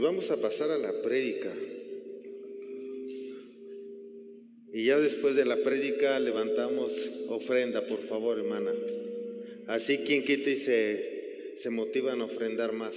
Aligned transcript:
Pues 0.00 0.12
vamos 0.14 0.30
a 0.30 0.40
pasar 0.40 0.70
a 0.70 0.78
la 0.78 1.02
prédica. 1.02 1.54
Y 4.72 4.86
ya 4.86 4.98
después 4.98 5.36
de 5.36 5.44
la 5.44 5.58
prédica 5.58 6.18
levantamos 6.18 6.90
ofrenda, 7.28 7.86
por 7.86 7.98
favor, 8.06 8.38
hermana. 8.38 8.72
Así 9.66 9.98
quien 9.98 10.24
quita 10.24 10.48
y 10.48 10.56
se, 10.56 11.58
se 11.58 11.68
motivan 11.68 12.22
a 12.22 12.24
ofrendar 12.24 12.72
más. 12.72 12.96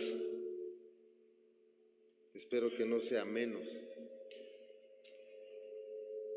Espero 2.36 2.74
que 2.74 2.86
no 2.86 3.02
sea 3.02 3.26
menos. 3.26 3.68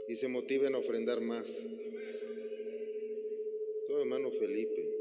Y 0.08 0.16
se 0.16 0.26
motiven 0.26 0.74
a 0.74 0.78
ofrendar 0.78 1.20
más. 1.20 1.46
Soy 3.86 4.00
hermano 4.00 4.32
Felipe. 4.32 4.95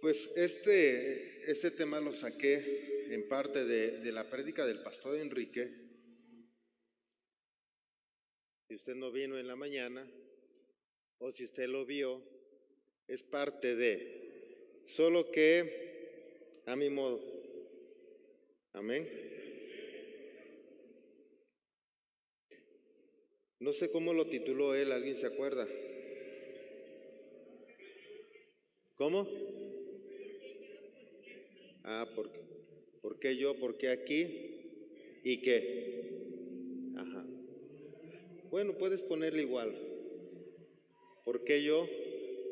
Pues 0.00 0.30
este, 0.36 1.50
este 1.50 1.70
tema 1.70 2.00
lo 2.00 2.12
saqué 2.12 3.06
en 3.10 3.28
parte 3.28 3.64
de, 3.64 4.12
la 4.12 4.28
prédica 4.28 4.66
del 4.66 4.82
pastor 4.82 5.16
Enrique 5.16 5.86
si 8.68 8.74
usted 8.74 8.94
no 8.96 9.12
vino 9.12 9.38
en 9.38 9.46
la 9.46 9.54
mañana 9.54 10.04
o 11.18 11.30
si 11.30 11.44
usted 11.44 11.68
lo 11.68 11.86
vio, 11.86 12.20
es 13.06 13.22
parte 13.22 13.76
de, 13.76 14.82
solo 14.86 15.30
que 15.30 16.62
a 16.66 16.74
mi 16.74 16.90
modo. 16.90 17.22
Amén. 18.72 19.08
No 23.60 23.72
sé 23.72 23.90
cómo 23.90 24.12
lo 24.12 24.28
tituló 24.28 24.74
él, 24.74 24.92
¿alguien 24.92 25.16
se 25.16 25.26
acuerda? 25.26 25.66
¿Cómo? 28.96 29.55
Ah, 31.86 32.06
¿por? 32.16 32.28
¿Por 33.00 33.20
qué 33.20 33.36
yo? 33.36 33.54
¿Por 33.54 33.78
qué 33.78 33.90
aquí? 33.90 34.26
¿Y 35.22 35.40
qué? 35.40 35.96
Bueno, 38.50 38.76
puedes 38.76 39.00
ponerle 39.02 39.42
igual. 39.42 39.72
¿Por 41.24 41.44
qué 41.44 41.62
yo? 41.62 41.88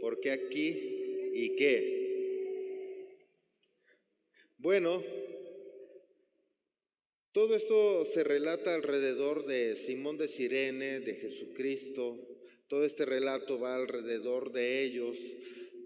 ¿Por 0.01 0.21
qué 0.21 0.31
aquí? 0.31 1.31
¿Y 1.35 1.57
qué? 1.57 3.17
Bueno, 4.59 5.03
todo 7.33 7.57
esto 7.57 8.05
se 8.05 8.23
relata 8.23 8.75
alrededor 8.75 9.47
de 9.47 9.75
Simón 9.75 10.17
de 10.17 10.29
Sirene, 10.29 11.01
de 11.01 11.15
Jesucristo. 11.17 12.21
Todo 12.69 12.85
este 12.85 13.05
relato 13.05 13.59
va 13.59 13.75
alrededor 13.75 14.53
de 14.53 14.85
ellos, 14.85 15.19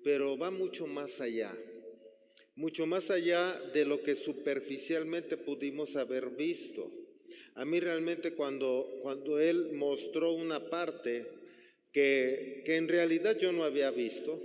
pero 0.05 0.37
va 0.37 0.51
mucho 0.51 0.87
más 0.87 1.21
allá. 1.23 1.57
Mucho 2.59 2.87
más 2.87 3.13
allá 3.13 3.53
de 3.73 3.85
lo 3.85 4.03
que 4.03 4.17
superficialmente 4.17 5.37
pudimos 5.37 5.95
haber 5.95 6.31
visto. 6.31 6.91
A 7.55 7.65
mí 7.65 7.79
realmente 7.79 8.35
cuando, 8.35 8.99
cuando 9.01 9.39
él 9.39 9.75
mostró 9.75 10.33
una 10.33 10.69
parte 10.69 11.25
que, 11.93 12.65
que 12.67 12.75
en 12.75 12.89
realidad 12.89 13.39
yo 13.39 13.53
no 13.53 13.63
había 13.63 13.93
visto, 13.93 14.43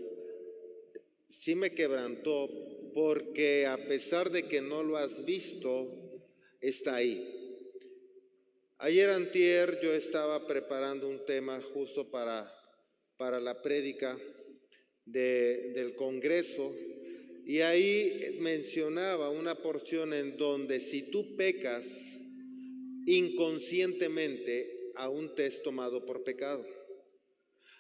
sí 1.28 1.55
me 1.55 1.72
quebrantó 1.72 2.52
porque 2.94 3.66
a 3.66 3.78
pesar 3.88 4.30
de 4.30 4.44
que 4.44 4.61
no 4.61 4.83
lo 4.83 4.98
has 4.98 5.25
visto, 5.25 6.22
está 6.61 6.98
ahí. 6.98 7.66
Ayer 8.77 9.09
antier 9.09 9.80
yo 9.81 9.92
estaba 9.92 10.45
preparando 10.45 11.09
un 11.09 11.25
tema 11.25 11.60
justo 11.73 12.11
para, 12.11 12.54
para 13.17 13.39
la 13.39 13.60
prédica 13.64 14.16
de, 15.04 15.71
del 15.73 15.95
Congreso 15.95 16.76
y 17.45 17.59
ahí 17.59 18.37
mencionaba 18.39 19.30
una 19.30 19.55
porción 19.55 20.14
en 20.14 20.37
donde 20.37 20.80
si 20.80 21.11
tú 21.11 21.36
pecas, 21.36 21.86
inconscientemente 23.05 24.92
aún 24.95 25.36
te 25.36 25.48
es 25.48 25.61
tomado 25.61 26.05
por 26.05 26.23
pecado. 26.23 26.65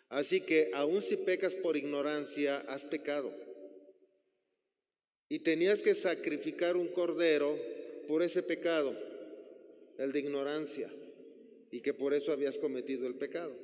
Así 0.09 0.41
que 0.41 0.69
aun 0.73 1.01
si 1.01 1.15
pecas 1.15 1.55
por 1.55 1.77
ignorancia, 1.77 2.57
has 2.67 2.83
pecado. 2.85 3.33
Y 5.29 5.39
tenías 5.39 5.81
que 5.81 5.95
sacrificar 5.95 6.75
un 6.75 6.89
cordero 6.89 7.57
por 8.07 8.21
ese 8.21 8.43
pecado, 8.43 8.93
el 9.97 10.11
de 10.11 10.19
ignorancia, 10.19 10.91
y 11.71 11.79
que 11.79 11.93
por 11.93 12.13
eso 12.13 12.31
habías 12.31 12.57
cometido 12.57 13.07
el 13.07 13.15
pecado. 13.15 13.55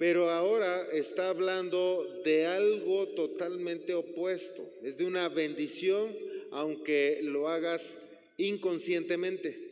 Pero 0.00 0.30
ahora 0.30 0.88
está 0.92 1.28
hablando 1.28 2.22
de 2.24 2.46
algo 2.46 3.08
totalmente 3.08 3.92
opuesto, 3.92 4.66
es 4.82 4.96
de 4.96 5.04
una 5.04 5.28
bendición, 5.28 6.16
aunque 6.52 7.20
lo 7.22 7.50
hagas 7.50 7.98
inconscientemente 8.38 9.68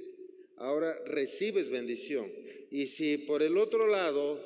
ahora 0.59 1.03
recibes 1.07 1.71
bendición. 1.71 2.31
Y 2.71 2.89
si 2.89 3.17
por 3.17 3.43
el 3.43 3.57
otro 3.57 3.87
lado 3.87 4.39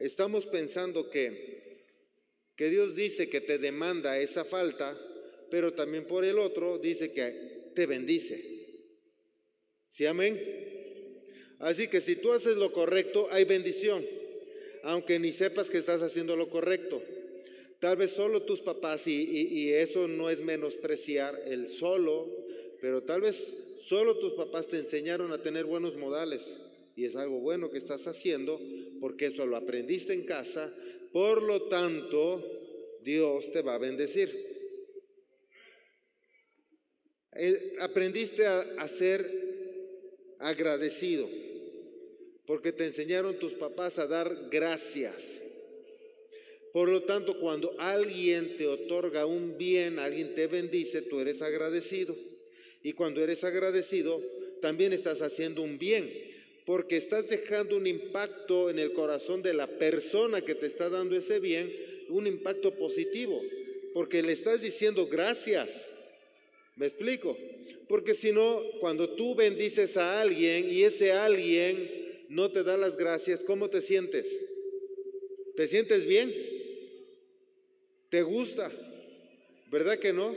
estamos 0.00 0.46
pensando 0.46 1.08
que, 1.08 1.84
que 2.56 2.68
Dios 2.68 2.96
dice 2.96 3.28
que 3.28 3.40
te 3.40 3.58
demanda 3.58 4.18
esa 4.18 4.44
falta, 4.44 4.98
pero 5.48 5.74
también 5.74 6.06
por 6.06 6.24
el 6.24 6.40
otro 6.40 6.78
dice 6.78 7.12
que 7.12 7.70
te 7.76 7.86
bendice. 7.86 8.44
¿Sí, 9.90 10.06
amén? 10.06 10.40
Así 11.60 11.86
que 11.86 12.00
si 12.00 12.16
tú 12.16 12.32
haces 12.32 12.56
lo 12.56 12.72
correcto, 12.72 13.28
hay 13.30 13.44
bendición, 13.44 14.04
aunque 14.82 15.18
ni 15.18 15.32
sepas 15.32 15.70
que 15.70 15.78
estás 15.78 16.02
haciendo 16.02 16.36
lo 16.36 16.48
correcto. 16.48 17.02
Tal 17.78 17.96
vez 17.96 18.10
solo 18.10 18.42
tus 18.42 18.60
papás, 18.60 19.06
y, 19.06 19.72
eso 19.72 20.06
no 20.06 20.28
es 20.30 20.40
menospreciar 20.40 21.40
el 21.46 21.66
solo, 21.68 22.28
pero 22.80 23.02
tal 23.02 23.22
vez 23.22 23.52
Solo 23.80 24.18
tus 24.18 24.34
papás 24.34 24.68
te 24.68 24.76
enseñaron 24.76 25.32
a 25.32 25.42
tener 25.42 25.64
buenos 25.64 25.96
modales 25.96 26.54
y 26.94 27.06
es 27.06 27.16
algo 27.16 27.40
bueno 27.40 27.70
que 27.70 27.78
estás 27.78 28.06
haciendo 28.06 28.60
porque 29.00 29.26
eso 29.26 29.46
lo 29.46 29.56
aprendiste 29.56 30.12
en 30.12 30.26
casa. 30.26 30.70
Por 31.12 31.42
lo 31.42 31.62
tanto, 31.62 32.44
Dios 33.02 33.50
te 33.50 33.62
va 33.62 33.74
a 33.74 33.78
bendecir. 33.78 34.48
Eh, 37.32 37.76
aprendiste 37.80 38.46
a, 38.46 38.86
ser 38.86 40.36
agradecido 40.40 41.28
porque 42.50 42.72
te 42.72 42.84
enseñaron 42.84 43.38
tus 43.38 43.52
papás 43.52 44.00
a 44.00 44.08
dar 44.08 44.36
gracias. 44.50 45.14
Por 46.72 46.88
lo 46.88 47.04
tanto, 47.04 47.38
cuando 47.38 47.76
alguien 47.78 48.56
te 48.56 48.66
otorga 48.66 49.24
un 49.24 49.56
bien, 49.56 50.00
alguien 50.00 50.34
te 50.34 50.48
bendice, 50.48 51.02
tú 51.02 51.20
eres 51.20 51.42
agradecido. 51.42 52.16
Y 52.82 52.94
cuando 52.94 53.22
eres 53.22 53.44
agradecido, 53.44 54.20
también 54.60 54.92
estás 54.92 55.22
haciendo 55.22 55.62
un 55.62 55.78
bien, 55.78 56.12
porque 56.66 56.96
estás 56.96 57.28
dejando 57.28 57.76
un 57.76 57.86
impacto 57.86 58.68
en 58.68 58.80
el 58.80 58.94
corazón 58.94 59.42
de 59.42 59.54
la 59.54 59.68
persona 59.68 60.40
que 60.40 60.56
te 60.56 60.66
está 60.66 60.88
dando 60.88 61.16
ese 61.16 61.38
bien, 61.38 61.72
un 62.08 62.26
impacto 62.26 62.74
positivo, 62.74 63.40
porque 63.94 64.24
le 64.24 64.32
estás 64.32 64.60
diciendo 64.60 65.06
gracias. 65.06 65.86
¿Me 66.74 66.86
explico? 66.86 67.38
Porque 67.88 68.12
si 68.12 68.32
no, 68.32 68.60
cuando 68.80 69.10
tú 69.10 69.36
bendices 69.36 69.96
a 69.96 70.20
alguien 70.20 70.68
y 70.68 70.82
ese 70.82 71.12
alguien 71.12 71.99
no 72.30 72.50
te 72.50 72.62
da 72.62 72.76
las 72.76 72.96
gracias, 72.96 73.40
¿cómo 73.40 73.68
te 73.68 73.82
sientes? 73.82 74.26
¿Te 75.56 75.68
sientes 75.68 76.06
bien? 76.06 76.32
¿Te 78.08 78.22
gusta? 78.22 78.72
¿Verdad 79.70 79.98
que 79.98 80.12
no? 80.12 80.34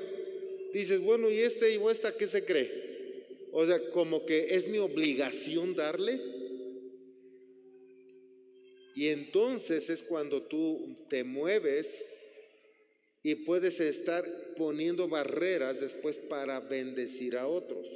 dices, 0.74 1.00
bueno, 1.00 1.30
¿y 1.30 1.38
este 1.38 1.76
y 1.76 1.80
esta 1.90 2.18
qué 2.18 2.28
se 2.28 2.44
cree? 2.44 2.68
O 3.52 3.64
sea, 3.66 3.80
como 3.92 4.26
que 4.26 4.56
es 4.56 4.68
mi 4.68 4.80
obligación 4.80 5.76
darle. 5.76 6.20
Y 8.96 9.10
entonces 9.10 9.90
es 9.92 10.02
cuando 10.02 10.42
tú 10.42 10.98
te 11.10 11.24
mueves 11.24 12.04
y 13.22 13.36
puedes 13.36 13.80
estar 13.80 14.26
poniendo 14.58 15.08
barreras 15.08 15.80
después 15.80 16.18
para 16.18 16.60
bendecir 16.60 17.38
a 17.38 17.48
otros. 17.48 17.88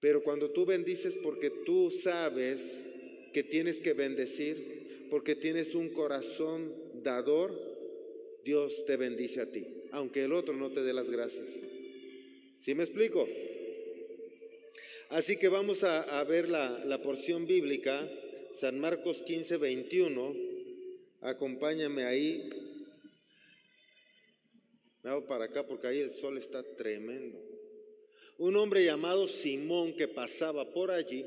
Pero 0.00 0.22
cuando 0.22 0.50
tú 0.50 0.64
bendices 0.64 1.14
porque 1.16 1.50
tú 1.50 1.90
sabes 1.90 2.84
que 3.32 3.42
tienes 3.42 3.80
que 3.80 3.92
bendecir, 3.92 5.06
porque 5.10 5.34
tienes 5.34 5.74
un 5.74 5.88
corazón 5.90 6.72
dador, 7.02 7.52
Dios 8.44 8.84
te 8.86 8.96
bendice 8.96 9.40
a 9.40 9.50
ti 9.50 9.78
aunque 9.92 10.24
el 10.24 10.32
otro 10.32 10.54
no 10.54 10.70
te 10.70 10.82
dé 10.82 10.92
las 10.92 11.10
gracias. 11.10 11.48
¿Sí 12.58 12.74
me 12.74 12.84
explico? 12.84 13.28
Así 15.10 15.36
que 15.38 15.48
vamos 15.48 15.84
a, 15.84 16.22
ver 16.24 16.48
la, 16.48 16.84
la, 16.84 17.00
porción 17.00 17.46
bíblica, 17.46 18.08
San 18.54 18.78
Marcos 18.78 19.22
15, 19.22 19.56
21. 19.56 20.34
Acompáñame 21.22 22.04
ahí. 22.04 22.50
Me 25.02 25.10
hago 25.10 25.26
para 25.26 25.46
acá 25.46 25.66
porque 25.66 25.86
ahí 25.86 26.00
el 26.00 26.10
sol 26.10 26.36
está 26.36 26.62
tremendo. 26.76 27.47
Un 28.38 28.56
hombre 28.56 28.84
llamado 28.84 29.26
Simón 29.26 29.94
que 29.94 30.06
pasaba 30.06 30.72
por 30.72 30.92
allí, 30.92 31.24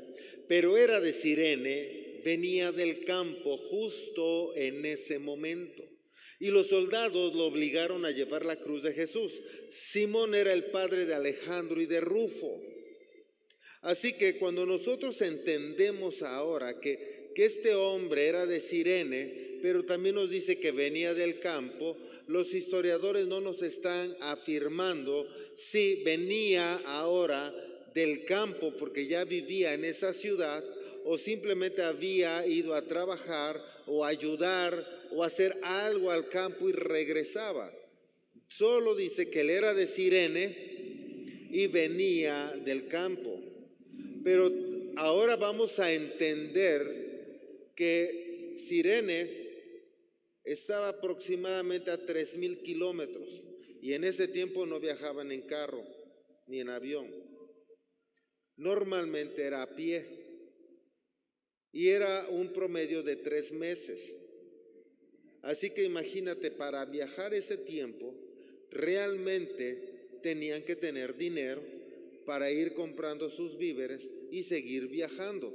pero 0.48 0.78
era 0.78 0.98
de 0.98 1.12
Sirene, 1.12 2.22
venía 2.24 2.72
del 2.72 3.04
campo 3.04 3.56
justo 3.58 4.54
en 4.56 4.84
ese 4.86 5.18
momento 5.18 5.82
Y 6.40 6.48
los 6.48 6.68
soldados 6.68 7.34
lo 7.34 7.44
obligaron 7.44 8.04
a 8.04 8.10
llevar 8.10 8.46
la 8.46 8.56
cruz 8.56 8.82
de 8.82 8.94
Jesús. 8.94 9.40
Simón 9.70 10.34
era 10.34 10.52
el 10.52 10.64
padre 10.64 11.04
de 11.04 11.14
Alejandro 11.14 11.80
y 11.80 11.86
de 11.86 12.00
Rufo. 12.00 12.60
Así 13.82 14.14
que 14.14 14.38
cuando 14.38 14.64
nosotros 14.64 15.20
entendemos 15.20 16.22
ahora 16.22 16.80
que, 16.80 17.30
que 17.34 17.44
este 17.44 17.74
hombre 17.74 18.26
era 18.26 18.46
de 18.46 18.60
Sirene, 18.60 19.58
pero 19.62 19.84
también 19.84 20.14
nos 20.14 20.30
dice 20.30 20.58
que 20.58 20.72
venía 20.72 21.14
del 21.14 21.38
campo, 21.40 21.96
los 22.26 22.54
historiadores 22.54 23.26
no 23.26 23.40
nos 23.40 23.62
están 23.62 24.14
afirmando 24.20 25.28
si 25.56 26.02
venía 26.04 26.76
ahora 26.86 27.52
del 27.94 28.24
campo 28.24 28.72
porque 28.78 29.06
ya 29.06 29.24
vivía 29.24 29.74
en 29.74 29.84
esa 29.84 30.12
ciudad 30.12 30.64
o 31.04 31.18
simplemente 31.18 31.82
había 31.82 32.46
ido 32.46 32.74
a 32.74 32.82
trabajar 32.82 33.60
o 33.86 34.04
ayudar 34.04 34.86
o 35.10 35.22
hacer 35.24 35.56
algo 35.62 36.10
al 36.10 36.28
campo 36.28 36.68
y 36.68 36.72
regresaba. 36.72 37.72
Solo 38.48 38.94
dice 38.94 39.30
que 39.30 39.40
él 39.40 39.50
era 39.50 39.74
de 39.74 39.86
Sirene 39.86 41.48
y 41.50 41.66
venía 41.66 42.52
del 42.64 42.88
campo. 42.88 43.40
Pero 44.24 44.50
ahora 44.96 45.36
vamos 45.36 45.78
a 45.78 45.92
entender 45.92 47.72
que 47.74 48.54
Sirene 48.56 49.28
estaba 50.44 50.88
aproximadamente 50.88 51.90
a 51.90 52.04
tres 52.06 52.36
mil 52.36 52.58
kilómetros 52.62 53.42
y 53.82 53.94
en 53.94 54.04
ese 54.04 54.28
tiempo 54.28 54.64
no 54.64 54.78
viajaban 54.78 55.32
en 55.32 55.42
carro 55.42 55.84
ni 56.46 56.60
en 56.60 56.70
avión. 56.70 57.08
Normalmente 58.56 59.42
era 59.42 59.62
a 59.62 59.74
pie 59.74 60.06
y 61.72 61.88
era 61.88 62.28
un 62.30 62.52
promedio 62.52 63.02
de 63.02 63.16
tres 63.16 63.50
meses. 63.50 64.14
Así 65.42 65.70
que 65.70 65.82
imagínate, 65.82 66.52
para 66.52 66.84
viajar 66.84 67.34
ese 67.34 67.56
tiempo, 67.56 68.14
realmente 68.70 70.20
tenían 70.22 70.62
que 70.62 70.76
tener 70.76 71.16
dinero 71.16 71.60
para 72.24 72.52
ir 72.52 72.74
comprando 72.74 73.30
sus 73.30 73.58
víveres 73.58 74.06
y 74.30 74.44
seguir 74.44 74.86
viajando 74.86 75.52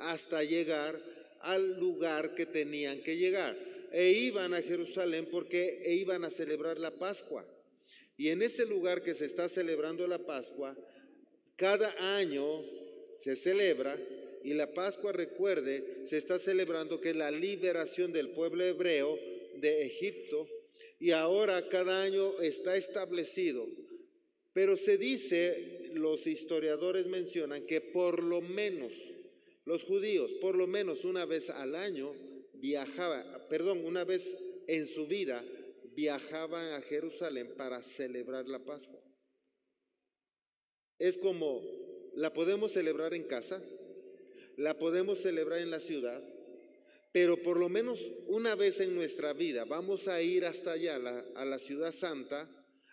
hasta 0.00 0.42
llegar 0.42 1.00
al 1.42 1.78
lugar 1.78 2.34
que 2.34 2.44
tenían 2.44 3.00
que 3.02 3.16
llegar 3.16 3.56
e 3.92 4.10
iban 4.10 4.52
a 4.52 4.62
Jerusalén 4.62 5.28
porque 5.30 5.80
e 5.84 5.94
iban 5.94 6.24
a 6.24 6.30
celebrar 6.30 6.80
la 6.80 6.90
Pascua. 6.90 7.46
Y 8.18 8.30
en 8.30 8.42
ese 8.42 8.66
lugar 8.66 9.02
que 9.02 9.14
se 9.14 9.24
está 9.26 9.48
celebrando 9.48 10.06
la 10.08 10.18
Pascua, 10.18 10.76
cada 11.56 11.94
año 12.18 12.64
se 13.20 13.36
celebra 13.36 13.96
y 14.42 14.54
la 14.54 14.74
Pascua, 14.74 15.12
recuerde, 15.12 16.02
se 16.04 16.18
está 16.18 16.40
celebrando 16.40 17.00
que 17.00 17.10
es 17.10 17.16
la 17.16 17.30
liberación 17.30 18.12
del 18.12 18.30
pueblo 18.30 18.64
hebreo 18.64 19.16
de 19.56 19.86
Egipto 19.86 20.48
y 20.98 21.12
ahora 21.12 21.68
cada 21.68 22.02
año 22.02 22.40
está 22.40 22.76
establecido. 22.76 23.66
Pero 24.52 24.76
se 24.76 24.98
dice, 24.98 25.92
los 25.94 26.26
historiadores 26.26 27.06
mencionan 27.06 27.66
que 27.66 27.80
por 27.80 28.24
lo 28.24 28.40
menos 28.40 28.92
los 29.64 29.84
judíos, 29.84 30.32
por 30.40 30.56
lo 30.56 30.66
menos 30.66 31.04
una 31.04 31.24
vez 31.24 31.50
al 31.50 31.76
año, 31.76 32.12
viajaba, 32.54 33.46
perdón, 33.48 33.84
una 33.84 34.02
vez 34.04 34.34
en 34.66 34.88
su 34.88 35.06
vida 35.06 35.44
viajaban 35.98 36.74
a 36.74 36.80
Jerusalén 36.80 37.54
para 37.56 37.82
celebrar 37.82 38.46
la 38.46 38.60
Pascua. 38.60 39.02
Es 40.96 41.18
como, 41.18 41.60
la 42.14 42.32
podemos 42.32 42.70
celebrar 42.70 43.14
en 43.14 43.24
casa, 43.24 43.60
la 44.56 44.78
podemos 44.78 45.18
celebrar 45.18 45.58
en 45.58 45.72
la 45.72 45.80
ciudad, 45.80 46.22
pero 47.10 47.42
por 47.42 47.58
lo 47.58 47.68
menos 47.68 48.00
una 48.28 48.54
vez 48.54 48.78
en 48.78 48.94
nuestra 48.94 49.32
vida 49.32 49.64
vamos 49.64 50.06
a 50.06 50.22
ir 50.22 50.44
hasta 50.44 50.70
allá, 50.70 51.00
a 51.34 51.44
la 51.44 51.58
ciudad 51.58 51.90
santa, 51.90 52.48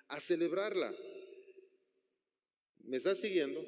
a 0.07 0.19
celebrarla. 0.19 0.91
¿Me 2.85 2.97
estás 2.97 3.19
siguiendo? 3.19 3.63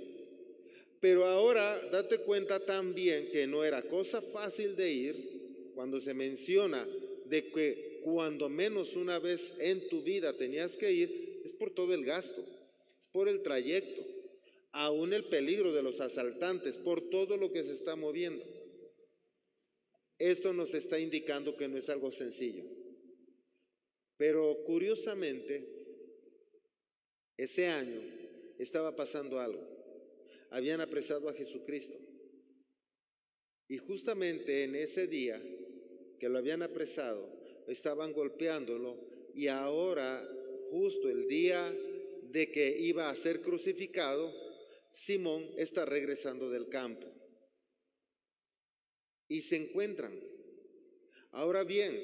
Pero 1.00 1.28
ahora 1.28 1.80
date 1.92 2.22
cuenta 2.22 2.60
también 2.60 3.30
que 3.32 3.46
no 3.46 3.64
era 3.64 3.84
cosa 3.84 4.20
fácil 4.20 4.76
de 4.76 4.92
ir, 4.92 5.72
cuando 5.76 6.00
se 6.00 6.16
menciona 6.16 6.88
de 7.26 7.52
que 7.52 7.87
cuando 8.14 8.48
menos 8.48 8.96
una 8.96 9.20
vez 9.20 9.54
en 9.60 9.90
tu 9.90 10.02
vida 10.02 10.32
tenías 10.32 10.78
que 10.78 10.94
ir, 10.94 11.42
es 11.44 11.52
por 11.52 11.72
todo 11.72 11.94
el 11.94 12.06
gasto, 12.06 12.42
es 13.02 13.08
por 13.08 13.28
el 13.28 13.42
trayecto, 13.42 14.02
aún 14.72 15.12
el 15.12 15.26
peligro 15.26 15.74
de 15.74 15.84
los 15.84 16.00
asaltantes, 16.00 16.78
por 16.78 17.10
todo 17.10 17.36
lo 17.36 17.52
que 17.52 17.66
se 17.66 17.74
está 17.74 17.98
moviendo. 17.98 18.46
Esto 20.18 20.54
nos 20.54 20.74
está 20.74 20.98
indicando 20.98 21.58
que 21.58 21.68
no 21.68 21.78
es 21.78 21.90
algo 21.90 22.10
sencillo. 22.14 22.64
Pero 24.16 24.64
curiosamente, 24.64 25.68
ese 27.36 27.68
año 27.68 28.00
estaba 28.58 28.96
pasando 28.96 29.42
algo. 29.42 29.68
Habían 30.52 30.80
apresado 30.80 31.28
a 31.28 31.34
Jesucristo. 31.34 31.98
Y 33.68 33.80
justamente 33.80 34.64
en 34.64 34.76
ese 34.76 35.08
día 35.08 35.44
que 36.22 36.30
lo 36.30 36.38
habían 36.38 36.62
apresado, 36.62 37.36
estaban 37.68 38.14
golpeándolo 38.14 38.98
y 39.34 39.48
ahora, 39.48 40.28
justo 40.72 41.10
el 41.10 41.28
día 41.28 41.72
de 42.24 42.52
que 42.52 42.78
iba 42.80 43.10
a 43.10 43.16
ser 43.16 43.42
crucificado, 43.42 44.34
Simón 44.94 45.48
está 45.58 45.86
regresando 45.86 46.50
del 46.50 46.70
campo. 46.70 47.08
Y 49.28 49.42
se 49.42 49.58
encuentran. 49.58 50.20
Ahora 51.32 51.64
bien, 51.64 52.02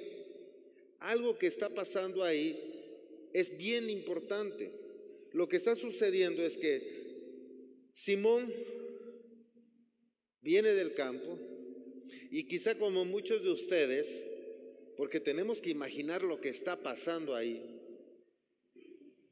algo 1.00 1.38
que 1.38 1.48
está 1.48 1.70
pasando 1.70 2.24
ahí 2.24 2.60
es 3.34 3.58
bien 3.58 3.90
importante. 3.90 4.72
Lo 5.32 5.50
que 5.50 5.58
está 5.58 5.76
sucediendo 5.76 6.44
es 6.44 6.58
que 6.58 7.90
Simón 7.94 8.54
viene 10.42 10.74
del 10.74 10.94
campo, 10.94 11.40
y 12.30 12.44
quizá 12.48 12.78
como 12.78 13.06
muchos 13.06 13.44
de 13.44 13.52
ustedes, 13.52 14.33
porque 14.98 15.20
tenemos 15.20 15.62
que 15.62 15.70
imaginar 15.70 16.24
lo 16.24 16.40
que 16.40 16.50
está 16.50 16.78
pasando 16.78 17.36
ahí, 17.36 17.62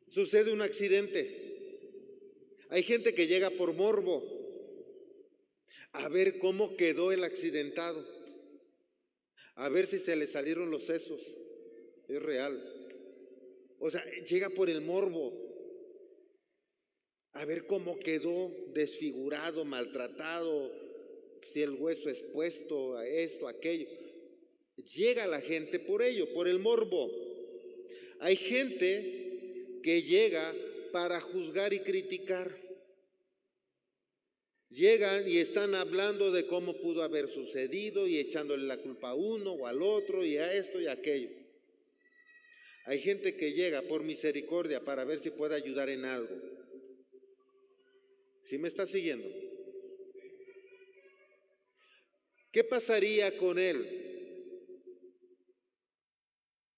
sucede 0.10 0.52
un 0.52 0.62
accidente. 0.62 1.50
Hay 2.70 2.84
gente 2.84 3.14
que 3.14 3.28
llega 3.28 3.50
por 3.50 3.74
morbo 3.74 4.24
a 5.94 6.08
ver 6.08 6.40
cómo 6.40 6.78
quedó 6.78 7.12
el 7.12 7.24
accidentado, 7.24 8.06
a 9.56 9.70
ver 9.70 9.86
si 9.88 10.00
se 10.00 10.16
le 10.16 10.28
salieron 10.28 10.72
los 10.72 10.86
sesos. 10.86 11.22
Es 12.08 12.22
real. 12.22 12.62
O 13.80 13.90
sea, 13.90 14.04
llega 14.30 14.50
por 14.50 14.70
el 14.70 14.82
morbo 14.82 15.34
a 17.34 17.46
ver 17.46 17.66
cómo 17.66 18.00
quedó 18.00 18.52
desfigurado, 18.74 19.66
maltratado, 19.66 20.72
si 21.44 21.62
el 21.62 21.72
hueso 21.72 22.10
es 22.10 22.22
puesto 22.22 22.98
a 22.98 23.08
esto, 23.08 23.48
aquello. 23.48 23.88
Llega 24.86 25.28
la 25.28 25.42
gente 25.42 25.80
por 25.80 26.02
ello, 26.02 26.34
por 26.34 26.48
el 26.48 26.60
morbo. 26.60 27.12
Hay 28.20 28.36
gente 28.36 29.80
que 29.84 30.02
llega 30.02 30.54
para 30.92 31.20
juzgar 31.22 31.74
y 31.74 31.80
criticar. 31.80 32.60
Llegan 34.70 35.28
y 35.28 35.38
están 35.38 35.76
hablando 35.76 36.32
de 36.32 36.46
cómo 36.48 36.78
pudo 36.78 37.04
haber 37.04 37.28
sucedido 37.28 38.08
y 38.08 38.18
echándole 38.18 38.66
la 38.66 38.78
culpa 38.78 39.10
a 39.10 39.16
uno 39.16 39.54
o 39.54 39.68
al 39.68 39.82
otro 39.82 40.26
y 40.26 40.38
a 40.38 40.54
esto 40.54 40.80
y 40.80 40.88
a 40.88 40.94
aquello. 40.94 41.30
Hay 42.86 43.00
gente 43.00 43.36
que 43.36 43.54
llega 43.54 43.82
por 43.82 44.04
misericordia 44.04 44.84
para 44.84 45.04
ver 45.04 45.20
si 45.20 45.30
puede 45.30 45.56
ayudar 45.56 45.90
en 45.90 46.06
algo. 46.06 46.36
¿Sí 48.44 48.58
me 48.58 48.68
está 48.68 48.88
siguiendo? 48.88 49.28
¿Qué 52.52 52.64
pasaría 52.64 53.38
con 53.38 53.60
él? 53.60 54.11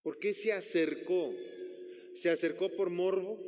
¿Por 0.04 0.20
qué 0.20 0.34
se 0.34 0.52
acercó? 0.52 1.34
¿Se 2.16 2.30
acercó 2.30 2.70
por 2.70 2.90
morbo? 2.90 3.40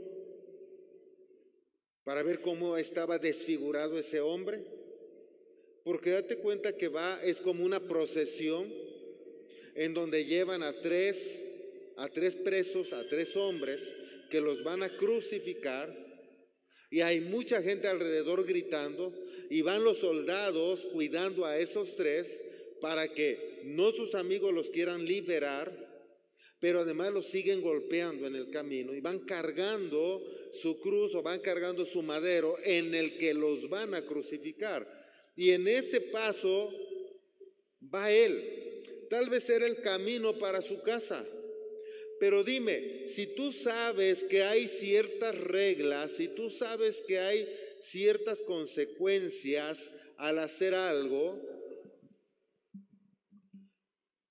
Para 2.04 2.24
ver 2.24 2.40
cómo 2.40 2.78
estaba 2.78 3.20
desfigurado 3.20 4.00
ese 4.00 4.22
hombre. 4.22 4.64
Porque 5.84 6.12
date 6.12 6.38
cuenta 6.38 6.78
que 6.78 6.88
va, 6.88 7.22
es 7.24 7.38
como 7.38 7.64
una 7.66 7.82
procesión 7.82 8.74
en 9.76 9.94
donde 9.94 10.26
llevan 10.26 10.64
a 10.64 10.74
tres, 10.74 11.44
a 11.98 12.08
tres 12.08 12.36
presos, 12.38 12.94
a 12.94 13.08
tres 13.08 13.36
hombres 13.36 13.84
que 14.32 14.40
los 14.40 14.64
van 14.64 14.82
a 14.82 14.90
crucificar. 14.96 15.94
Y 16.90 17.02
hay 17.02 17.20
mucha 17.20 17.62
gente 17.62 17.88
alrededor 17.88 18.46
gritando, 18.46 19.14
y 19.50 19.62
van 19.62 19.84
los 19.84 19.98
soldados 19.98 20.86
cuidando 20.88 21.46
a 21.46 21.60
esos 21.60 21.96
tres 21.96 22.42
para 22.80 23.08
que 23.08 23.62
no 23.66 23.92
sus 23.92 24.16
amigos 24.16 24.54
los 24.54 24.70
quieran 24.70 25.06
liberar, 25.06 25.85
pero 26.60 26.82
además 26.82 27.12
los 27.12 27.28
siguen 27.28 27.62
golpeando 27.62 28.28
en 28.28 28.36
el 28.36 28.50
camino 28.50 28.94
y 28.94 29.02
van 29.02 29.20
cargando 29.20 30.24
su 30.54 30.80
cruz 30.80 31.14
o 31.16 31.22
van 31.22 31.40
cargando 31.40 31.86
su 31.86 32.02
madero 32.02 32.58
en 32.64 32.96
el 32.96 33.18
que 33.18 33.34
los 33.34 33.70
van 33.70 33.94
a 33.94 34.06
crucificar. 34.06 34.88
Y 35.36 35.52
en 35.52 35.68
ese 35.68 36.00
paso 36.02 36.72
va 37.94 38.12
él. 38.12 38.82
Tal 39.10 39.30
vez 39.30 39.50
era 39.50 39.68
el 39.68 39.82
camino 39.82 40.38
para 40.40 40.62
su 40.62 40.82
casa, 40.82 41.26
Pero 42.18 42.46
dime, 42.46 43.10
si 43.10 43.28
tú 43.36 43.52
sabes 43.52 44.24
que 44.24 44.42
hay 44.42 44.70
ciertas 44.70 45.38
reglas, 45.38 46.14
si 46.14 46.30
tú 46.30 46.50
sabes 46.50 47.02
que 47.06 47.20
hay 47.20 47.46
ciertas 47.82 48.42
consecuencias 48.42 49.92
al 50.16 50.40
hacer 50.40 50.74
algo, 50.74 51.38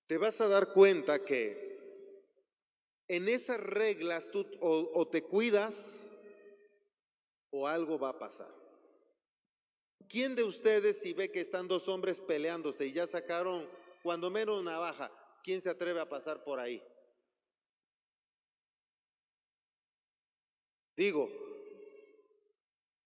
te 0.06 0.16
vas 0.16 0.40
a 0.40 0.48
dar 0.48 0.72
cuenta 0.72 1.22
que 1.22 1.63
en 3.08 3.28
esas 3.28 3.60
reglas 3.60 4.30
tú 4.30 4.46
o, 4.60 5.08
te 5.08 5.22
cuidas 5.22 6.06
o 7.50 7.66
algo 7.66 7.98
va 7.98 8.10
a 8.10 8.18
pasar. 8.18 8.52
¿Quién 10.08 10.34
de 10.34 10.42
ustedes 10.42 11.00
si 11.00 11.12
ve 11.12 11.30
que 11.30 11.40
están 11.40 11.68
dos 11.68 11.88
hombres 11.88 12.20
peleándose 12.20 12.86
y 12.86 12.92
ya 12.92 13.06
sacaron 13.06 13.68
cuando 14.02 14.30
menos 14.30 14.60
una 14.60 14.78
baja, 14.78 15.10
quién 15.42 15.60
se 15.60 15.70
atreve 15.70 16.00
a 16.00 16.08
pasar 16.08 16.44
por 16.44 16.58
ahí? 16.58 16.82
Digo, 20.96 21.28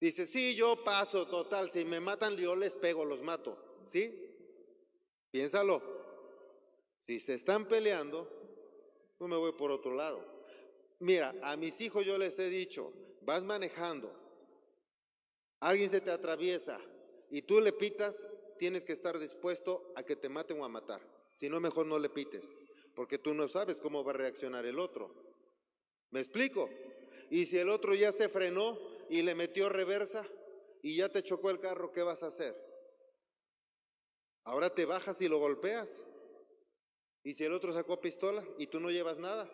dice, 0.01 0.27
sí, 0.27 0.55
yo 0.55 0.85
paso, 0.85 1.27
total, 1.27 1.71
si 1.71 1.85
me 1.85 2.01
matan 2.01 2.37
yo 2.37 2.55
les 2.55 2.75
pego, 2.75 3.05
los 3.05 3.23
mato, 3.23 3.83
¿sí? 3.87 4.29
Piénsalo. 5.31 5.81
Si 7.07 7.21
se 7.21 7.35
están 7.35 7.67
peleando, 7.67 8.38
no 9.21 9.29
me 9.29 9.37
voy 9.37 9.53
por 9.53 9.71
otro 9.71 9.95
lado. 9.95 10.25
Mira, 11.01 11.33
a 11.43 11.57
mis 11.57 11.81
hijos 11.81 12.05
yo 12.05 12.19
les 12.19 12.39
he 12.39 12.49
dicho, 12.49 12.93
vas 13.23 13.45
manejando, 13.45 14.11
alguien 15.61 15.91
se 15.91 16.01
te 16.01 16.11
atraviesa 16.11 16.81
y 17.31 17.43
tú 17.43 17.61
le 17.61 17.73
pitas, 17.73 18.27
tienes 18.59 18.85
que 18.85 18.93
estar 18.93 19.19
dispuesto 19.19 19.93
a 19.97 20.03
que 20.03 20.17
te 20.17 20.29
maten 20.29 20.61
o 20.61 20.65
a 20.65 20.69
matar. 20.69 21.01
Si 21.37 21.49
no, 21.49 21.61
mejor 21.61 21.87
no 21.87 21.99
le 21.99 22.09
pites, 22.09 22.43
porque 22.95 23.19
tú 23.19 23.35
no 23.35 23.47
sabes 23.47 23.81
cómo 23.81 24.03
va 24.03 24.11
a 24.13 24.17
reaccionar 24.17 24.67
el 24.67 24.79
otro. 24.79 25.15
¿Me 26.11 26.21
explico? 26.21 26.69
Y 27.31 27.47
si 27.47 27.59
el 27.59 27.69
otro 27.69 27.95
ya 27.95 28.11
se 28.11 28.29
frenó 28.29 28.79
y 29.09 29.23
le 29.23 29.35
metió 29.35 29.69
reversa 29.69 30.27
y 30.83 30.97
ya 30.97 31.09
te 31.09 31.23
chocó 31.23 31.51
el 31.51 31.61
carro, 31.61 31.93
¿qué 31.93 32.03
vas 32.03 32.23
a 32.23 32.29
hacer? 32.29 32.57
Ahora 34.45 34.75
te 34.75 34.85
bajas 34.85 35.21
y 35.21 35.29
lo 35.29 35.39
golpeas. 35.39 36.05
Y 37.23 37.35
si 37.35 37.45
el 37.45 37.53
otro 37.53 37.73
sacó 37.73 38.01
pistola 38.01 38.45
y 38.59 38.67
tú 38.69 38.81
no 38.81 38.91
llevas 38.91 39.19
nada, 39.19 39.51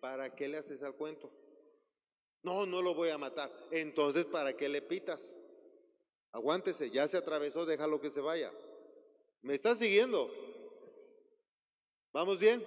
¿para 0.00 0.34
qué 0.34 0.48
le 0.48 0.58
haces 0.58 0.82
al 0.82 0.94
cuento? 0.94 1.30
No, 2.42 2.66
no 2.66 2.82
lo 2.82 2.94
voy 2.94 3.10
a 3.10 3.18
matar. 3.18 3.50
Entonces, 3.70 4.24
¿para 4.24 4.56
qué 4.56 4.68
le 4.68 4.82
pitas? 4.82 5.36
Aguántese, 6.32 6.90
ya 6.90 7.08
se 7.08 7.16
atravesó, 7.16 7.64
déjalo 7.64 8.00
que 8.00 8.10
se 8.10 8.20
vaya. 8.20 8.52
¿Me 9.42 9.54
estás 9.54 9.78
siguiendo? 9.78 10.30
¿Vamos 12.12 12.38
bien? 12.38 12.62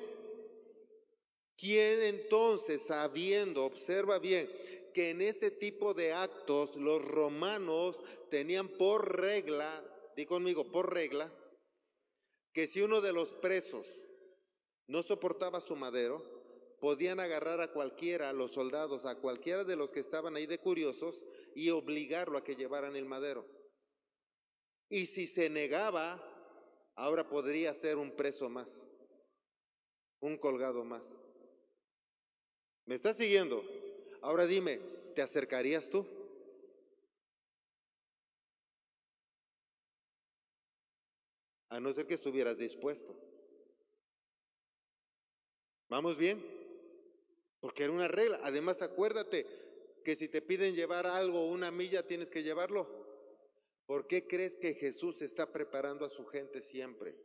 ¿Quién 1.58 2.02
entonces, 2.02 2.82
sabiendo, 2.82 3.66
observa 3.66 4.18
bien, 4.18 4.50
que 4.94 5.12
en 5.12 5.22
ese 5.22 5.52
tipo 5.52 5.94
de 5.94 6.14
actos 6.14 6.76
los 6.76 7.04
romanos 7.04 8.00
tenían 8.30 8.68
por 8.68 9.20
regla, 9.20 9.84
di 10.16 10.26
conmigo, 10.26 10.72
por 10.72 10.94
regla, 10.94 11.32
que 12.54 12.68
si 12.68 12.82
uno 12.82 13.02
de 13.02 13.14
los 13.14 13.30
presos 13.34 13.86
no 14.90 15.04
soportaba 15.04 15.62
su 15.62 15.76
madero, 15.76 16.24
podían 16.82 17.20
agarrar 17.20 17.62
a 17.62 17.72
cualquiera, 17.72 18.34
los 18.34 18.54
soldados, 18.54 19.06
a 19.06 19.16
cualquiera 19.16 19.64
de 19.64 19.76
los 19.76 19.92
que 19.92 20.00
estaban 20.00 20.36
ahí 20.36 20.48
de 20.48 20.58
curiosos 20.58 21.24
y 21.56 21.70
obligarlo 21.70 22.40
a 22.40 22.44
que 22.44 22.56
llevaran 22.56 22.96
el 22.96 23.06
madero. 23.06 23.46
Y 24.90 25.06
si 25.06 25.28
se 25.28 25.48
negaba, 25.48 26.20
ahora 26.96 27.30
podría 27.30 27.76
ser 27.76 27.98
un 27.98 28.12
preso 28.16 28.50
más, 28.50 28.88
un 30.22 30.38
colgado 30.38 30.84
más. 30.84 31.20
¿Me 32.86 32.96
estás 32.96 33.18
siguiendo? 33.18 33.64
Ahora 34.22 34.48
dime, 34.48 34.80
¿te 35.14 35.22
acercarías 35.22 35.88
tú? 35.92 36.04
A 41.70 41.80
no 41.80 41.94
ser 41.94 42.08
que 42.08 42.16
estuvieras 42.16 42.58
dispuesto. 42.58 43.29
¿Vamos 45.90 46.18
bien? 46.18 46.40
Porque 47.60 47.84
era 47.84 47.94
una 47.94 48.08
regla. 48.08 48.40
Además, 48.44 48.82
acuérdate 48.82 49.46
que 50.06 50.16
si 50.16 50.30
te 50.30 50.42
piden 50.42 50.76
llevar 50.76 51.08
algo 51.08 51.48
una 51.48 51.72
milla, 51.72 52.06
tienes 52.06 52.30
que 52.30 52.44
llevarlo. 52.44 52.88
¿Por 53.86 54.08
qué 54.08 54.28
crees 54.28 54.56
que 54.56 54.76
Jesús 54.76 55.22
está 55.24 55.52
preparando 55.52 56.06
a 56.06 56.10
su 56.10 56.26
gente 56.28 56.62
siempre? 56.62 57.16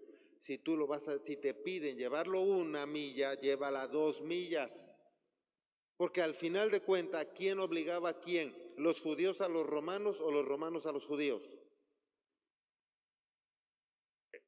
Si 0.40 0.58
tú 0.58 0.76
lo 0.76 0.86
vas 0.86 1.08
a, 1.08 1.18
si 1.18 1.36
te 1.36 1.52
piden 1.54 1.96
llevarlo 1.96 2.40
una 2.40 2.86
milla, 2.86 3.34
llévala 3.34 3.86
dos 3.86 4.22
millas. 4.22 4.88
Porque 5.96 6.22
al 6.22 6.34
final 6.34 6.70
de 6.70 6.80
cuentas, 6.80 7.28
¿quién 7.36 7.60
obligaba 7.60 8.08
a 8.08 8.20
quién? 8.20 8.54
¿Los 8.76 9.00
judíos 9.00 9.40
a 9.42 9.48
los 9.48 9.66
romanos 9.66 10.20
o 10.20 10.30
los 10.30 10.44
romanos 10.44 10.86
a 10.86 10.92
los 10.92 11.06
judíos? 11.06 11.42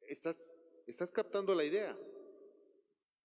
¿Estás, 0.09 0.57
estás 0.87 1.13
captando 1.13 1.55
la 1.55 1.65
idea? 1.65 1.97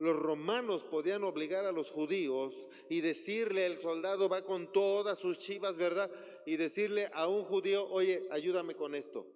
Los 0.02 0.16
romanos 0.16 0.84
podían 0.84 1.24
obligar 1.24 1.64
a 1.66 1.72
los 1.72 1.92
judíos 1.92 2.68
y 2.90 3.02
decirle, 3.02 3.68
el 3.68 3.78
soldado 3.78 4.28
va 4.28 4.44
con 4.44 4.74
todas 4.74 5.20
sus 5.20 5.38
chivas, 5.38 5.78
¿verdad? 5.78 6.10
Y 6.48 6.58
decirle 6.58 7.12
a 7.14 7.28
un 7.28 7.44
judío, 7.44 7.88
oye, 7.88 8.28
ayúdame 8.32 8.74
con 8.74 8.96
esto. 8.96 9.28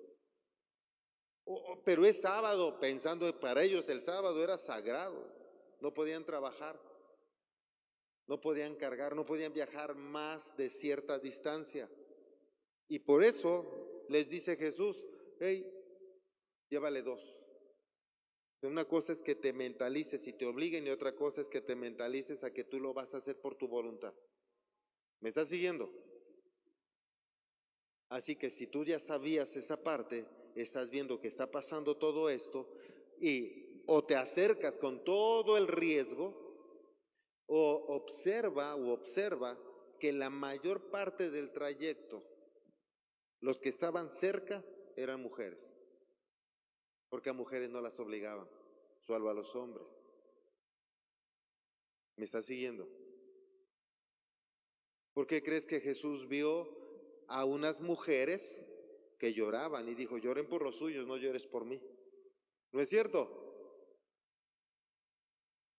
pero 1.84 2.04
es 2.04 2.20
sábado, 2.20 2.80
pensando 2.80 3.32
para 3.40 3.62
ellos 3.62 3.88
el 3.90 4.02
sábado 4.02 4.44
era 4.44 4.58
sagrado, 4.58 5.32
no 5.82 5.94
podían 5.94 6.26
trabajar, 6.26 6.82
no 8.26 8.42
podían 8.42 8.74
cargar, 8.74 9.16
no 9.16 9.24
podían 9.24 9.54
viajar 9.54 9.94
más 9.94 10.58
de 10.58 10.72
cierta 10.72 11.20
distancia. 11.20 11.88
Y 12.88 12.98
por 12.98 13.24
eso 13.24 14.04
les 14.10 14.28
dice 14.28 14.56
Jesús, 14.56 15.06
hey, 15.40 15.72
llévale 16.72 17.04
dos. 17.04 17.45
Una 18.62 18.86
cosa 18.86 19.14
es 19.14 19.22
que 19.22 19.36
te 19.36 19.54
mentalices 19.54 20.28
y 20.28 20.34
te 20.34 20.46
obliguen 20.46 20.88
y 20.88 20.90
otra 20.90 21.16
cosa 21.16 21.42
es 21.42 21.50
que 21.50 21.62
te 21.62 21.76
mentalices 21.76 22.44
a 22.44 22.52
que 22.52 22.64
tú 22.64 22.80
lo 22.80 22.94
vas 22.94 23.14
a 23.14 23.18
hacer 23.18 23.40
por 23.40 23.56
tu 23.56 23.68
voluntad. 23.68 24.14
¿Me 25.20 25.30
estás 25.30 25.50
siguiendo? 25.50 25.92
Así 28.10 28.36
que 28.36 28.50
si 28.50 28.68
tú 28.68 28.86
ya 28.86 29.00
sabías 29.00 29.56
esa 29.56 29.84
parte, 29.84 30.26
estás 30.56 30.90
viendo 30.90 31.20
que 31.20 31.28
está 31.28 31.52
pasando 31.52 31.98
todo 31.98 32.30
esto 32.30 32.72
y 33.20 33.84
o 33.88 34.04
te 34.04 34.16
acercas 34.16 34.80
con 34.80 35.04
todo 35.04 35.58
el 35.58 35.68
riesgo 35.68 36.34
o 37.48 37.86
observa 37.90 38.76
o 38.76 38.92
observa 38.92 39.60
que 40.00 40.12
la 40.12 40.30
mayor 40.30 40.90
parte 40.90 41.30
del 41.30 41.52
trayecto, 41.52 42.24
los 43.42 43.60
que 43.62 43.70
estaban 43.70 44.10
cerca 44.10 44.64
eran 44.96 45.22
mujeres 45.22 45.75
porque 47.16 47.30
a 47.30 47.34
mujeres 47.34 47.70
no 47.70 47.80
las 47.80 47.98
obligaban, 47.98 48.46
solo 49.00 49.30
a 49.30 49.34
los 49.34 49.56
hombres. 49.56 50.02
¿Me 52.18 52.26
estás 52.26 52.46
siguiendo? 52.46 52.90
¿Por 55.14 55.26
qué 55.26 55.42
crees 55.42 55.66
que 55.66 55.80
Jesús 55.80 56.28
vio 56.28 56.68
a 57.30 57.46
unas 57.46 57.80
mujeres 57.80 58.68
que 59.18 59.32
lloraban 59.32 59.88
y 59.88 59.96
dijo, 59.96 60.18
lloren 60.18 60.50
por 60.50 60.62
los 60.62 60.76
suyos, 60.76 61.08
no 61.08 61.16
llores 61.16 61.48
por 61.48 61.64
mí? 61.64 61.82
¿No 62.74 62.82
es 62.82 62.90
cierto? 62.90 63.30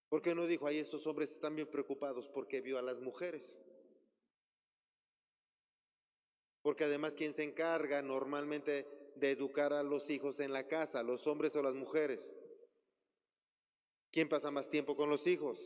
¿Por 0.09 0.23
qué 0.23 0.35
no 0.35 0.47
dijo, 0.47 0.67
ay, 0.67 0.79
estos 0.79 1.07
hombres 1.07 1.33
están 1.33 1.55
bien 1.55 1.71
preocupados 1.71 2.31
porque 2.31 2.63
vio 2.63 2.79
a 2.79 2.83
las 2.83 2.99
mujeres? 3.03 3.59
Porque 6.63 6.85
además 6.85 7.15
quien 7.15 7.35
se 7.35 7.43
encarga 7.43 8.01
normalmente 8.01 8.96
de 9.17 9.31
educar 9.31 9.73
a 9.73 9.83
los 9.83 10.11
hijos 10.11 10.41
en 10.41 10.53
la 10.53 10.67
casa, 10.67 11.03
los 11.03 11.27
hombres 11.27 11.55
o 11.57 11.63
las 11.63 11.75
mujeres? 11.75 12.35
¿Quién 14.11 14.29
pasa 14.29 14.51
más 14.51 14.71
tiempo 14.71 14.97
con 14.97 15.11
los 15.11 15.27
hijos? 15.27 15.59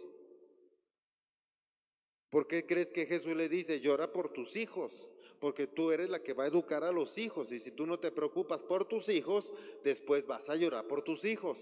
¿Por 2.30 2.46
qué 2.46 2.64
crees 2.64 2.92
que 2.92 3.06
Jesús 3.06 3.34
le 3.34 3.48
dice, 3.48 3.80
llora 3.80 4.12
por 4.12 4.32
tus 4.32 4.56
hijos? 4.56 5.08
Porque 5.40 5.66
tú 5.66 5.90
eres 5.90 6.08
la 6.10 6.22
que 6.22 6.32
va 6.32 6.44
a 6.44 6.48
educar 6.48 6.84
a 6.84 6.92
los 6.92 7.18
hijos 7.18 7.50
y 7.50 7.60
si 7.60 7.72
tú 7.72 7.86
no 7.86 7.98
te 7.98 8.12
preocupas 8.12 8.62
por 8.62 8.86
tus 8.86 9.08
hijos, 9.08 9.52
después 9.82 10.26
vas 10.26 10.48
a 10.50 10.56
llorar 10.56 10.86
por 10.86 11.02
tus 11.02 11.24
hijos. 11.24 11.58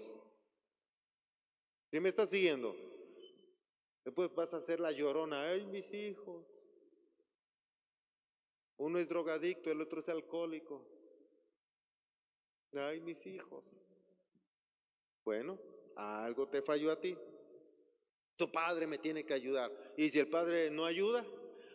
¿Sí 1.91 1.99
me 1.99 2.09
estás 2.09 2.29
siguiendo? 2.29 2.75
Después 4.05 4.33
vas 4.35 4.53
a 4.53 4.57
hacer 4.57 4.79
la 4.79 4.91
llorona, 4.91 5.43
ay 5.49 5.65
mis 5.65 5.93
hijos. 5.93 6.45
Uno 8.77 8.99
es 8.99 9.07
drogadicto, 9.09 9.71
el 9.71 9.81
otro 9.81 10.01
es 10.01 10.09
alcohólico. 10.09 10.98
Ay, 12.73 13.01
mis 13.01 13.25
hijos. 13.25 13.63
Bueno, 15.25 15.59
algo 15.95 16.47
te 16.47 16.61
falló 16.61 16.91
a 16.91 16.99
ti. 16.99 17.17
Tu 18.35 18.51
padre 18.51 18.87
me 18.87 18.97
tiene 18.97 19.25
que 19.25 19.33
ayudar. 19.33 19.71
Y 19.97 20.09
si 20.09 20.19
el 20.19 20.27
padre 20.27 20.69
no 20.71 20.85
ayuda, 20.85 21.25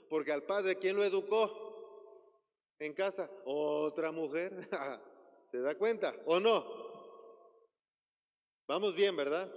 porque 0.09 0.33
al 0.33 0.45
padre, 0.45 0.77
¿quién 0.77 0.97
lo 0.97 1.05
educó? 1.05 1.63
En 2.79 2.93
casa, 2.93 3.31
otra 3.45 4.13
mujer. 4.13 4.69
¿Se 5.51 5.61
da 5.61 5.77
cuenta 5.77 6.15
o 6.27 6.41
no? 6.41 6.65
Vamos 8.67 8.95
bien, 8.95 9.15
¿verdad? 9.17 9.53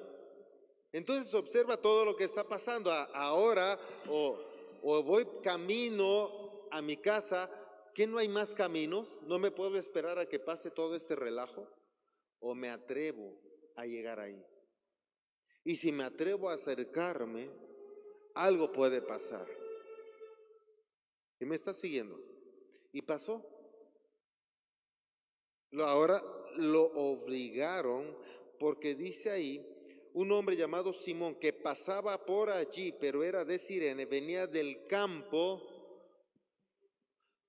Entonces 0.91 1.33
observa 1.33 1.77
todo 1.77 2.05
lo 2.05 2.15
que 2.15 2.23
está 2.23 2.43
pasando. 2.43 2.91
Ahora 2.91 3.77
o, 4.09 4.39
o 4.81 5.03
voy 5.03 5.27
camino 5.43 6.67
a 6.71 6.81
mi 6.81 6.97
casa, 6.97 7.49
¿que 7.97 8.05
no 8.05 8.19
hay 8.19 8.27
más 8.27 8.53
caminos? 8.53 9.07
¿No 9.23 9.39
me 9.39 9.49
puedo 9.49 9.75
esperar 9.79 10.19
a 10.19 10.29
que 10.29 10.37
pase 10.37 10.69
todo 10.69 10.95
este 10.95 11.15
relajo? 11.15 11.67
¿O 12.39 12.53
me 12.53 12.69
atrevo 12.69 13.33
a 13.75 13.87
llegar 13.87 14.19
ahí? 14.19 14.39
Y 15.63 15.77
si 15.77 15.91
me 15.91 16.03
atrevo 16.03 16.47
a 16.47 16.53
acercarme, 16.53 17.49
algo 18.35 18.71
puede 18.71 19.01
pasar. 19.01 19.47
¿Y 21.39 21.45
me 21.45 21.55
está 21.55 21.73
siguiendo? 21.73 22.15
Y 22.91 23.01
pasó. 23.01 23.43
Ahora 25.79 26.21
lo 26.57 26.83
obligaron 26.83 28.15
porque 28.59 28.93
dice 28.93 29.31
ahí 29.31 30.09
un 30.13 30.31
hombre 30.33 30.55
llamado 30.55 30.93
Simón 30.93 31.33
que 31.33 31.51
pasaba 31.51 32.23
por 32.23 32.51
allí, 32.51 32.91
pero 32.91 33.23
era 33.23 33.43
de 33.43 33.57
Sirene, 33.57 34.05
venía 34.05 34.45
del 34.45 34.85
campo 34.85 35.76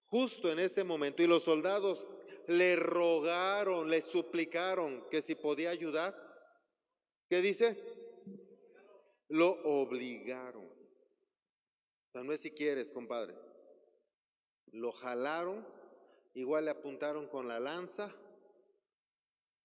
justo 0.09 0.50
en 0.50 0.59
ese 0.59 0.85
momento 0.85 1.23
y 1.23 1.27
los 1.27 1.45
soldados 1.45 2.09
le 2.47 2.77
rogaron, 2.77 3.91
le 3.91 4.00
suplicaron 4.00 5.05
que 5.11 5.23
si 5.23 5.35
podía 5.35 5.71
ayudar. 5.71 6.15
¿Qué 7.29 7.43
dice? 7.43 7.77
Lo 9.29 9.50
obligaron. 9.65 10.65
O 10.65 12.11
sea, 12.12 12.23
no 12.23 12.33
es 12.33 12.41
si 12.41 12.50
quieres, 12.50 12.91
compadre. 12.91 13.35
Lo 14.73 14.93
jalaron, 14.93 15.67
igual 16.35 16.65
le 16.65 16.71
apuntaron 16.71 17.29
con 17.29 17.49
la 17.49 17.61
lanza 17.61 18.15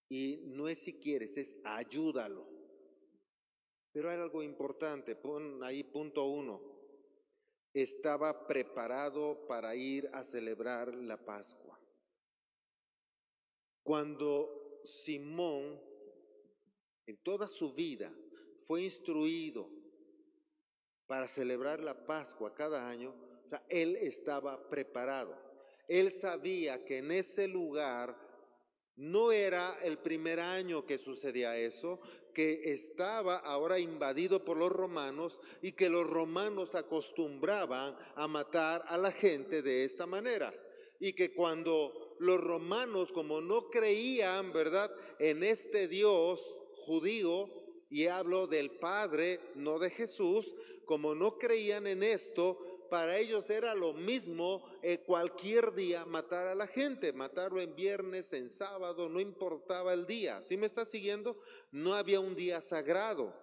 y 0.10 0.42
no 0.48 0.68
es 0.68 0.80
si 0.80 1.00
quieres, 1.00 1.38
es 1.38 1.56
ayúdalo. 1.64 2.46
Pero 3.94 4.10
hay 4.10 4.20
algo 4.20 4.44
importante, 4.44 5.16
pon 5.16 5.64
ahí 5.64 5.84
punto 5.84 6.26
uno. 6.26 6.73
Estaba 7.74 8.48
preparado 8.48 9.48
para 9.48 9.76
ir 9.76 10.10
a 10.14 10.24
celebrar 10.24 10.94
la 10.94 11.18
Pascua. 11.18 11.80
Cuando 13.84 14.82
Simón, 14.84 15.82
en 17.06 17.18
toda 17.18 17.48
su 17.48 17.74
vida, 17.74 18.14
fue 18.66 18.84
instruido 18.84 19.70
para 21.08 21.28
celebrar 21.28 21.80
la 21.80 22.06
Pascua 22.06 22.54
cada 22.54 22.88
año, 22.88 23.14
él 23.70 23.96
estaba 23.98 24.70
preparado. 24.70 25.38
Él 25.88 26.12
sabía 26.12 26.84
que 26.86 27.00
en 27.00 27.12
ese 27.12 27.48
lugar 27.48 28.18
no 28.96 29.32
era 29.32 29.78
el 29.82 29.98
primer 29.98 30.40
año 30.40 30.86
que 30.86 30.98
sucedía 30.98 31.58
eso, 31.58 32.00
que 32.34 32.74
estaba 32.74 33.38
ahora 33.38 33.80
invadido 33.80 34.44
por 34.44 34.58
los 34.58 34.72
romanos 34.72 35.40
y 35.62 35.72
que 35.72 35.90
los 35.90 36.08
romanos 36.08 36.76
acostumbraban 36.76 37.96
a 38.16 38.28
matar 38.28 38.84
a 38.88 38.98
la 38.98 39.12
gente 39.12 39.62
de 39.62 39.84
esta 39.84 40.06
manera. 40.06 40.54
Y 41.00 41.14
que 41.14 41.34
cuando 41.34 42.16
los 42.20 42.40
romanos, 42.40 43.12
como 43.12 43.42
no 43.42 43.70
creían, 43.70 44.54
¿verdad?, 44.54 44.92
en 45.20 45.44
este 45.44 45.88
Dios 45.88 46.56
judío, 46.76 47.50
y 47.90 48.08
hablo 48.08 48.48
del 48.48 48.72
Padre, 48.72 49.40
no 49.54 49.78
de 49.78 49.92
Jesús, 49.92 50.56
como 50.86 51.14
no 51.14 51.38
creían 51.38 51.86
en 51.86 52.02
esto, 52.02 52.73
para 52.90 53.18
ellos 53.18 53.50
era 53.50 53.74
lo 53.74 53.94
mismo 53.94 54.64
eh, 54.82 55.00
cualquier 55.00 55.74
día 55.74 56.06
matar 56.06 56.48
a 56.48 56.56
la 56.56 56.68
gente, 56.68 57.14
matarlo 57.14 57.62
en 57.62 57.76
viernes, 57.76 58.34
en 58.34 58.50
sábado, 58.50 59.10
no 59.10 59.20
importaba 59.20 59.94
el 59.94 60.06
día. 60.06 60.42
¿Sí 60.42 60.58
me 60.58 60.66
está 60.66 60.86
siguiendo? 60.86 61.38
No 61.72 61.94
había 61.94 62.20
un 62.20 62.36
día 62.36 62.62
sagrado. 62.62 63.34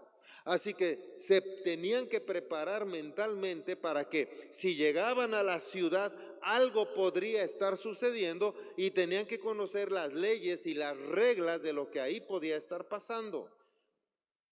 Así 0.45 0.75
que 0.75 1.17
se 1.19 1.41
tenían 1.41 2.07
que 2.07 2.21
preparar 2.21 2.87
mentalmente 2.87 3.77
para 3.77 4.09
que 4.09 4.49
si 4.53 4.75
llegaban 4.75 5.35
a 5.35 5.43
la 5.43 5.61
ciudad 5.61 6.13
algo 6.43 6.95
podría 6.95 7.43
estar 7.43 7.77
sucediendo 7.77 8.55
y 8.77 8.91
tenían 8.91 9.27
que 9.27 9.39
conocer 9.39 9.93
las 9.93 10.13
leyes 10.13 10.67
y 10.67 10.75
las 10.75 10.97
reglas 10.97 11.63
de 11.63 11.73
lo 11.73 11.91
que 11.91 12.01
ahí 12.01 12.21
podía 12.21 12.57
estar 12.57 12.89
pasando. 12.89 13.51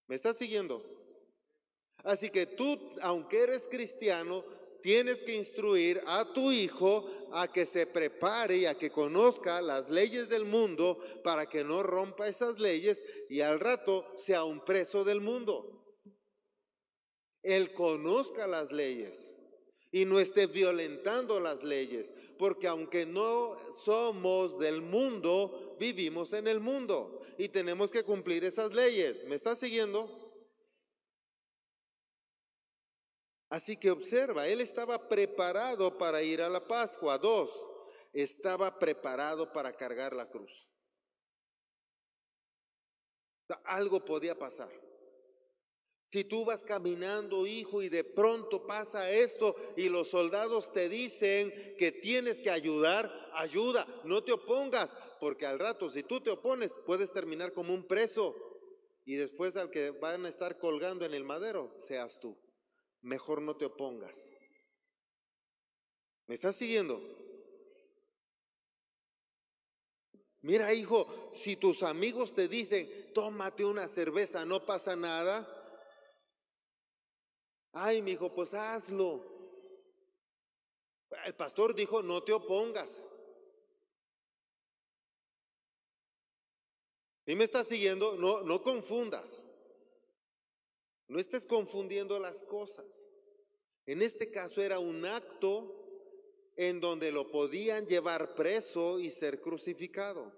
¿Me 0.07 0.15
estás 0.15 0.37
siguiendo? 0.37 0.83
Así 2.03 2.29
que 2.29 2.45
tú, 2.45 2.95
aunque 3.01 3.43
eres 3.43 3.67
cristiano, 3.67 4.43
tienes 4.81 5.23
que 5.23 5.35
instruir 5.35 6.01
a 6.05 6.25
tu 6.33 6.51
hijo 6.51 7.05
a 7.31 7.47
que 7.47 7.65
se 7.65 7.85
prepare 7.85 8.57
y 8.57 8.65
a 8.65 8.75
que 8.75 8.91
conozca 8.91 9.61
las 9.61 9.89
leyes 9.89 10.29
del 10.29 10.45
mundo 10.45 10.97
para 11.23 11.47
que 11.47 11.63
no 11.63 11.83
rompa 11.83 12.27
esas 12.27 12.59
leyes 12.59 13.03
y 13.29 13.41
al 13.41 13.59
rato 13.59 14.05
sea 14.17 14.43
un 14.43 14.63
preso 14.63 15.03
del 15.03 15.21
mundo. 15.21 15.79
Él 17.43 17.71
conozca 17.73 18.47
las 18.47 18.71
leyes 18.71 19.33
y 19.91 20.05
no 20.05 20.19
esté 20.19 20.45
violentando 20.47 21.39
las 21.39 21.63
leyes, 21.63 22.11
porque 22.37 22.67
aunque 22.67 23.05
no 23.05 23.57
somos 23.83 24.59
del 24.59 24.81
mundo, 24.81 25.75
vivimos 25.79 26.33
en 26.33 26.47
el 26.47 26.59
mundo 26.59 27.21
y 27.37 27.49
tenemos 27.49 27.89
que 27.89 28.03
cumplir 28.03 28.43
esas 28.43 28.73
leyes. 28.73 29.25
¿Me 29.25 29.35
estás 29.35 29.59
siguiendo? 29.59 30.28
Así 33.49 33.77
que 33.77 33.89
observa, 33.89 34.47
él 34.47 34.61
estaba 34.61 35.09
preparado 35.09 35.97
para 35.97 36.21
ir 36.21 36.41
a 36.41 36.49
la 36.49 36.67
Pascua. 36.67 37.17
Dos, 37.17 37.49
estaba 38.13 38.77
preparado 38.77 39.51
para 39.51 39.75
cargar 39.75 40.13
la 40.13 40.29
cruz. 40.29 40.67
Algo 43.63 44.05
podía 44.05 44.37
pasar. 44.37 44.69
Si 46.11 46.23
tú 46.23 46.45
vas 46.45 46.63
caminando, 46.63 47.45
hijo, 47.47 47.81
y 47.81 47.89
de 47.89 48.03
pronto 48.03 48.65
pasa 48.65 49.11
esto 49.11 49.55
y 49.77 49.89
los 49.89 50.09
soldados 50.09 50.71
te 50.71 50.89
dicen 50.89 51.51
que 51.77 51.91
tienes 51.91 52.39
que 52.39 52.49
ayudar, 52.49 53.11
ayuda, 53.33 53.85
no 54.05 54.23
te 54.23 54.31
opongas, 54.31 54.95
porque 55.19 55.45
al 55.45 55.59
rato 55.59 55.91
si 55.91 56.01
tú 56.01 56.19
te 56.19 56.31
opones 56.31 56.71
puedes 56.85 57.11
terminar 57.11 57.53
como 57.53 57.75
un 57.75 57.85
preso 57.85 58.35
y 59.05 59.15
después 59.15 59.55
al 59.55 59.69
que 59.69 59.91
van 59.91 60.25
a 60.25 60.29
estar 60.29 60.57
colgando 60.57 61.05
en 61.05 61.13
el 61.13 61.23
madero 61.23 61.75
seas 61.79 62.19
tú 62.19 62.35
mejor 63.01 63.41
no 63.41 63.55
te 63.55 63.65
opongas. 63.65 64.15
¿Me 66.27 66.35
estás 66.35 66.55
siguiendo? 66.55 67.01
Mira, 70.41 70.73
hijo, 70.73 71.31
si 71.35 71.55
tus 71.55 71.83
amigos 71.83 72.33
te 72.33 72.47
dicen, 72.47 73.11
tómate 73.13 73.65
una 73.65 73.87
cerveza, 73.87 74.45
no 74.45 74.65
pasa 74.65 74.95
nada. 74.95 75.47
Ay, 77.73 78.01
mi 78.01 78.11
hijo, 78.11 78.33
pues 78.33 78.53
hazlo. 78.53 79.25
El 81.25 81.35
pastor 81.35 81.75
dijo, 81.75 82.01
no 82.01 82.23
te 82.23 82.31
opongas. 82.31 82.89
¿Y 87.25 87.35
me 87.35 87.43
estás 87.43 87.67
siguiendo? 87.67 88.15
No, 88.15 88.41
no 88.41 88.63
confundas. 88.63 89.43
No 91.09 91.19
estés 91.19 91.45
confundiendo 91.45 92.19
las 92.19 92.43
cosas. 92.43 92.85
En 93.85 94.03
este 94.03 94.29
caso 94.29 94.61
era 94.61 94.77
un 94.79 95.03
acto 95.05 95.75
en 96.55 96.79
donde 96.79 97.11
lo 97.11 97.31
podían 97.31 97.87
llevar 97.87 98.35
preso 98.35 98.99
y 98.99 99.09
ser 99.09 99.41
crucificado. 99.41 100.31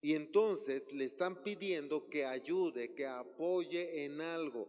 Y 0.00 0.14
entonces 0.14 0.90
le 0.92 1.04
están 1.04 1.42
pidiendo 1.42 2.08
que 2.08 2.24
ayude, 2.24 2.94
que 2.94 3.06
apoye 3.06 4.04
en 4.04 4.20
algo. 4.20 4.68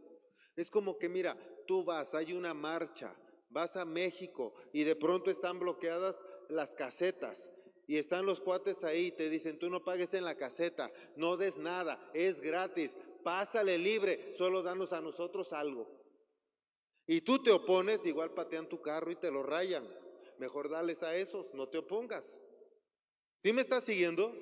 Es 0.56 0.70
como 0.70 0.98
que, 0.98 1.08
mira, 1.08 1.38
tú 1.66 1.84
vas, 1.86 2.13
hay 2.13 2.34
una 2.34 2.54
marcha, 2.54 3.16
vas 3.50 3.78
a 3.78 3.86
México 3.86 4.54
y 4.74 4.84
de 4.84 4.98
pronto 4.98 5.32
están 5.32 5.60
bloqueadas 5.60 6.22
las 6.50 6.76
casetas 6.76 7.50
y 7.88 7.98
están 7.98 8.26
los 8.26 8.42
cuates 8.42 8.84
ahí, 8.84 9.12
te 9.12 9.30
dicen, 9.30 9.60
tú 9.60 9.70
no 9.70 9.84
pagues 9.84 10.13
en 10.13 10.26
la 10.26 10.36
caseta, 10.36 10.92
no 11.16 11.38
des 11.38 11.58
nada, 11.58 11.98
es 12.13 12.39
gratis, 12.39 12.96
pásale 13.24 13.78
libre, 13.78 14.34
solo 14.38 14.62
danos 14.62 14.94
a 14.94 15.02
nosotros 15.02 15.54
algo. 15.54 15.88
Y 17.08 17.22
tú 17.22 17.42
te 17.42 17.52
opones, 17.52 18.06
igual 18.06 18.32
patean 18.34 18.70
tu 18.70 18.82
carro 18.82 19.12
y 19.12 19.16
te 19.16 19.32
lo 19.32 19.44
rayan. 19.44 19.88
Mejor 20.38 20.70
dales 20.70 21.04
a 21.04 21.16
esos, 21.16 21.54
no 21.54 21.68
te 21.68 21.78
opongas. 21.78 22.40
¿Sí 23.44 23.52
me 23.52 23.62
estás 23.62 23.84
siguiendo? 23.84 24.34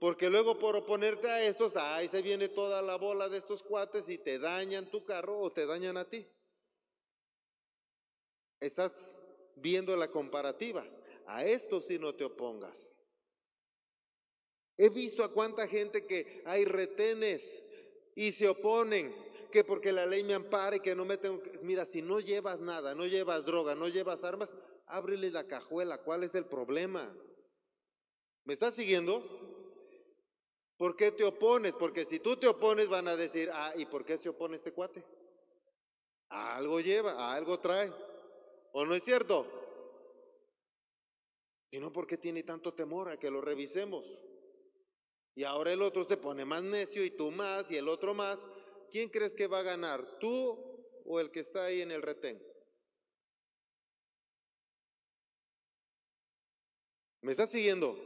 Porque 0.00 0.28
luego 0.30 0.58
por 0.58 0.74
oponerte 0.74 1.28
a 1.28 1.44
estos, 1.44 1.76
ahí 1.76 2.08
se 2.08 2.22
viene 2.22 2.48
toda 2.48 2.82
la 2.82 2.96
bola 2.96 3.28
de 3.28 3.38
estos 3.38 3.62
cuates 3.62 4.08
y 4.08 4.18
te 4.18 4.38
dañan 4.38 4.90
tu 4.90 5.04
carro 5.04 5.38
o 5.38 5.52
te 5.52 5.66
dañan 5.66 5.96
a 5.96 6.08
ti. 6.08 6.26
Estás 8.58 9.20
viendo 9.56 9.96
la 9.96 10.10
comparativa. 10.10 10.84
A 11.26 11.44
esto 11.44 11.80
sí 11.80 11.98
no 11.98 12.14
te 12.14 12.24
opongas. 12.24 12.90
He 14.76 14.88
visto 14.88 15.22
a 15.22 15.32
cuánta 15.32 15.68
gente 15.68 16.06
que 16.06 16.42
hay 16.46 16.64
retenes 16.64 17.62
y 18.14 18.32
se 18.32 18.48
oponen 18.48 19.14
que 19.50 19.64
porque 19.64 19.92
la 19.92 20.06
ley 20.06 20.22
me 20.22 20.34
ampare, 20.34 20.80
que 20.80 20.94
no 20.94 21.04
me 21.04 21.16
tengo 21.18 21.42
que... 21.42 21.58
Mira, 21.62 21.84
si 21.84 22.02
no 22.02 22.20
llevas 22.20 22.60
nada, 22.60 22.94
no 22.94 23.06
llevas 23.06 23.44
droga, 23.44 23.74
no 23.74 23.88
llevas 23.88 24.24
armas, 24.24 24.50
ábrele 24.86 25.30
la 25.30 25.46
cajuela, 25.46 25.98
¿cuál 25.98 26.24
es 26.24 26.34
el 26.34 26.46
problema? 26.46 27.14
¿Me 28.44 28.54
estás 28.54 28.74
siguiendo? 28.74 29.22
¿Por 30.76 30.96
qué 30.96 31.12
te 31.12 31.24
opones? 31.24 31.74
Porque 31.74 32.04
si 32.04 32.18
tú 32.18 32.36
te 32.36 32.48
opones 32.48 32.88
van 32.88 33.08
a 33.08 33.16
decir, 33.16 33.50
ah, 33.52 33.72
¿y 33.76 33.86
por 33.86 34.04
qué 34.04 34.18
se 34.18 34.28
opone 34.28 34.56
este 34.56 34.72
cuate? 34.72 35.04
algo 36.32 36.80
lleva, 36.80 37.34
algo 37.34 37.58
trae. 37.60 37.92
¿O 38.72 38.84
no 38.86 38.94
es 38.94 39.04
cierto? 39.04 39.46
Y 41.70 41.78
no 41.78 41.92
porque 41.92 42.16
tiene 42.16 42.42
tanto 42.42 42.72
temor 42.72 43.08
a 43.08 43.18
que 43.18 43.30
lo 43.30 43.40
revisemos. 43.40 44.06
Y 45.34 45.44
ahora 45.44 45.72
el 45.72 45.82
otro 45.82 46.04
se 46.04 46.16
pone 46.16 46.44
más 46.44 46.62
necio 46.62 47.04
y 47.04 47.10
tú 47.10 47.30
más 47.30 47.70
y 47.70 47.76
el 47.76 47.88
otro 47.88 48.14
más. 48.14 48.38
¿Quién 48.90 49.08
crees 49.08 49.32
que 49.32 49.46
va 49.46 49.60
a 49.60 49.62
ganar? 49.62 50.04
¿Tú 50.20 50.58
o 51.04 51.20
el 51.20 51.30
que 51.30 51.40
está 51.40 51.64
ahí 51.64 51.80
en 51.80 51.90
el 51.90 52.02
retén? 52.02 52.40
¿Me 57.22 57.30
estás 57.30 57.50
siguiendo? 57.50 57.96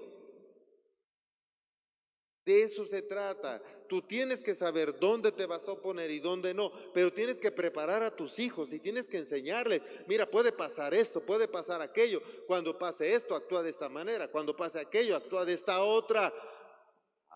De 2.44 2.62
eso 2.62 2.86
se 2.86 3.02
trata. 3.02 3.60
Tú 3.88 4.02
tienes 4.02 4.42
que 4.42 4.54
saber 4.54 4.98
dónde 5.00 5.32
te 5.32 5.46
vas 5.46 5.66
a 5.66 5.72
oponer 5.72 6.10
y 6.12 6.20
dónde 6.20 6.54
no, 6.54 6.70
pero 6.94 7.12
tienes 7.12 7.40
que 7.40 7.50
preparar 7.50 8.02
a 8.02 8.14
tus 8.14 8.38
hijos 8.38 8.72
y 8.72 8.78
tienes 8.78 9.08
que 9.08 9.18
enseñarles, 9.18 9.82
mira, 10.06 10.26
puede 10.26 10.52
pasar 10.52 10.94
esto, 10.94 11.20
puede 11.20 11.48
pasar 11.48 11.80
aquello. 11.82 12.20
Cuando 12.46 12.78
pase 12.78 13.14
esto, 13.14 13.34
actúa 13.34 13.64
de 13.64 13.70
esta 13.70 13.88
manera. 13.88 14.28
Cuando 14.28 14.54
pase 14.56 14.78
aquello, 14.78 15.16
actúa 15.16 15.44
de 15.44 15.54
esta 15.54 15.82
otra. 15.82 16.32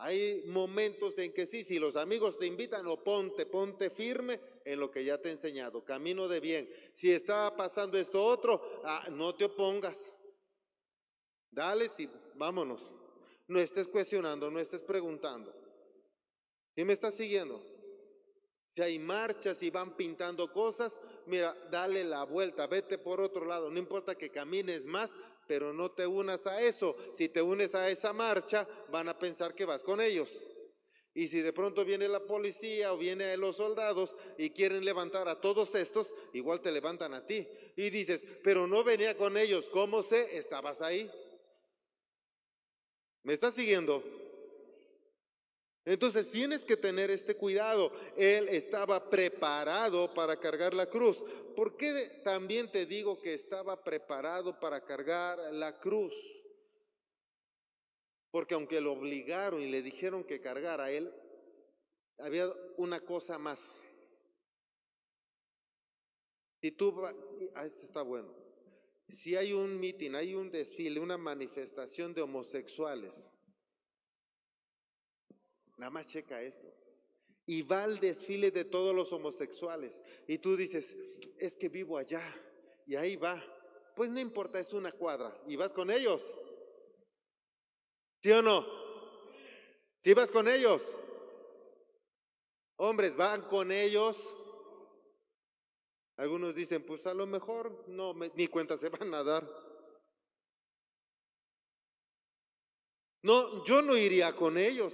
Hay 0.03 0.45
momentos 0.47 1.19
en 1.19 1.31
que 1.31 1.47
sí, 1.47 1.63
si 1.63 1.79
los 1.79 1.95
amigos 1.95 2.39
te 2.39 2.47
invitan, 2.47 2.87
o 2.87 3.05
ponte, 3.05 3.45
ponte 3.45 3.91
firme 3.91 4.41
en 4.65 4.81
lo 4.81 4.91
que 4.91 5.05
ya 5.05 5.19
te 5.19 5.29
he 5.29 5.33
enseñado, 5.33 5.85
camino 5.85 6.27
de 6.27 6.41
bien. 6.41 6.67
Si 6.95 7.13
está 7.13 7.55
pasando 7.55 7.99
esto 7.99 8.25
otro, 8.25 8.81
ah, 8.83 9.09
no 9.11 9.35
te 9.35 9.45
opongas. 9.45 10.15
Dale, 11.51 11.91
sí, 11.91 12.09
vámonos. 12.37 12.91
No 13.47 13.61
estés 13.61 13.89
cuestionando, 13.89 14.51
no 14.51 14.59
estés 14.59 14.81
preguntando. 14.81 15.55
¿Sí 16.75 16.83
me 16.83 16.95
estás 16.95 17.15
siguiendo? 17.15 17.61
Si 18.75 18.81
hay 18.81 18.99
marchas 18.99 19.63
y 19.63 19.69
van 19.69 19.99
pintando 19.99 20.51
cosas, 20.51 20.99
mira, 21.27 21.55
dale 21.71 22.05
la 22.05 22.25
vuelta, 22.25 22.67
vete 22.67 22.97
por 22.97 23.21
otro 23.21 23.45
lado. 23.45 23.69
No 23.69 23.79
importa 23.79 24.15
que 24.15 24.31
camines 24.31 24.87
más, 24.87 25.15
pero 25.51 25.73
no 25.73 25.91
te 25.91 26.07
unas 26.07 26.47
a 26.47 26.63
eso. 26.63 26.97
Si 27.13 27.29
te 27.29 27.43
unes 27.43 27.75
a 27.75 27.91
esa 27.91 28.13
marcha, 28.13 28.69
van 28.93 29.09
a 29.09 29.19
pensar 29.19 29.53
que 29.53 29.65
vas 29.65 29.83
con 29.83 30.01
ellos. 30.01 30.39
Y 31.13 31.27
si 31.27 31.41
de 31.41 31.53
pronto 31.53 31.85
viene 31.85 32.07
la 32.07 32.21
policía 32.21 32.93
o 32.93 32.97
viene 32.97 33.37
los 33.37 33.57
soldados 33.57 34.15
y 34.39 34.51
quieren 34.51 34.85
levantar 34.85 35.27
a 35.27 35.41
todos 35.41 35.75
estos, 35.75 36.15
igual 36.35 36.61
te 36.61 36.71
levantan 36.71 37.15
a 37.15 37.27
ti. 37.27 37.49
Y 37.75 37.91
dices, 37.91 38.25
pero 38.45 38.69
no 38.69 38.85
venía 38.85 39.17
con 39.17 39.37
ellos, 39.37 39.69
¿cómo 39.71 40.05
sé? 40.05 40.39
Estabas 40.39 40.81
ahí. 40.83 41.11
¿Me 43.25 43.33
estás 43.33 43.57
siguiendo? 43.57 44.05
Entonces 45.85 46.31
tienes 46.31 46.65
que 46.65 46.77
tener 46.77 47.11
este 47.11 47.37
cuidado. 47.37 47.91
Él 48.17 48.49
estaba 48.49 49.09
preparado 49.09 50.13
para 50.15 50.37
cargar 50.37 50.75
la 50.75 50.87
cruz. 50.87 51.23
¿Por 51.57 51.77
qué 51.77 52.21
también 52.23 52.71
te 52.71 52.87
digo 52.87 53.21
que 53.21 53.35
estaba 53.35 53.83
preparado 53.83 54.59
para 54.61 54.85
cargar 54.85 55.39
la 55.53 55.79
cruz? 55.79 56.15
Porque 58.31 58.55
aunque 58.55 58.81
lo 58.81 58.93
obligaron 58.93 59.61
y 59.63 59.71
le 59.71 59.83
dijeron 59.83 60.23
que 60.23 60.41
cargara 60.41 60.91
él, 60.93 61.13
había 62.19 62.49
una 62.77 63.01
cosa 63.01 63.39
más. 63.39 63.83
Si 66.63 66.71
tú 66.73 66.93
vas, 66.93 67.15
ah, 67.55 67.65
esto 67.65 67.87
está 67.87 68.03
bueno 68.03 68.41
si 69.13 69.37
hay 69.37 69.53
un 69.53 69.79
mitin, 69.79 70.15
hay 70.15 70.35
un 70.35 70.51
desfile, 70.51 71.01
una 71.01 71.19
manifestación 71.19 72.15
de 72.15 72.23
homosexuales, 72.23 73.27
nada 75.81 75.91
más 75.91 76.07
checa 76.07 76.43
esto, 76.43 76.73
y 77.47 77.63
va 77.63 77.85
al 77.85 77.99
desfile 77.99 78.51
de 78.51 78.65
todos 78.65 78.95
los 78.95 79.13
homosexuales, 79.13 80.01
y 80.29 80.39
tú 80.39 80.57
dices, 80.57 80.95
es 81.39 81.57
que 81.57 81.69
vivo 81.69 81.99
allá, 81.99 82.23
y 82.87 82.95
ahí 82.95 83.17
va, 83.17 83.43
pues 83.97 84.11
no 84.11 84.21
importa, 84.21 84.61
es 84.61 84.73
una 84.73 84.93
cuadra, 84.93 85.37
y 85.49 85.57
vas 85.57 85.73
con 85.73 85.91
ellos. 85.91 86.23
¿Sí 88.23 88.31
o 88.31 88.43
no? 88.43 88.65
¿Sí 90.03 90.15
vas 90.15 90.31
con 90.31 90.47
ellos? 90.47 90.83
Hombres, 92.77 93.17
van 93.17 93.43
con 93.43 93.73
ellos 93.73 94.37
algunos 96.21 96.55
dicen, 96.55 96.85
pues 96.85 97.07
a 97.07 97.15
lo 97.15 97.27
mejor 97.27 97.89
no, 97.89 98.13
ni 98.35 98.47
cuenta 98.47 98.77
se 98.77 98.91
van 98.91 99.15
a 99.15 99.25
dar. 99.25 99.43
No, 103.23 103.65
yo 103.65 103.81
no 103.81 103.97
iría 103.97 104.37
con 104.37 104.59
ellos. 104.59 104.93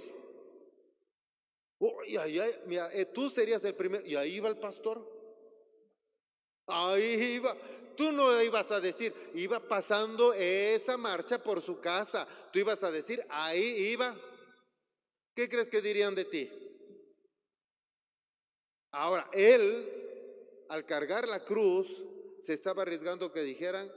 Mira, 2.65 2.89
eh, 2.93 3.05
tú 3.05 3.29
serías 3.29 3.63
el 3.63 3.75
primero. 3.75 4.05
Y 4.05 4.15
ahí 4.15 4.35
iba 4.35 4.49
el 4.49 4.57
pastor. 4.57 5.05
Ahí 6.67 7.35
iba. 7.35 7.55
Tú 7.95 8.11
no 8.11 8.41
ibas 8.41 8.71
a 8.71 8.79
decir, 8.79 9.13
iba 9.33 9.59
pasando 9.59 10.33
esa 10.33 10.97
marcha 10.97 11.41
por 11.41 11.61
su 11.61 11.79
casa. 11.79 12.27
Tú 12.51 12.59
ibas 12.59 12.83
a 12.83 12.91
decir, 12.91 13.25
ahí 13.29 13.91
iba. 13.91 14.15
¿Qué 15.35 15.47
crees 15.49 15.69
que 15.69 15.81
dirían 15.81 16.15
de 16.15 16.25
ti? 16.25 16.51
Ahora, 18.91 19.29
él 19.33 19.97
al 20.69 20.85
cargar 20.85 21.27
la 21.27 21.43
cruz, 21.43 22.03
se 22.41 22.53
estaba 22.53 22.81
arriesgando 22.81 23.31
que 23.31 23.41
dijeran, 23.41 23.91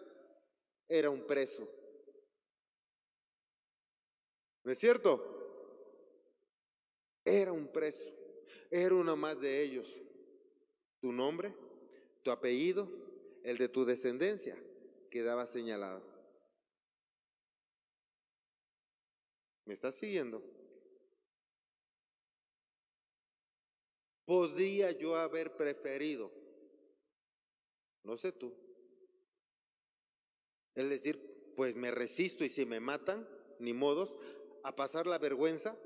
era 0.89 1.11
un 1.11 1.27
preso. 1.27 1.69
¿No 4.65 4.73
es 4.73 4.79
cierto? 4.79 5.40
Era 7.25 7.53
un 7.53 7.69
preso, 7.69 8.11
era 8.71 8.95
uno 8.95 9.17
más 9.17 9.41
de 9.41 9.63
ellos. 9.63 9.95
Tu 11.01 11.13
nombre, 11.13 11.55
tu 12.23 12.31
apellido, 12.31 12.89
el 13.43 13.59
de 13.59 13.69
tu 13.69 13.85
descendencia, 13.85 14.57
quedaba 15.11 15.47
señalado. 15.47 16.03
¿Me 19.65 19.75
estás 19.75 19.95
siguiendo? 19.95 20.43
Podría 24.25 24.93
yo 24.93 25.17
haber 25.17 25.57
preferido 25.57 26.41
no 28.03 28.17
sé 28.17 28.33
tú. 28.33 28.53
Es 30.75 30.89
decir, 30.89 31.53
pues 31.57 31.77
me 31.77 31.91
resisto 31.91 32.45
y 32.45 32.49
si 32.49 32.65
me 32.65 32.81
matan, 32.81 33.29
ni 33.59 33.73
modos, 33.73 34.17
a 34.63 34.75
pasar 34.75 35.07
la 35.07 35.19
vergüenza 35.19 35.77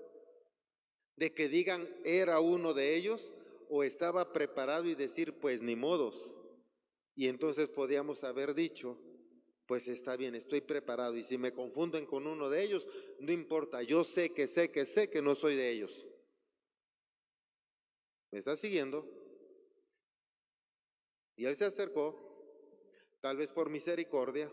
de 1.16 1.32
que 1.32 1.48
digan 1.48 1.88
era 2.04 2.40
uno 2.40 2.74
de 2.74 2.96
ellos 2.96 3.32
o 3.68 3.82
estaba 3.82 4.32
preparado 4.32 4.86
y 4.86 4.94
decir 4.94 5.38
pues 5.40 5.62
ni 5.62 5.76
modos. 5.76 6.30
Y 7.16 7.28
entonces 7.28 7.68
podíamos 7.68 8.24
haber 8.24 8.54
dicho, 8.54 8.98
pues 9.66 9.88
está 9.88 10.16
bien, 10.16 10.34
estoy 10.34 10.60
preparado 10.60 11.16
y 11.16 11.22
si 11.22 11.38
me 11.38 11.52
confunden 11.52 12.06
con 12.06 12.26
uno 12.26 12.50
de 12.50 12.62
ellos, 12.62 12.88
no 13.20 13.32
importa, 13.32 13.82
yo 13.82 14.04
sé 14.04 14.30
que 14.30 14.46
sé 14.48 14.70
que 14.70 14.84
sé 14.84 15.08
que 15.08 15.22
no 15.22 15.34
soy 15.34 15.56
de 15.56 15.70
ellos. 15.70 16.06
¿Me 18.30 18.38
estás 18.38 18.58
siguiendo? 18.58 19.08
Y 21.36 21.46
él 21.46 21.56
se 21.56 21.64
acercó, 21.64 22.20
tal 23.20 23.36
vez 23.36 23.50
por 23.50 23.70
misericordia, 23.70 24.50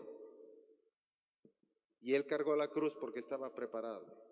y 2.00 2.14
él 2.14 2.26
cargó 2.26 2.56
la 2.56 2.68
cruz 2.68 2.94
porque 2.94 3.20
estaba 3.20 3.54
preparado. 3.54 4.31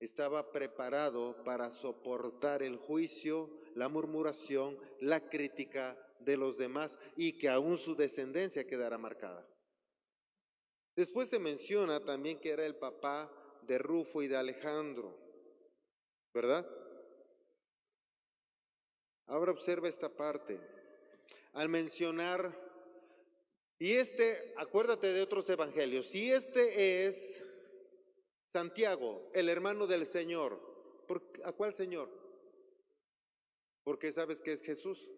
Estaba 0.00 0.52
preparado 0.52 1.42
para 1.44 1.70
soportar 1.70 2.62
el 2.62 2.76
juicio, 2.76 3.50
la 3.74 3.88
murmuración, 3.88 4.78
la 5.00 5.28
crítica 5.28 5.96
de 6.20 6.36
los 6.36 6.56
demás 6.56 6.98
y 7.16 7.38
que 7.38 7.48
aún 7.48 7.78
su 7.78 7.96
descendencia 7.96 8.66
quedara 8.66 8.98
marcada. 8.98 9.46
Después 10.94 11.28
se 11.28 11.38
menciona 11.38 12.04
también 12.04 12.38
que 12.38 12.50
era 12.50 12.66
el 12.66 12.76
papá 12.76 13.30
de 13.62 13.78
Rufo 13.78 14.22
y 14.22 14.28
de 14.28 14.36
Alejandro, 14.36 15.16
¿verdad? 16.34 16.68
Ahora 19.26 19.52
observa 19.52 19.88
esta 19.88 20.08
parte 20.08 20.60
al 21.52 21.68
mencionar, 21.68 22.52
y 23.78 23.92
este, 23.92 24.54
acuérdate 24.56 25.12
de 25.12 25.22
otros 25.22 25.48
evangelios, 25.50 26.06
si 26.06 26.32
este 26.32 27.06
es 27.06 27.42
Santiago, 28.52 29.30
el 29.34 29.48
hermano 29.48 29.86
del 29.86 30.06
Señor, 30.06 30.60
¿a 31.44 31.52
cuál 31.52 31.74
Señor? 31.74 32.10
Porque 33.84 34.12
sabes 34.12 34.40
que 34.40 34.52
es 34.52 34.62
Jesús. 34.62 35.10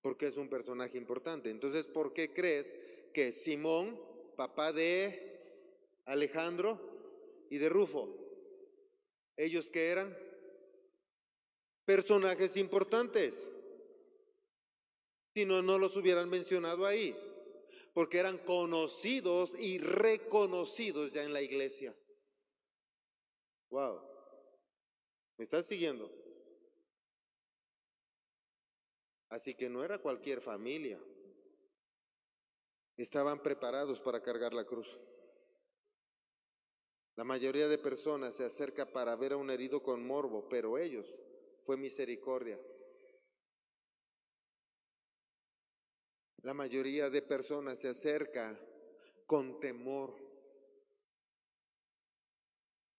Porque 0.00 0.26
es 0.26 0.36
un 0.36 0.48
personaje 0.48 0.98
importante. 0.98 1.50
Entonces, 1.50 1.86
¿por 1.86 2.12
qué 2.12 2.32
crees 2.32 2.78
que 3.12 3.32
Simón, 3.32 4.00
papá 4.36 4.72
de 4.72 6.00
Alejandro 6.04 6.80
y 7.50 7.58
de 7.58 7.68
Rufo, 7.68 8.08
ellos 9.36 9.70
que 9.70 9.88
eran? 9.88 10.16
personajes 11.84 12.56
importantes. 12.56 13.34
Si 15.34 15.44
no, 15.44 15.62
no 15.62 15.78
los 15.78 15.96
hubieran 15.96 16.28
mencionado 16.30 16.86
ahí. 16.86 17.16
Porque 17.94 18.18
eran 18.18 18.38
conocidos 18.38 19.54
y 19.58 19.78
reconocidos 19.78 21.12
ya 21.12 21.22
en 21.22 21.32
la 21.32 21.40
iglesia. 21.40 21.96
Wow. 23.70 24.00
¿Me 25.38 25.44
estás 25.44 25.66
siguiendo? 25.66 26.10
Así 29.28 29.54
que 29.54 29.70
no 29.70 29.84
era 29.84 29.98
cualquier 29.98 30.40
familia. 30.40 31.00
Estaban 32.96 33.40
preparados 33.42 34.00
para 34.00 34.20
cargar 34.20 34.52
la 34.52 34.64
cruz. 34.64 34.98
La 37.16 37.24
mayoría 37.24 37.68
de 37.68 37.78
personas 37.78 38.34
se 38.34 38.44
acerca 38.44 38.92
para 38.92 39.14
ver 39.14 39.32
a 39.32 39.36
un 39.36 39.50
herido 39.50 39.82
con 39.82 40.04
morbo, 40.04 40.48
pero 40.48 40.78
ellos 40.78 41.16
fue 41.60 41.76
misericordia. 41.76 42.60
La 46.44 46.52
mayoría 46.52 47.08
de 47.08 47.22
personas 47.22 47.78
se 47.78 47.88
acerca 47.88 48.54
con 49.24 49.60
temor, 49.60 50.14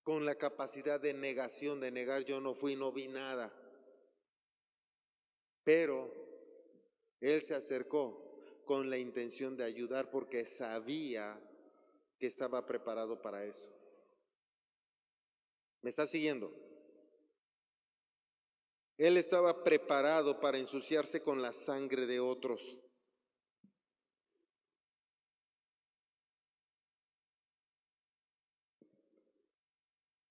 con 0.01 0.25
la 0.25 0.33
capacidad 0.33 0.99
de 0.99 1.13
negación, 1.13 1.79
de 1.79 1.91
negar 1.91 2.25
yo 2.25 2.41
no 2.41 2.55
fui, 2.55 2.75
no 2.75 2.91
vi 2.91 3.07
nada. 3.07 3.53
Pero 5.63 6.11
él 7.21 7.43
se 7.43 7.53
acercó 7.53 8.63
con 8.65 8.89
la 8.89 8.97
intención 8.97 9.55
de 9.55 9.63
ayudar 9.63 10.09
porque 10.09 10.47
sabía 10.47 11.39
que 12.17 12.25
estaba 12.25 12.65
preparado 12.65 13.21
para 13.21 13.45
eso. 13.45 13.71
¿Me 15.83 15.91
está 15.91 16.07
siguiendo? 16.07 16.51
Él 18.97 19.17
estaba 19.17 19.63
preparado 19.63 20.39
para 20.39 20.57
ensuciarse 20.57 21.21
con 21.21 21.43
la 21.43 21.51
sangre 21.51 22.07
de 22.07 22.19
otros. 22.19 22.79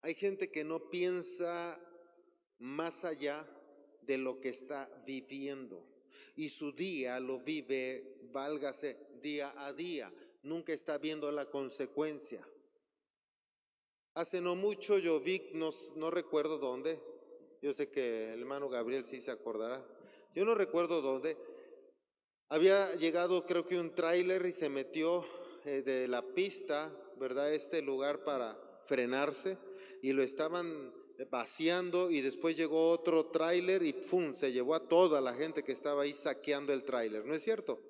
Hay 0.04 0.12
gente 0.12 0.50
que 0.50 0.64
no 0.64 0.90
piensa 0.90 1.80
más 2.58 3.06
allá 3.06 3.48
de 4.02 4.18
lo 4.18 4.38
que 4.38 4.50
está 4.50 4.86
viviendo 5.06 5.82
y 6.36 6.50
su 6.50 6.72
día 6.72 7.18
lo 7.20 7.40
vive, 7.40 8.18
válgase, 8.30 8.98
día 9.22 9.54
a 9.56 9.72
día. 9.72 10.12
Nunca 10.42 10.74
está 10.74 10.98
viendo 10.98 11.32
la 11.32 11.48
consecuencia. 11.48 12.46
Hace 14.12 14.42
no 14.42 14.56
mucho 14.56 14.98
yo 14.98 15.20
vi, 15.20 15.40
no, 15.54 16.10
recuerdo 16.10 16.58
dónde, 16.58 17.00
yo 17.62 17.72
sé 17.72 17.88
que 17.88 18.34
el 18.34 18.40
hermano 18.40 18.68
Gabriel 18.68 19.06
sí 19.06 19.22
se 19.22 19.30
acordará, 19.30 19.82
yo 20.34 20.44
no 20.44 20.54
recuerdo 20.54 21.00
dónde, 21.00 21.38
había 22.50 22.94
llegado 22.96 23.46
creo 23.46 23.66
que 23.66 23.80
un 23.80 23.94
tráiler 23.94 24.44
y 24.44 24.52
se 24.52 24.68
metió 24.68 25.24
eh, 25.64 25.80
de 25.80 26.08
la 26.08 26.20
pista, 26.20 26.92
¿verdad? 27.18 27.54
Este 27.54 27.80
lugar 27.80 28.22
para 28.22 28.60
frenarse 28.84 29.56
y 30.04 30.12
lo 30.12 30.22
estaban 30.22 30.92
vaciando 31.30 32.10
y 32.10 32.20
después 32.20 32.58
llegó 32.58 32.90
otro 32.90 33.30
tráiler 33.30 33.82
y 33.82 33.94
¡pum! 33.94 34.34
se 34.34 34.52
llevó 34.52 34.74
a 34.74 34.86
toda 34.86 35.22
la 35.22 35.32
gente 35.32 35.62
que 35.62 35.72
estaba 35.72 36.02
ahí 36.02 36.12
saqueando 36.12 36.74
el 36.74 36.84
tráiler, 36.84 37.24
¿no 37.24 37.32
es 37.32 37.42
cierto? 37.42 37.80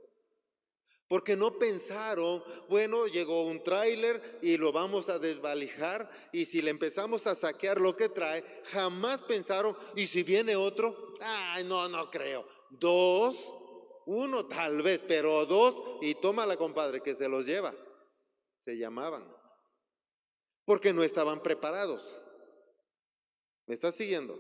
Porque 1.09 1.35
no 1.35 1.59
pensaron, 1.59 2.41
bueno, 2.69 3.09
llegó 3.09 3.45
un 3.45 3.65
tráiler 3.65 4.39
y 4.43 4.57
lo 4.59 4.71
vamos 4.71 5.09
a 5.09 5.19
desvalijar 5.19 6.09
y 6.31 6.45
si 6.45 6.63
le 6.63 6.71
empezamos 6.71 7.27
a 7.27 7.35
saquear 7.35 7.81
lo 7.81 7.97
que 7.97 8.09
trae, 8.09 8.45
jamás 8.67 9.21
pensaron, 9.23 9.77
y 9.97 10.07
si 10.07 10.23
viene 10.23 10.55
otro, 10.55 11.15
ay, 11.21 11.65
no, 11.65 11.89
no 11.89 12.13
creo. 12.13 12.47
Dos, 12.71 13.53
uno 14.07 14.47
tal 14.47 14.83
vez, 14.83 15.03
pero 15.09 15.45
dos, 15.47 15.83
y 16.01 16.15
toma 16.15 16.47
la 16.47 16.57
compadre 16.57 17.01
que 17.01 17.17
se 17.17 17.29
los 17.29 17.45
lleva. 17.45 17.75
Se 18.61 18.79
llamaban. 18.79 19.44
Porque 20.65 20.93
no 20.93 21.03
estaban 21.03 21.43
preparados. 21.43 22.23
¿Me 23.67 23.75
estás 23.75 23.95
siguiendo? 23.95 24.39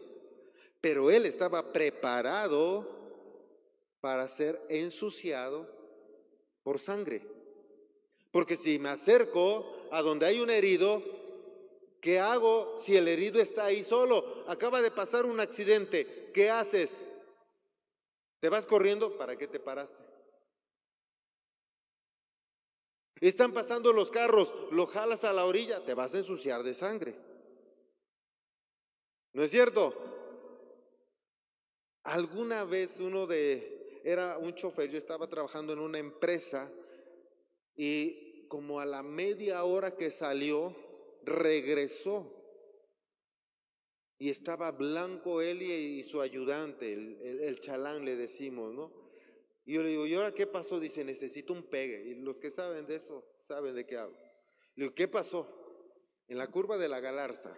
Pero 0.81 1.11
él 1.11 1.27
estaba 1.27 1.73
preparado 1.73 2.87
para 4.01 4.29
ser 4.29 4.61
ensuciado 4.69 5.67
por 6.63 6.79
sangre. 6.79 7.23
Porque 8.31 8.57
si 8.57 8.79
me 8.79 8.89
acerco 8.89 9.65
a 9.91 10.03
donde 10.03 10.27
hay 10.27 10.41
un 10.41 10.51
herido, 10.51 11.03
¿qué 12.01 12.21
hago 12.21 12.79
si 12.81 12.97
el 12.97 13.09
herido 13.09 13.41
está 13.41 13.67
ahí 13.67 13.83
solo? 13.83 14.45
Acaba 14.47 14.83
de 14.83 14.91
pasar 14.91 15.25
un 15.25 15.41
accidente, 15.41 16.31
¿qué 16.35 16.51
haces? 16.51 16.91
¿Te 18.41 18.49
vas 18.49 18.67
corriendo? 18.67 19.17
¿Para 19.17 19.37
qué 19.39 19.47
te 19.47 19.61
paraste? 19.61 20.13
Están 23.20 23.53
pasando 23.53 23.92
los 23.92 24.11
carros, 24.11 24.53
lo 24.72 24.87
jalas 24.87 25.24
a 25.24 25.33
la 25.33 25.46
orilla, 25.46 25.85
te 25.85 25.94
vas 25.94 26.14
a 26.14 26.18
ensuciar 26.18 26.62
de 26.62 26.74
sangre. 26.74 27.14
¿No 29.33 29.42
es 29.42 29.50
cierto? 29.50 29.94
Alguna 32.05 32.64
vez 32.64 33.00
uno 33.00 33.27
de, 33.27 34.00
era 34.05 34.38
un 34.38 34.55
chofer, 34.55 34.90
yo 34.90 34.98
estaba 34.98 35.29
trabajando 35.29 35.72
en 35.72 35.79
una 35.79 35.98
empresa 35.98 36.70
y 37.77 38.46
como 38.48 38.79
a 38.79 38.87
la 38.87 39.03
media 39.03 39.64
hora 39.64 39.96
que 39.96 40.11
salió, 40.11 40.77
regresó. 41.24 42.31
Y 44.18 44.31
estaba 44.31 44.70
blanco 44.70 45.40
él 45.40 45.62
y, 45.62 46.05
su 46.05 46.20
ayudante, 46.20 46.92
el, 46.92 47.59
chalán 47.61 48.05
le 48.05 48.16
decimos, 48.16 48.72
¿no? 48.72 49.04
Y 49.64 49.74
yo 49.74 49.83
le 49.83 49.90
digo, 49.90 50.07
¿y 50.07 50.14
ahora 50.14 50.33
qué 50.33 50.46
pasó? 50.46 50.79
Dice, 50.79 51.05
necesito 51.05 51.53
un 51.53 51.62
pegue. 51.62 52.03
Y 52.11 52.14
los 52.16 52.38
que 52.38 52.50
saben 52.50 52.87
de 52.87 52.96
eso, 52.96 53.24
saben 53.46 53.74
de 53.74 53.87
qué 53.87 53.96
hablo. 53.96 54.16
Le 54.74 54.85
digo, 54.85 54.94
¿qué 54.94 55.09
pasó? 55.09 55.48
En 56.29 56.38
la 56.38 56.48
curva 56.48 56.77
de 56.79 56.88
la 56.88 57.00
Galarza, 57.00 57.57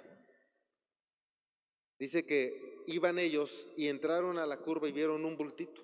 Dice 1.99 2.27
que 2.27 2.83
iban 2.87 3.19
ellos 3.19 3.69
y 3.77 3.88
entraron 3.88 4.38
a 4.38 4.47
la 4.47 4.59
curva 4.59 4.88
y 4.88 4.92
vieron 4.92 5.25
un 5.25 5.37
bultito. 5.37 5.83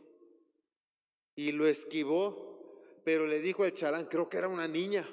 Y 1.34 1.52
lo 1.52 1.66
esquivó, 1.66 3.00
pero 3.04 3.26
le 3.26 3.40
dijo 3.40 3.64
al 3.64 3.72
charán, 3.72 4.06
creo 4.06 4.28
que 4.28 4.36
era 4.36 4.48
una 4.48 4.68
niña. 4.68 5.08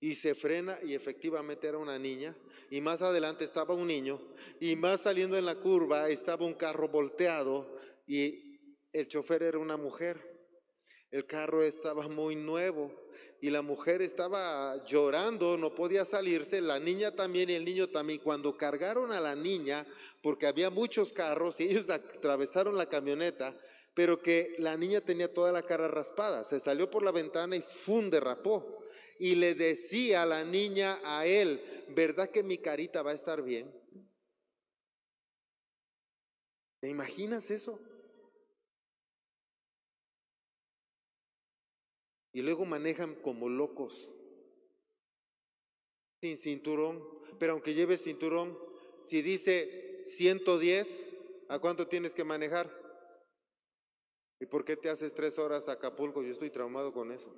Y 0.00 0.14
se 0.14 0.34
frena 0.34 0.78
y 0.82 0.94
efectivamente 0.94 1.66
era 1.66 1.78
una 1.78 1.98
niña. 1.98 2.34
Y 2.70 2.80
más 2.80 3.02
adelante 3.02 3.44
estaba 3.44 3.74
un 3.74 3.86
niño. 3.86 4.20
Y 4.60 4.76
más 4.76 5.02
saliendo 5.02 5.36
en 5.36 5.44
la 5.44 5.56
curva 5.56 6.08
estaba 6.08 6.46
un 6.46 6.54
carro 6.54 6.88
volteado 6.88 7.78
y 8.06 8.43
el 8.94 9.08
chofer 9.08 9.42
era 9.42 9.58
una 9.58 9.76
mujer. 9.76 10.18
El 11.10 11.26
carro 11.26 11.62
estaba 11.62 12.08
muy 12.08 12.36
nuevo 12.36 12.92
y 13.40 13.50
la 13.50 13.60
mujer 13.60 14.00
estaba 14.02 14.84
llorando, 14.86 15.58
no 15.58 15.74
podía 15.74 16.04
salirse, 16.04 16.60
la 16.60 16.78
niña 16.78 17.10
también 17.10 17.50
y 17.50 17.54
el 17.54 17.64
niño 17.64 17.88
también. 17.88 18.20
Cuando 18.20 18.56
cargaron 18.56 19.12
a 19.12 19.20
la 19.20 19.34
niña, 19.34 19.84
porque 20.22 20.46
había 20.46 20.70
muchos 20.70 21.12
carros 21.12 21.60
y 21.60 21.64
ellos 21.64 21.90
atravesaron 21.90 22.78
la 22.78 22.88
camioneta, 22.88 23.54
pero 23.94 24.22
que 24.22 24.54
la 24.58 24.76
niña 24.76 25.00
tenía 25.00 25.32
toda 25.32 25.52
la 25.52 25.62
cara 25.62 25.88
raspada, 25.88 26.44
se 26.44 26.58
salió 26.60 26.90
por 26.90 27.02
la 27.02 27.12
ventana 27.12 27.56
y 27.56 27.62
¡fum! 27.62 28.10
derrapó. 28.10 28.80
Y 29.18 29.34
le 29.34 29.54
decía 29.54 30.22
a 30.22 30.26
la 30.26 30.44
niña 30.44 30.98
a 31.04 31.26
él, 31.26 31.60
¿verdad 31.90 32.30
que 32.30 32.42
mi 32.42 32.58
carita 32.58 33.02
va 33.02 33.10
a 33.10 33.14
estar 33.14 33.42
bien? 33.42 33.72
¿Te 36.80 36.88
imaginas 36.88 37.50
eso? 37.50 37.80
Y 42.34 42.42
luego 42.42 42.66
manejan 42.66 43.14
como 43.14 43.48
locos, 43.48 44.10
sin 46.20 46.36
cinturón, 46.36 47.02
pero 47.38 47.52
aunque 47.52 47.74
lleves 47.74 48.02
cinturón, 48.02 48.58
si 49.04 49.22
dice 49.22 50.04
110, 50.08 51.06
¿a 51.48 51.60
cuánto 51.60 51.86
tienes 51.86 52.12
que 52.12 52.24
manejar? 52.24 52.68
¿Y 54.40 54.46
por 54.46 54.64
qué 54.64 54.76
te 54.76 54.90
haces 54.90 55.14
tres 55.14 55.38
horas 55.38 55.68
a 55.68 55.72
Acapulco? 55.72 56.22
Yo 56.22 56.32
estoy 56.32 56.50
traumado 56.50 56.92
con 56.92 57.12
eso. 57.12 57.32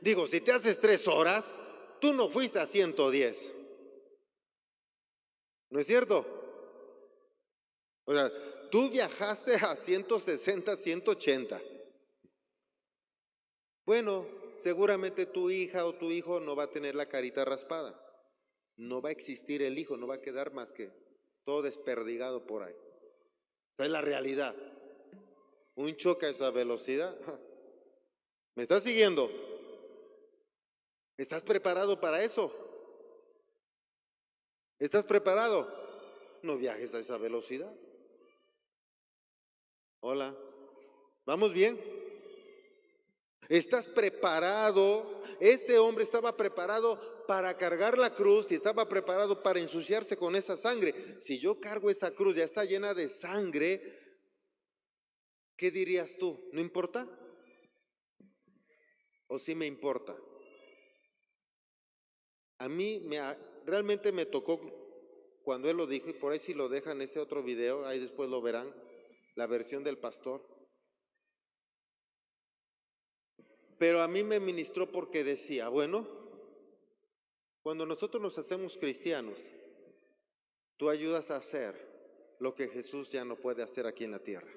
Digo, 0.00 0.26
si 0.26 0.40
te 0.40 0.50
haces 0.50 0.80
tres 0.80 1.06
horas, 1.06 1.60
tú 2.00 2.12
no 2.14 2.28
fuiste 2.28 2.58
a 2.58 2.66
110. 2.66 3.52
¿No 5.70 5.78
es 5.78 5.86
cierto? 5.86 6.26
O 8.06 8.12
sea, 8.12 8.30
tú 8.70 8.90
viajaste 8.90 9.54
a 9.54 9.76
160, 9.76 10.76
180. 10.76 11.62
Bueno, 13.86 14.26
seguramente 14.60 15.26
tu 15.26 15.50
hija 15.50 15.84
o 15.84 15.94
tu 15.94 16.10
hijo 16.10 16.40
no 16.40 16.56
va 16.56 16.64
a 16.64 16.70
tener 16.70 16.94
la 16.94 17.06
carita 17.06 17.44
raspada. 17.44 18.00
No 18.76 19.02
va 19.02 19.10
a 19.10 19.12
existir 19.12 19.62
el 19.62 19.78
hijo, 19.78 19.96
no 19.96 20.06
va 20.06 20.16
a 20.16 20.20
quedar 20.20 20.52
más 20.52 20.72
que 20.72 20.90
todo 21.44 21.62
desperdigado 21.62 22.46
por 22.46 22.62
ahí. 22.62 22.74
Esa 23.74 23.84
es 23.84 23.90
la 23.90 24.00
realidad. 24.00 24.54
Un 25.74 25.94
choque 25.96 26.26
a 26.26 26.30
esa 26.30 26.50
velocidad. 26.50 27.14
¿Me 28.54 28.62
estás 28.62 28.82
siguiendo? 28.82 29.30
¿Estás 31.16 31.42
preparado 31.42 32.00
para 32.00 32.22
eso? 32.22 32.52
¿Estás 34.78 35.04
preparado? 35.04 35.68
No 36.42 36.56
viajes 36.56 36.94
a 36.94 37.00
esa 37.00 37.18
velocidad. 37.18 37.72
Hola. 40.00 40.36
¿Vamos 41.24 41.52
bien? 41.52 41.78
¿Estás 43.48 43.86
preparado? 43.86 45.22
Este 45.40 45.78
hombre 45.78 46.04
estaba 46.04 46.36
preparado 46.36 47.24
para 47.26 47.56
cargar 47.56 47.98
la 47.98 48.14
cruz 48.14 48.50
y 48.52 48.54
estaba 48.54 48.88
preparado 48.88 49.42
para 49.42 49.60
ensuciarse 49.60 50.16
con 50.16 50.36
esa 50.36 50.56
sangre. 50.56 50.94
Si 51.20 51.38
yo 51.38 51.60
cargo 51.60 51.90
esa 51.90 52.10
cruz, 52.10 52.36
ya 52.36 52.44
está 52.44 52.64
llena 52.64 52.94
de 52.94 53.08
sangre, 53.08 53.80
¿qué 55.56 55.70
dirías 55.70 56.16
tú? 56.18 56.48
¿No 56.52 56.60
importa? 56.60 57.08
¿O 59.26 59.38
sí 59.38 59.54
me 59.54 59.66
importa? 59.66 60.16
A 62.58 62.68
mí 62.68 63.00
me, 63.04 63.18
realmente 63.64 64.12
me 64.12 64.26
tocó 64.26 64.60
cuando 65.42 65.68
él 65.68 65.76
lo 65.76 65.86
dijo, 65.86 66.08
y 66.08 66.14
por 66.14 66.32
ahí 66.32 66.38
si 66.38 66.54
lo 66.54 66.68
dejan 66.68 67.02
ese 67.02 67.20
otro 67.20 67.42
video, 67.42 67.84
ahí 67.86 68.00
después 68.00 68.30
lo 68.30 68.40
verán, 68.40 68.74
la 69.34 69.46
versión 69.46 69.84
del 69.84 69.98
pastor. 69.98 70.53
Pero 73.84 74.00
a 74.00 74.08
mí 74.08 74.22
me 74.22 74.40
ministró 74.40 74.90
porque 74.90 75.22
decía, 75.22 75.68
bueno, 75.68 76.08
cuando 77.62 77.84
nosotros 77.84 78.22
nos 78.22 78.38
hacemos 78.38 78.78
cristianos, 78.78 79.38
tú 80.78 80.88
ayudas 80.88 81.30
a 81.30 81.36
hacer 81.36 81.76
lo 82.38 82.54
que 82.54 82.68
Jesús 82.68 83.12
ya 83.12 83.26
no 83.26 83.36
puede 83.36 83.62
hacer 83.62 83.86
aquí 83.86 84.04
en 84.04 84.12
la 84.12 84.20
tierra. 84.20 84.50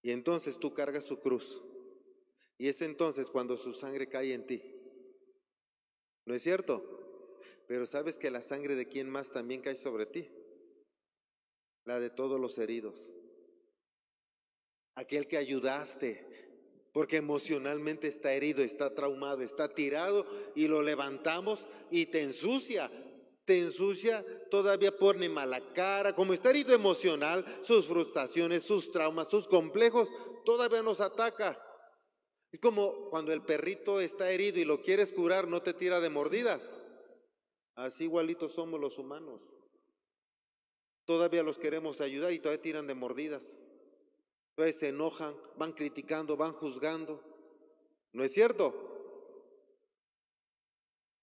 Y 0.00 0.12
entonces 0.12 0.58
tú 0.58 0.72
cargas 0.72 1.04
su 1.04 1.20
cruz. 1.20 1.62
Y 2.56 2.68
es 2.68 2.80
entonces 2.80 3.30
cuando 3.30 3.58
su 3.58 3.74
sangre 3.74 4.08
cae 4.08 4.32
en 4.32 4.46
ti. 4.46 4.62
¿No 6.24 6.34
es 6.34 6.42
cierto? 6.42 7.38
Pero 7.68 7.84
sabes 7.84 8.16
que 8.16 8.30
la 8.30 8.40
sangre 8.40 8.76
de 8.76 8.88
quién 8.88 9.10
más 9.10 9.30
también 9.30 9.60
cae 9.60 9.76
sobre 9.76 10.06
ti. 10.06 10.26
La 11.84 12.00
de 12.00 12.08
todos 12.08 12.40
los 12.40 12.56
heridos. 12.56 13.12
Aquel 14.94 15.28
que 15.28 15.36
ayudaste, 15.36 16.45
porque 16.96 17.18
emocionalmente 17.18 18.08
está 18.08 18.32
herido, 18.32 18.62
está 18.62 18.94
traumado, 18.94 19.42
está 19.42 19.68
tirado 19.68 20.24
y 20.54 20.66
lo 20.66 20.80
levantamos 20.80 21.66
y 21.90 22.06
te 22.06 22.22
ensucia. 22.22 22.90
Te 23.44 23.58
ensucia, 23.58 24.24
todavía 24.50 24.96
pone 24.96 25.28
mala 25.28 25.60
cara, 25.74 26.14
como 26.14 26.32
está 26.32 26.48
herido 26.48 26.72
emocional, 26.72 27.44
sus 27.62 27.84
frustraciones, 27.84 28.62
sus 28.62 28.90
traumas, 28.92 29.28
sus 29.28 29.46
complejos, 29.46 30.08
todavía 30.46 30.82
nos 30.82 31.02
ataca. 31.02 31.54
Es 32.50 32.60
como 32.60 33.10
cuando 33.10 33.30
el 33.30 33.42
perrito 33.42 34.00
está 34.00 34.30
herido 34.30 34.58
y 34.58 34.64
lo 34.64 34.80
quieres 34.80 35.12
curar, 35.12 35.48
no 35.48 35.60
te 35.60 35.74
tira 35.74 36.00
de 36.00 36.08
mordidas. 36.08 36.74
Así 37.74 38.04
igualitos 38.04 38.52
somos 38.52 38.80
los 38.80 38.96
humanos. 38.96 39.42
Todavía 41.04 41.42
los 41.42 41.58
queremos 41.58 42.00
ayudar 42.00 42.32
y 42.32 42.38
todavía 42.38 42.62
tiran 42.62 42.86
de 42.86 42.94
mordidas. 42.94 43.58
Entonces 44.56 44.80
se 44.80 44.88
enojan, 44.88 45.36
van 45.58 45.72
criticando, 45.72 46.34
van 46.34 46.54
juzgando. 46.54 47.22
¿No 48.12 48.24
es 48.24 48.32
cierto? 48.32 48.72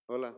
Hola. 0.06 0.36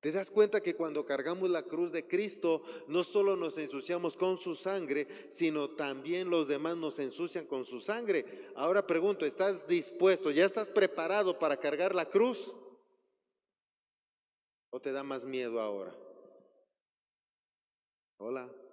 ¿Te 0.00 0.10
das 0.10 0.28
cuenta 0.28 0.60
que 0.60 0.74
cuando 0.74 1.04
cargamos 1.04 1.48
la 1.48 1.62
cruz 1.62 1.92
de 1.92 2.08
Cristo, 2.08 2.62
no 2.88 3.04
solo 3.04 3.36
nos 3.36 3.56
ensuciamos 3.56 4.16
con 4.16 4.36
su 4.36 4.56
sangre, 4.56 5.06
sino 5.30 5.70
también 5.70 6.28
los 6.28 6.48
demás 6.48 6.76
nos 6.76 6.98
ensucian 6.98 7.46
con 7.46 7.64
su 7.64 7.80
sangre? 7.80 8.50
Ahora 8.56 8.84
pregunto, 8.84 9.24
¿estás 9.24 9.68
dispuesto, 9.68 10.32
ya 10.32 10.44
estás 10.44 10.68
preparado 10.68 11.38
para 11.38 11.56
cargar 11.56 11.94
la 11.94 12.06
cruz? 12.06 12.52
¿O 14.70 14.80
te 14.80 14.90
da 14.90 15.04
más 15.04 15.24
miedo 15.24 15.60
ahora? 15.60 15.94
Hola. 18.18 18.65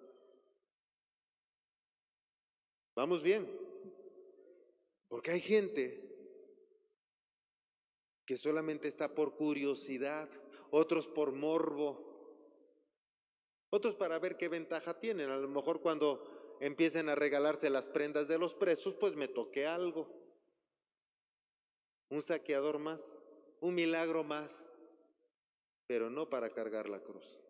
Vamos 2.96 3.24
bien. 3.24 3.50
Porque 5.08 5.32
hay 5.32 5.42
gente 5.42 6.04
que 8.26 8.38
solamente 8.38 8.88
está 8.88 9.14
por 9.14 9.36
curiosidad, 9.36 10.30
otros 10.72 11.08
por 11.08 11.34
morbo, 11.34 12.14
otros 13.70 13.96
para 13.96 14.20
ver 14.20 14.38
qué 14.38 14.50
ventaja 14.50 15.00
tienen. 15.00 15.30
A 15.30 15.38
lo 15.38 15.48
mejor 15.48 15.82
cuando 15.82 16.58
empiecen 16.60 17.10
a 17.10 17.16
regalarse 17.16 17.70
las 17.70 17.90
prendas 17.90 18.28
de 18.28 18.38
los 18.38 18.54
presos, 18.54 18.96
pues 18.96 19.16
me 19.16 19.28
toque 19.28 19.66
algo. 19.66 20.08
Un 22.10 22.22
saqueador 22.22 22.80
más, 22.80 23.02
un 23.60 23.76
milagro 23.76 24.24
más, 24.24 24.70
pero 25.88 26.10
no 26.10 26.30
para 26.30 26.52
cargar 26.52 26.88
la 26.88 27.02
cruz. 27.02 27.43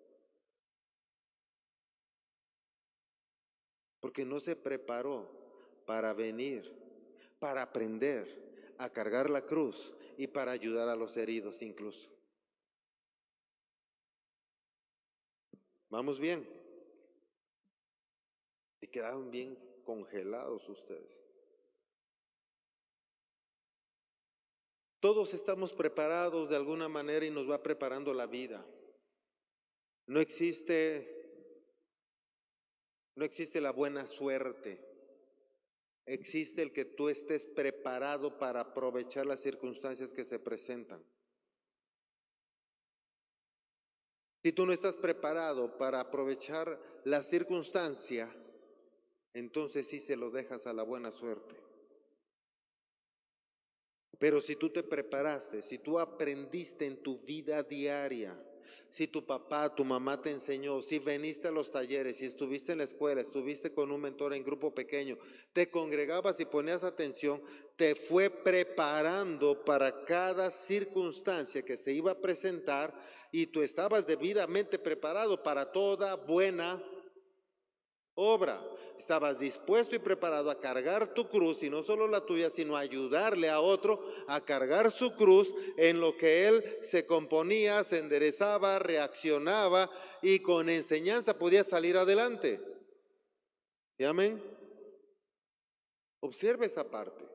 Porque 4.04 4.26
no 4.26 4.42
se 4.42 4.58
preparó 4.58 5.32
para 5.86 6.14
venir, 6.14 6.70
para 7.40 7.62
aprender 7.62 8.74
a 8.78 8.90
cargar 8.90 9.30
la 9.30 9.46
cruz 9.46 9.94
y 10.18 10.28
para 10.28 10.52
ayudar 10.52 10.90
a 10.90 10.96
los 10.98 11.16
heridos 11.16 11.62
incluso. 11.62 12.12
Vamos 15.90 16.20
bien. 16.20 16.46
Y 18.82 18.88
quedaron 18.88 19.32
bien 19.32 19.58
congelados 19.86 20.68
ustedes. 20.68 21.22
Todos 25.00 25.34
estamos 25.34 25.72
preparados 25.72 26.50
de 26.50 26.58
alguna 26.58 26.90
manera 26.90 27.26
y 27.26 27.32
nos 27.32 27.50
va 27.50 27.64
preparando 27.64 28.14
la 28.14 28.28
vida. 28.28 28.66
No 30.08 30.20
existe 30.20 31.23
no 33.16 33.26
existe 33.26 33.62
la 33.62 33.72
buena 33.72 34.06
suerte. 34.06 34.80
Existe 36.06 36.62
el 36.62 36.74
que 36.74 36.86
tú 36.86 37.10
estés 37.10 37.46
preparado 37.46 38.38
para 38.38 38.60
aprovechar 38.60 39.26
las 39.26 39.40
circunstancias 39.40 40.12
que 40.12 40.26
se 40.26 40.40
presentan. 40.40 41.04
Si 44.44 44.52
tú 44.52 44.66
no 44.66 44.74
estás 44.74 44.96
preparado 44.96 45.78
para 45.78 46.02
aprovechar 46.02 46.78
la 47.06 47.24
circunstancia, 47.24 48.30
entonces 49.34 49.88
sí 49.88 50.02
se 50.02 50.18
lo 50.18 50.32
dejas 50.32 50.68
a 50.68 50.74
la 50.74 50.84
buena 50.84 51.12
suerte. 51.12 51.56
Pero 54.20 54.42
si 54.42 54.58
tú 54.58 54.70
te 54.70 54.84
preparaste, 54.84 55.62
si 55.62 55.78
tú 55.78 56.00
aprendiste 56.00 56.86
en 56.86 57.02
tu 57.02 57.20
vida 57.20 57.64
diaria, 57.64 58.38
si 58.90 59.08
tu 59.08 59.26
papá, 59.26 59.74
tu 59.74 59.84
mamá 59.84 60.22
te 60.22 60.32
enseñó, 60.32 60.82
si 60.82 61.00
veniste 61.00 61.48
a 61.48 61.52
los 61.52 61.72
talleres, 61.72 62.18
si 62.18 62.26
estuviste 62.26 62.72
en 62.72 62.78
la 62.80 62.84
escuela, 62.84 63.22
estuviste 63.22 63.74
con 63.74 63.92
un 63.92 64.02
mentor 64.02 64.34
en 64.34 64.44
grupo 64.44 64.74
pequeño, 64.74 65.18
te 65.52 65.70
congregabas 65.70 66.40
y 66.40 66.46
ponías 66.46 66.84
atención, 66.84 67.42
te 67.76 67.96
fue 67.96 68.30
preparando 68.30 69.64
para 69.66 70.06
cada 70.06 70.52
circunstancia 70.52 71.64
que 71.64 71.78
se 71.78 71.94
iba 71.94 72.12
a 72.12 72.22
presentar 72.22 72.94
y 73.32 73.48
tú 73.48 73.64
estabas 73.64 74.06
debidamente 74.06 74.78
preparado 74.78 75.42
para 75.42 75.72
toda 75.72 76.16
buena 76.16 76.82
obra. 78.14 78.64
Estabas 78.98 79.40
dispuesto 79.40 79.96
y 79.96 80.00
preparado 80.00 80.50
a 80.50 80.62
cargar 80.62 81.14
tu 81.14 81.28
cruz 81.28 81.64
y 81.64 81.70
no 81.70 81.84
solo 81.84 82.08
la 82.08 82.22
tuya, 82.22 82.50
sino 82.50 82.78
a 82.78 82.82
ayudarle 82.82 83.50
a 83.50 83.60
otro 83.60 84.00
a 84.28 84.42
cargar 84.42 84.92
su 84.92 85.16
cruz 85.16 85.54
en 85.78 86.00
lo 86.00 86.16
que 86.16 86.48
él 86.48 86.64
se 86.84 87.06
componía, 87.06 87.84
se 87.84 88.00
enderezaba, 88.00 88.80
reaccionaba 88.80 89.90
y 90.22 90.40
con 90.40 90.70
enseñanza 90.70 91.38
podía 91.38 91.64
salir 91.64 91.98
adelante. 91.98 92.60
¿Y 93.98 94.06
amén? 94.06 94.42
Observe 96.22 96.68
esa 96.68 96.90
parte. 96.90 97.26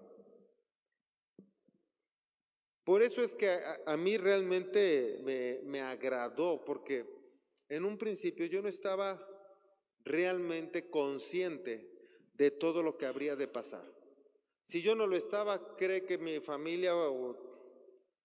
Por 2.85 3.03
eso 3.03 3.23
es 3.23 3.35
que 3.35 3.55
a, 3.85 3.97
mí 3.99 4.17
realmente 4.17 5.21
me, 5.23 5.61
me 5.65 5.83
agradó, 5.83 6.65
porque 6.65 7.05
en 7.69 7.85
un 7.85 7.99
principio 7.99 8.47
yo 8.47 8.63
no 8.63 8.69
estaba 8.69 9.21
realmente 10.09 10.91
consciente 10.91 11.89
de 12.35 12.51
todo 12.51 12.83
lo 12.83 12.97
que 12.97 13.07
habría 13.07 13.37
de 13.37 13.49
pasar. 13.49 13.85
Si 14.69 14.83
yo 14.83 14.95
no 14.95 15.07
lo 15.07 15.17
estaba, 15.17 15.77
cree 15.77 16.05
que 16.05 16.19
mi 16.19 16.41
familia 16.41 16.93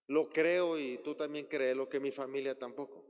lo 0.08 0.30
creo 0.30 0.78
y 0.78 0.98
tú 0.98 1.16
también 1.16 1.48
crees 1.48 1.76
lo 1.76 1.90
que 1.90 2.00
mi 2.00 2.12
familia 2.12 2.58
tampoco. 2.58 3.04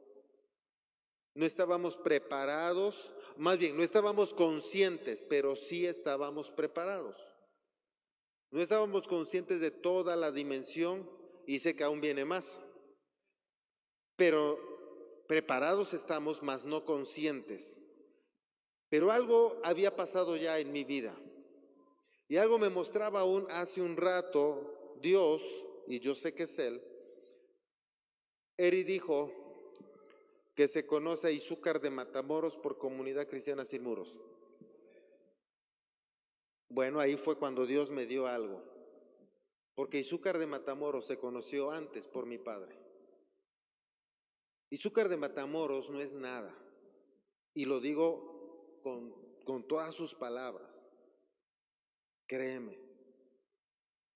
No 1.36 1.45
estábamos 1.45 1.97
preparados, 1.97 3.11
más 3.38 3.57
bien, 3.57 3.76
no 3.76 3.82
estábamos 3.82 4.34
conscientes, 4.34 5.26
pero 5.28 5.55
sí 5.55 5.86
estábamos 5.88 6.51
preparados. 6.51 7.28
No 8.51 8.61
estábamos 8.61 9.07
conscientes 9.07 9.59
de 9.59 9.71
toda 9.71 10.15
la 10.15 10.32
dimensión 10.32 11.09
y 11.47 11.57
sé 11.57 11.76
que 11.76 11.84
aún 11.84 12.01
viene 12.01 12.24
más. 12.24 12.59
Pero 14.15 14.59
preparados 15.28 15.95
estamos, 15.95 16.43
mas 16.43 16.65
no 16.65 16.86
conscientes. 16.86 17.80
Pero 18.94 19.10
algo 19.10 19.60
había 19.64 19.96
pasado 19.96 20.38
ya 20.38 20.60
en 20.60 20.72
mi 20.72 20.84
vida. 20.84 21.18
Y 22.28 22.38
algo 22.38 22.60
me 22.60 22.70
mostraba 22.70 23.22
aún 23.22 23.48
hace 23.50 23.82
un 23.82 23.98
rato 23.98 24.94
Dios, 25.02 25.41
y 25.88 26.00
yo 26.00 26.14
sé 26.14 26.36
que 26.36 26.44
es 26.44 26.60
Él. 26.60 26.80
Eri 28.56 28.84
dijo 28.84 29.34
que 30.54 30.68
se 30.68 30.86
conoce 30.86 31.26
a 31.26 31.32
Izúcar 31.32 31.82
de 31.82 31.89
Matamoros 31.89 32.56
por 32.56 32.78
Comunidad 32.78 33.28
Cristiana 33.28 33.66
Sin 33.66 33.82
Muros. 33.82 34.20
Bueno, 36.70 37.00
ahí 37.00 37.18
fue 37.18 37.36
cuando 37.36 37.66
Dios 37.66 37.89
me 37.89 38.06
dio 38.06 38.28
algo. 38.28 38.62
porque 39.74 39.98
Izúcar 39.98 40.38
de 40.38 40.46
Matamoros 40.46 41.06
se 41.06 41.18
conoció 41.18 41.72
antes 41.72 42.08
por 42.08 42.28
mi 42.28 42.38
padre. 42.38 42.78
Izúcar 44.70 45.10
de 45.10 45.18
Matamoros 45.18 45.89
no 45.89 46.00
es 46.00 46.14
nada, 46.14 46.56
y 47.56 47.66
lo 47.66 47.80
digo 47.80 48.33
con, 48.84 49.68
todas 49.68 49.96
sus 49.96 50.14
palabras. 50.14 50.82
Créeme, 52.28 52.78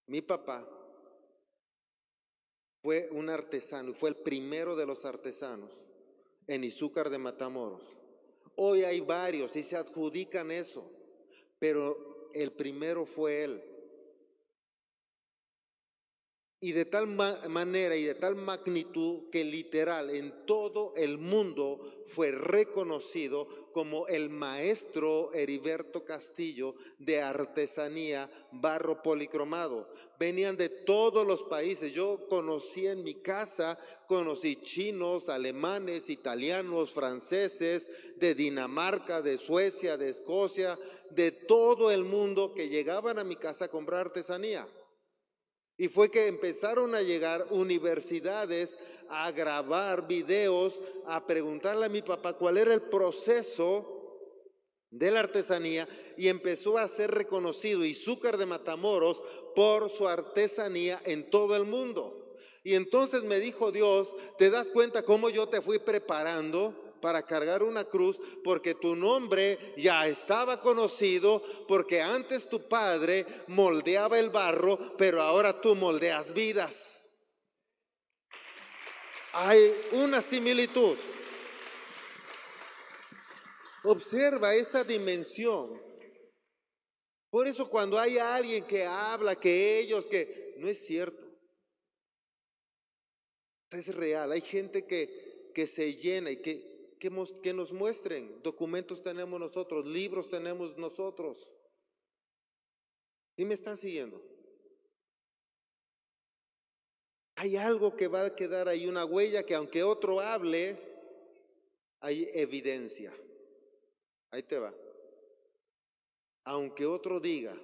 mi 0.05 0.22
papá 0.22 0.68
fue 2.82 3.09
un 3.11 3.30
artesano 3.30 3.91
y 3.91 3.93
fue 3.93 4.09
el 4.09 4.15
primero 4.18 4.76
de 4.76 4.86
los 4.86 5.05
artesanos 5.05 5.86
en 6.47 6.63
Izúcar 6.63 7.09
de 7.09 7.18
Matamoros. 7.18 7.97
Hoy 8.55 8.84
hay 8.84 9.01
varios 9.01 9.55
y 9.55 9.63
se 9.63 9.76
adjudican 9.76 10.51
eso, 10.51 10.89
pero 11.59 12.30
el 12.34 12.51
primero 12.53 13.05
fue 13.05 13.43
él. 13.43 13.76
Y 16.59 16.71
de 16.71 16.85
tal 16.85 17.05
manera 17.05 17.95
y 17.95 18.03
de 18.03 18.15
tal 18.15 18.35
magnitud 18.35 19.29
que 19.31 19.43
literal 19.43 20.09
en 20.09 20.33
todo 20.47 20.91
el 20.95 21.19
mundo 21.19 22.03
fue 22.07 22.31
reconocido 22.31 23.67
como 23.73 24.07
el 24.07 24.31
maestro 24.31 25.31
Heriberto 25.33 26.03
Castillo 26.03 26.73
de 26.97 27.21
artesanía 27.21 28.27
barro 28.51 29.03
policromado. 29.03 29.87
Venían 30.17 30.57
de 30.57 30.69
todos 30.69 31.27
los 31.27 31.43
países. 31.43 31.91
Yo 31.91 32.27
conocí 32.27 32.87
en 32.87 33.03
mi 33.03 33.13
casa, 33.13 33.77
conocí 34.07 34.55
chinos, 34.55 35.29
alemanes, 35.29 36.09
italianos, 36.09 36.91
franceses, 36.91 37.87
de 38.15 38.33
Dinamarca, 38.33 39.21
de 39.21 39.37
Suecia, 39.37 39.95
de 39.95 40.09
Escocia, 40.09 40.79
de 41.11 41.31
todo 41.31 41.91
el 41.91 42.03
mundo 42.03 42.55
que 42.55 42.69
llegaban 42.69 43.19
a 43.19 43.23
mi 43.23 43.35
casa 43.35 43.65
a 43.65 43.69
comprar 43.69 44.07
artesanía. 44.07 44.67
Y 45.78 45.88
fue 45.89 46.09
que 46.09 46.28
empezaron 46.28 46.95
a 46.95 47.01
llegar 47.01 47.45
universidades 47.51 48.75
a 49.09 49.32
grabar 49.32 50.07
videos, 50.07 50.82
a 51.05 51.25
preguntarle 51.25 51.86
a 51.86 51.89
mi 51.89 52.01
papá 52.01 52.34
cuál 52.34 52.57
era 52.57 52.73
el 52.73 52.82
proceso 52.82 53.93
de 54.89 55.11
la 55.11 55.19
artesanía 55.19 55.88
y 56.17 56.28
empezó 56.28 56.78
a 56.78 56.88
ser 56.88 57.11
reconocido 57.11 57.86
Izúcar 57.86 58.38
de 58.38 58.45
Matamoros 58.45 59.21
por 59.55 59.89
su 59.89 60.07
artesanía 60.07 61.01
en 61.05 61.30
todo 61.30 61.55
el 61.55 61.65
mundo. 61.65 62.36
Y 62.63 62.75
entonces 62.75 63.23
me 63.23 63.39
dijo 63.39 63.71
Dios, 63.71 64.13
¿te 64.38 64.49
das 64.49 64.67
cuenta 64.67 65.03
cómo 65.03 65.30
yo 65.30 65.47
te 65.47 65.61
fui 65.61 65.80
preparando? 65.80 66.73
Para 66.99 67.23
cargar 67.23 67.63
una 67.63 67.85
cruz, 67.85 68.19
porque 68.43 68.75
tu 68.75 68.95
nombre 68.95 69.57
ya 69.77 70.07
estaba 70.07 70.61
conocido, 70.61 71.43
porque 71.67 72.01
antes 72.01 72.49
tu 72.49 72.67
padre 72.67 73.25
moldeaba 73.47 74.19
el 74.19 74.29
barro, 74.29 74.97
pero 74.97 75.21
ahora 75.21 75.61
tú 75.61 75.75
moldeas 75.75 76.33
vidas. 76.33 77.01
Hay 79.33 79.71
una 79.91 80.21
similitud. 80.21 80.97
Observa 83.83 84.55
esa 84.55 84.83
dimensión. 84.83 85.81
Por 87.29 87.47
eso 87.47 87.69
cuando 87.69 87.99
hay 87.99 88.17
alguien 88.17 88.65
que 88.65 88.85
habla, 88.85 89.35
que 89.35 89.79
ellos, 89.79 90.07
que 90.07 90.55
no 90.57 90.67
es 90.67 90.85
cierto. 90.85 91.27
Es 93.71 93.93
real. 93.93 94.31
Hay 94.31 94.41
gente 94.41 94.85
que, 94.85 95.51
que 95.53 95.67
se 95.67 95.95
llena 95.95 96.31
y 96.31 96.41
que 96.41 96.76
que, 96.99 97.53
nos 97.53 97.71
muestren. 97.71 98.41
Documentos 98.43 99.01
tenemos 99.01 99.39
nosotros, 99.39 99.85
libros 99.85 100.29
tenemos 100.29 100.77
nosotros. 100.77 101.51
¿Y 103.35 103.45
me 103.45 103.53
están 103.53 103.77
siguiendo? 103.77 104.21
Hay 107.35 107.55
algo 107.55 107.95
que 107.95 108.07
va 108.07 108.25
a 108.25 108.35
quedar 108.35 108.67
ahí, 108.67 108.87
una 108.87 109.05
huella 109.05 109.43
que 109.43 109.53
aunque 109.53 109.83
otro 109.83 110.19
hable, 110.19 110.77
hay 111.99 112.27
evidencia. 112.33 113.13
Ahí 114.31 114.43
te 114.43 114.57
va. 114.57 114.73
Aunque 116.45 116.85
otro 116.85 117.19
diga 117.19 117.55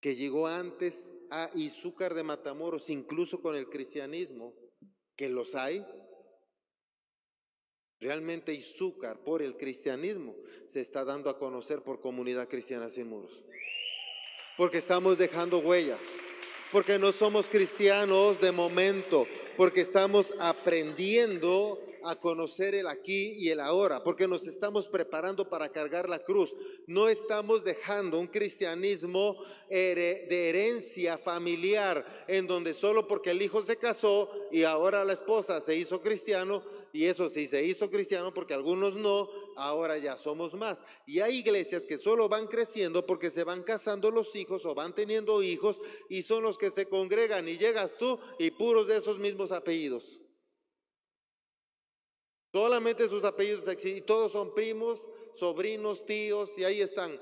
que 0.00 0.16
llegó 0.16 0.46
antes 0.46 1.14
a 1.30 1.50
Izúcar 1.54 2.14
de 2.14 2.24
Matamoros, 2.24 2.90
incluso 2.90 3.40
con 3.40 3.56
el 3.56 3.70
cristianismo, 3.70 4.52
que 5.16 5.28
los 5.28 5.54
hay, 5.54 5.86
Realmente 8.04 8.52
Izúcar 8.52 9.16
por 9.16 9.40
el 9.40 9.56
cristianismo 9.56 10.36
se 10.68 10.82
está 10.82 11.06
dando 11.06 11.30
a 11.30 11.38
conocer 11.38 11.80
por 11.80 12.02
comunidad 12.02 12.46
cristiana 12.50 12.90
sin 12.90 13.08
muros. 13.08 13.42
Porque 14.58 14.76
estamos 14.76 15.16
dejando 15.16 15.60
huella. 15.60 15.96
Porque 16.70 16.98
no 16.98 17.12
somos 17.12 17.48
cristianos 17.48 18.38
de 18.42 18.52
momento. 18.52 19.26
Porque 19.56 19.80
estamos 19.80 20.34
aprendiendo 20.38 21.80
a 22.04 22.16
conocer 22.16 22.74
el 22.74 22.88
aquí 22.88 23.36
y 23.38 23.48
el 23.48 23.58
ahora. 23.58 24.04
Porque 24.04 24.28
nos 24.28 24.46
estamos 24.46 24.86
preparando 24.86 25.48
para 25.48 25.70
cargar 25.70 26.06
la 26.06 26.18
cruz. 26.18 26.54
No 26.86 27.08
estamos 27.08 27.64
dejando 27.64 28.20
un 28.20 28.26
cristianismo 28.26 29.42
de 29.70 30.50
herencia 30.50 31.16
familiar 31.16 32.04
en 32.28 32.46
donde 32.46 32.74
solo 32.74 33.08
porque 33.08 33.30
el 33.30 33.40
hijo 33.40 33.62
se 33.62 33.78
casó 33.78 34.30
y 34.52 34.64
ahora 34.64 35.06
la 35.06 35.14
esposa 35.14 35.62
se 35.62 35.74
hizo 35.74 36.02
cristiano, 36.02 36.62
y 36.94 37.06
eso 37.06 37.28
sí 37.28 37.48
se 37.48 37.64
hizo 37.64 37.90
cristiano 37.90 38.32
porque 38.32 38.54
algunos 38.54 38.94
no, 38.94 39.28
ahora 39.56 39.98
ya 39.98 40.16
somos 40.16 40.54
más. 40.54 40.78
Y 41.06 41.18
hay 41.18 41.38
iglesias 41.38 41.86
que 41.86 41.98
solo 41.98 42.28
van 42.28 42.46
creciendo 42.46 43.04
porque 43.04 43.32
se 43.32 43.42
van 43.42 43.64
casando 43.64 44.12
los 44.12 44.36
hijos 44.36 44.64
o 44.64 44.76
van 44.76 44.94
teniendo 44.94 45.42
hijos 45.42 45.80
y 46.08 46.22
son 46.22 46.44
los 46.44 46.56
que 46.56 46.70
se 46.70 46.86
congregan 46.86 47.48
y 47.48 47.58
llegas 47.58 47.98
tú 47.98 48.16
y 48.38 48.52
puros 48.52 48.86
de 48.86 48.98
esos 48.98 49.18
mismos 49.18 49.50
apellidos. 49.50 50.20
Solamente 52.52 53.08
sus 53.08 53.24
apellidos 53.24 53.66
y 53.84 54.00
todos 54.02 54.30
son 54.30 54.54
primos, 54.54 55.10
sobrinos, 55.34 56.06
tíos 56.06 56.56
y 56.56 56.62
ahí 56.62 56.80
están. 56.80 57.18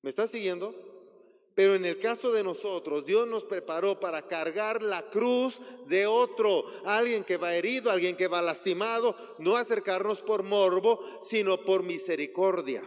¿Me 0.00 0.10
estás 0.10 0.30
siguiendo? 0.30 0.93
Pero 1.54 1.76
en 1.76 1.84
el 1.84 2.00
caso 2.00 2.32
de 2.32 2.42
nosotros, 2.42 3.06
Dios 3.06 3.28
nos 3.28 3.44
preparó 3.44 4.00
para 4.00 4.22
cargar 4.22 4.82
la 4.82 5.02
cruz 5.02 5.60
de 5.86 6.06
otro, 6.06 6.64
alguien 6.84 7.22
que 7.22 7.36
va 7.36 7.54
herido, 7.54 7.90
alguien 7.90 8.16
que 8.16 8.26
va 8.26 8.42
lastimado, 8.42 9.16
no 9.38 9.56
acercarnos 9.56 10.20
por 10.20 10.42
morbo, 10.42 11.00
sino 11.28 11.60
por 11.60 11.84
misericordia. 11.84 12.82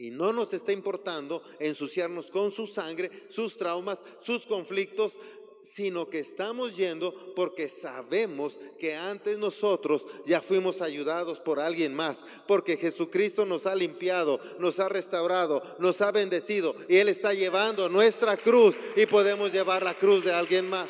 Y 0.00 0.10
no 0.10 0.32
nos 0.32 0.52
está 0.52 0.70
importando 0.70 1.42
ensuciarnos 1.58 2.30
con 2.30 2.52
su 2.52 2.68
sangre, 2.68 3.10
sus 3.28 3.56
traumas, 3.56 4.04
sus 4.20 4.46
conflictos, 4.46 5.14
sino 5.62 6.08
que 6.08 6.20
estamos 6.20 6.76
yendo 6.76 7.34
porque 7.34 7.68
sabemos 7.68 8.58
que 8.78 8.94
antes 8.94 9.38
nosotros 9.38 10.04
ya 10.24 10.40
fuimos 10.40 10.80
ayudados 10.82 11.40
por 11.40 11.60
alguien 11.60 11.94
más, 11.94 12.24
porque 12.46 12.76
Jesucristo 12.76 13.44
nos 13.44 13.66
ha 13.66 13.74
limpiado, 13.74 14.40
nos 14.58 14.80
ha 14.80 14.88
restaurado, 14.88 15.62
nos 15.78 16.00
ha 16.00 16.10
bendecido 16.10 16.74
y 16.88 16.96
Él 16.96 17.08
está 17.08 17.34
llevando 17.34 17.88
nuestra 17.88 18.36
cruz 18.36 18.76
y 18.96 19.06
podemos 19.06 19.52
llevar 19.52 19.82
la 19.82 19.94
cruz 19.94 20.24
de 20.24 20.32
alguien 20.32 20.68
más. 20.68 20.88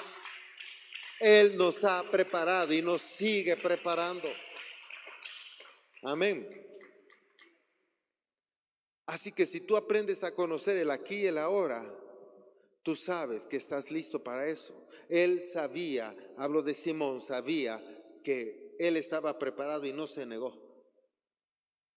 Él 1.20 1.56
nos 1.56 1.82
ha 1.84 2.02
preparado 2.10 2.72
y 2.72 2.80
nos 2.80 3.02
sigue 3.02 3.56
preparando. 3.56 4.28
Amén. 6.02 6.46
Así 9.06 9.32
que 9.32 9.46
si 9.46 9.60
tú 9.60 9.76
aprendes 9.76 10.22
a 10.22 10.34
conocer 10.34 10.76
el 10.76 10.90
aquí 10.90 11.16
y 11.16 11.26
el 11.26 11.38
ahora, 11.38 11.82
Tú 12.88 12.96
sabes 12.96 13.46
que 13.46 13.58
estás 13.58 13.90
listo 13.90 14.24
para 14.24 14.46
eso. 14.46 14.72
Él 15.10 15.42
sabía, 15.42 16.16
hablo 16.38 16.62
de 16.62 16.72
Simón, 16.72 17.20
sabía 17.20 17.78
que 18.24 18.74
él 18.78 18.96
estaba 18.96 19.38
preparado 19.38 19.84
y 19.84 19.92
no 19.92 20.06
se 20.06 20.24
negó. 20.24 20.56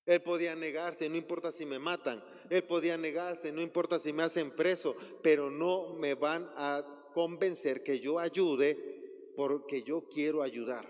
Él 0.05 0.21
podía 0.21 0.53
negarse, 0.53 1.07
no 1.07 1.15
importa 1.15 1.53
si 1.53 1.65
me 1.65 1.79
matan. 1.79 2.21
Él 2.49 2.65
podía 2.65 2.97
negarse, 2.97 3.53
no 3.53 3.61
importa 3.61 3.99
si 3.99 4.11
me 4.11 4.23
hacen 4.23 4.51
preso, 4.51 4.93
pero 5.23 5.49
no 5.49 5.93
me 5.93 6.13
van 6.15 6.51
a 6.55 6.83
convencer 7.13 7.83
que 7.83 8.01
yo 8.01 8.19
ayude 8.19 9.31
porque 9.37 9.83
yo 9.83 10.09
quiero 10.09 10.43
ayudar. 10.43 10.85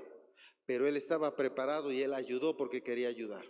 Pero 0.66 0.88
él 0.88 0.98
estaba 0.98 1.36
preparado 1.36 1.92
y 1.92 2.02
él 2.02 2.16
ayudó 2.16 2.58
porque 2.58 2.82
quería 2.82 3.08
ayudar. 3.08 3.46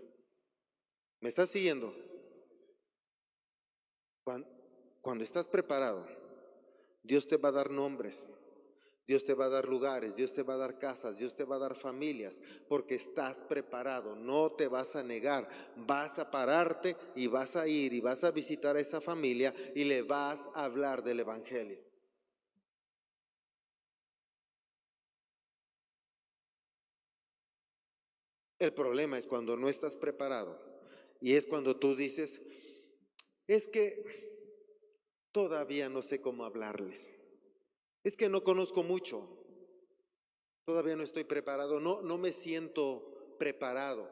¿Me 1.22 1.30
estás 1.30 1.50
siguiendo? 1.50 1.96
Cuando, 4.26 4.50
cuando 5.00 5.24
estás 5.24 5.48
preparado, 5.48 6.20
Dios 7.04 7.28
te 7.28 7.38
va 7.38 7.50
a 7.50 7.54
dar 7.54 7.72
nombres, 7.72 8.26
Dios 9.08 9.26
te 9.26 9.34
va 9.34 9.46
a 9.46 9.50
dar 9.50 9.68
lugares, 9.68 10.16
Dios 10.16 10.34
te 10.34 10.44
va 10.44 10.54
a 10.54 10.58
dar 10.58 10.78
casas, 10.78 11.18
Dios 11.18 11.36
te 11.36 11.44
va 11.44 11.56
a 11.56 11.60
dar 11.60 11.76
familias, 11.76 12.40
porque 12.70 12.96
estás 12.96 13.42
preparado, 13.42 14.16
no 14.16 14.52
te 14.52 14.68
vas 14.68 14.96
a 14.96 15.04
negar, 15.04 15.50
vas 15.76 16.20
a 16.20 16.32
pararte 16.32 16.96
y 17.16 17.28
vas 17.28 17.56
a 17.56 17.68
ir 17.68 17.94
y 17.94 18.00
vas 18.00 18.24
a 18.24 18.32
visitar 18.32 18.76
a 18.76 18.80
esa 18.80 19.02
familia 19.02 19.54
y 19.76 19.84
le 19.84 20.04
vas 20.04 20.50
a 20.54 20.66
hablar 20.66 21.04
del 21.04 21.20
Evangelio. 21.20 21.80
El 28.60 28.74
problema 28.74 29.18
es 29.18 29.26
cuando 29.26 29.58
no 29.58 29.70
estás 29.70 29.96
preparado 29.96 30.58
y 31.20 31.34
es 31.34 31.48
cuando 31.48 31.78
tú 31.78 31.96
dices, 31.96 32.40
es 33.48 33.68
que 33.68 34.31
Todavía 35.32 35.90
no 35.90 36.02
sé 36.02 36.22
cómo 36.22 36.44
hablarles. 36.44 37.10
Es 38.04 38.18
que 38.18 38.30
no 38.30 38.44
conozco 38.44 38.84
mucho. 38.84 39.28
Todavía 40.66 40.96
no 40.96 41.04
estoy 41.04 41.24
preparado. 41.24 41.80
No, 41.80 42.02
no 42.02 42.18
me 42.18 42.34
siento 42.34 43.36
preparado. 43.38 44.10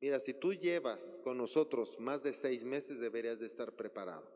Mira, 0.00 0.18
si 0.18 0.32
tú 0.32 0.54
llevas 0.54 1.20
con 1.22 1.36
nosotros 1.36 1.98
más 1.98 2.22
de 2.22 2.32
seis 2.32 2.64
meses, 2.64 3.00
deberías 3.00 3.38
de 3.38 3.46
estar 3.46 3.76
preparado, 3.76 4.26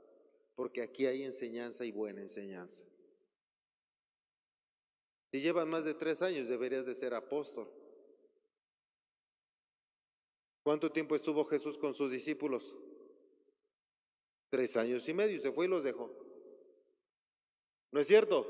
porque 0.55 0.83
aquí 0.83 1.07
hay 1.07 1.23
enseñanza 1.23 1.87
y 1.87 1.93
buena 1.93 2.21
enseñanza. 2.21 2.85
Si 5.33 5.41
llevas 5.41 5.67
más 5.67 5.85
de 5.85 5.95
tres 5.95 6.21
años, 6.21 6.49
deberías 6.49 6.85
de 6.85 6.95
ser 6.95 7.15
apóstol. 7.15 7.69
¿Cuánto 10.63 10.93
tiempo 10.93 11.17
estuvo 11.17 11.45
Jesús 11.45 11.79
con 11.79 11.95
sus 11.95 12.11
discípulos? 12.11 12.77
Tres 14.55 14.77
años 14.77 15.09
y 15.09 15.15
medio, 15.15 15.41
se 15.41 15.51
fue 15.51 15.67
y 15.67 15.69
los 15.69 15.83
dejó. 15.83 16.17
¿No 17.91 17.99
es 17.99 18.07
cierto? 18.07 18.47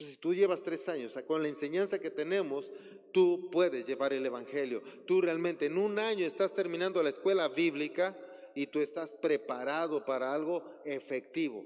Si 0.00 0.16
tú 0.16 0.34
llevas 0.34 0.64
tres 0.64 0.88
años, 0.88 1.16
con 1.24 1.40
la 1.40 1.48
enseñanza 1.48 2.00
que 2.00 2.10
tenemos, 2.10 2.72
tú 3.12 3.48
puedes 3.52 3.86
llevar 3.86 4.12
el 4.12 4.26
Evangelio. 4.26 4.82
Tú 5.06 5.20
realmente 5.20 5.66
en 5.66 5.78
un 5.78 6.00
año 6.00 6.26
estás 6.26 6.52
terminando 6.52 7.00
la 7.00 7.10
escuela 7.10 7.48
bíblica 7.48 8.16
y 8.56 8.66
tú 8.66 8.80
estás 8.80 9.12
preparado 9.12 10.04
para 10.04 10.34
algo 10.34 10.64
efectivo, 10.84 11.64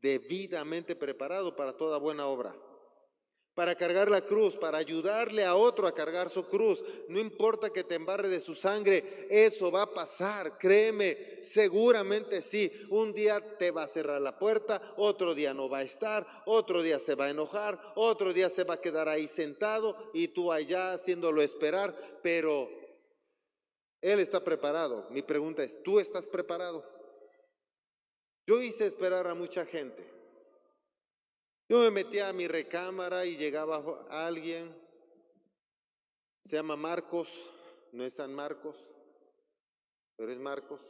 debidamente 0.00 0.96
preparado 0.96 1.54
para 1.54 1.76
toda 1.76 1.98
buena 1.98 2.26
obra 2.26 2.52
para 3.54 3.74
cargar 3.74 4.10
la 4.10 4.22
cruz, 4.22 4.56
para 4.56 4.78
ayudarle 4.78 5.44
a 5.44 5.54
otro 5.54 5.86
a 5.86 5.94
cargar 5.94 6.30
su 6.30 6.46
cruz. 6.46 6.82
No 7.08 7.18
importa 7.18 7.70
que 7.70 7.84
te 7.84 7.96
embarre 7.96 8.28
de 8.28 8.40
su 8.40 8.54
sangre, 8.54 9.26
eso 9.28 9.70
va 9.70 9.82
a 9.82 9.92
pasar, 9.92 10.56
créeme, 10.58 11.16
seguramente 11.42 12.40
sí. 12.40 12.72
Un 12.88 13.12
día 13.12 13.40
te 13.58 13.70
va 13.70 13.82
a 13.82 13.88
cerrar 13.88 14.20
la 14.22 14.38
puerta, 14.38 14.80
otro 14.96 15.34
día 15.34 15.52
no 15.52 15.68
va 15.68 15.78
a 15.78 15.82
estar, 15.82 16.26
otro 16.46 16.82
día 16.82 16.98
se 16.98 17.14
va 17.14 17.26
a 17.26 17.30
enojar, 17.30 17.78
otro 17.94 18.32
día 18.32 18.48
se 18.48 18.64
va 18.64 18.74
a 18.74 18.80
quedar 18.80 19.08
ahí 19.08 19.28
sentado 19.28 20.10
y 20.14 20.28
tú 20.28 20.50
allá 20.50 20.94
haciéndolo 20.94 21.42
esperar, 21.42 21.94
pero 22.22 22.70
él 24.00 24.18
está 24.18 24.42
preparado. 24.42 25.06
Mi 25.10 25.20
pregunta 25.20 25.62
es, 25.62 25.82
¿tú 25.82 26.00
estás 26.00 26.26
preparado? 26.26 26.82
Yo 28.46 28.60
hice 28.60 28.86
esperar 28.86 29.26
a 29.26 29.34
mucha 29.34 29.64
gente. 29.66 30.11
Yo 31.72 31.78
me 31.78 31.90
metía 31.90 32.28
a 32.28 32.34
mi 32.34 32.46
recámara 32.46 33.24
y 33.24 33.38
llegaba 33.38 34.06
alguien, 34.10 34.76
se 36.44 36.56
llama 36.56 36.76
Marcos, 36.76 37.50
no 37.92 38.04
es 38.04 38.12
San 38.12 38.34
Marcos, 38.34 38.76
pero 40.14 40.30
es 40.30 40.38
Marcos. 40.38 40.82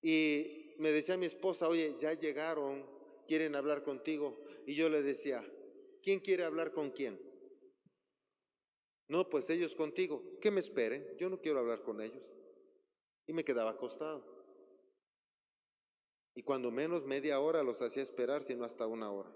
Y 0.00 0.74
me 0.78 0.90
decía 0.90 1.18
mi 1.18 1.26
esposa, 1.26 1.68
oye, 1.68 1.98
ya 2.00 2.14
llegaron, 2.14 2.82
quieren 3.26 3.54
hablar 3.56 3.82
contigo. 3.82 4.42
Y 4.66 4.74
yo 4.74 4.88
le 4.88 5.02
decía, 5.02 5.46
¿quién 6.02 6.20
quiere 6.20 6.42
hablar 6.42 6.72
con 6.72 6.88
quién? 6.88 7.20
No, 9.06 9.28
pues 9.28 9.50
ellos 9.50 9.74
contigo. 9.74 10.38
Que 10.40 10.50
me 10.50 10.60
esperen, 10.60 11.14
yo 11.18 11.28
no 11.28 11.42
quiero 11.42 11.58
hablar 11.58 11.82
con 11.82 12.00
ellos. 12.00 12.22
Y 13.26 13.34
me 13.34 13.44
quedaba 13.44 13.72
acostado. 13.72 14.35
Y 16.36 16.42
cuando 16.42 16.70
menos 16.70 17.06
media 17.06 17.40
hora 17.40 17.62
los 17.62 17.80
hacía 17.80 18.02
esperar, 18.02 18.42
sino 18.42 18.66
hasta 18.66 18.86
una 18.86 19.10
hora. 19.10 19.32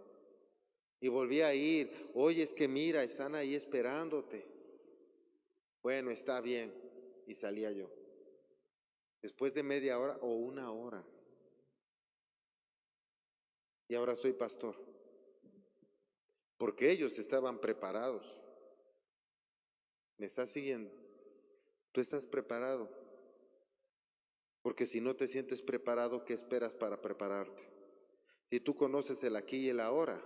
Y 1.01 1.09
volvía 1.09 1.47
a 1.47 1.55
ir, 1.55 1.91
oye, 2.13 2.43
es 2.43 2.53
que 2.53 2.69
mira, 2.69 3.03
están 3.03 3.35
ahí 3.35 3.55
esperándote. 3.55 4.47
Bueno, 5.83 6.11
está 6.11 6.43
bien. 6.43 6.75
Y 7.27 7.35
salía 7.35 7.73
yo. 7.73 7.91
Después 9.23 9.55
de 9.55 9.63
media 9.63 9.99
hora 9.99 10.19
o 10.21 10.35
una 10.35 10.71
hora. 10.73 11.03
Y 13.89 13.95
ahora 13.95 14.15
soy 14.15 14.35
pastor. 14.35 14.77
Porque 16.59 16.91
ellos 16.91 17.19
estaban 17.19 17.63
preparados. 17.63 18.39
¿Me 20.19 20.27
estás 20.27 20.51
siguiendo? 20.51 20.93
Tú 21.93 22.03
estás 22.03 22.27
preparado. 22.27 23.00
Porque 24.63 24.87
si 24.87 25.01
no 25.01 25.17
te 25.17 25.29
sientes 25.29 25.63
preparado, 25.63 26.25
¿qué 26.25 26.35
esperas 26.35 26.75
para 26.75 27.01
prepararte? 27.01 27.63
Si 28.51 28.61
tú 28.61 28.77
conoces 28.77 29.23
el 29.25 29.37
aquí 29.37 29.59
y 29.59 29.69
el 29.69 29.81
ahora, 29.81 30.23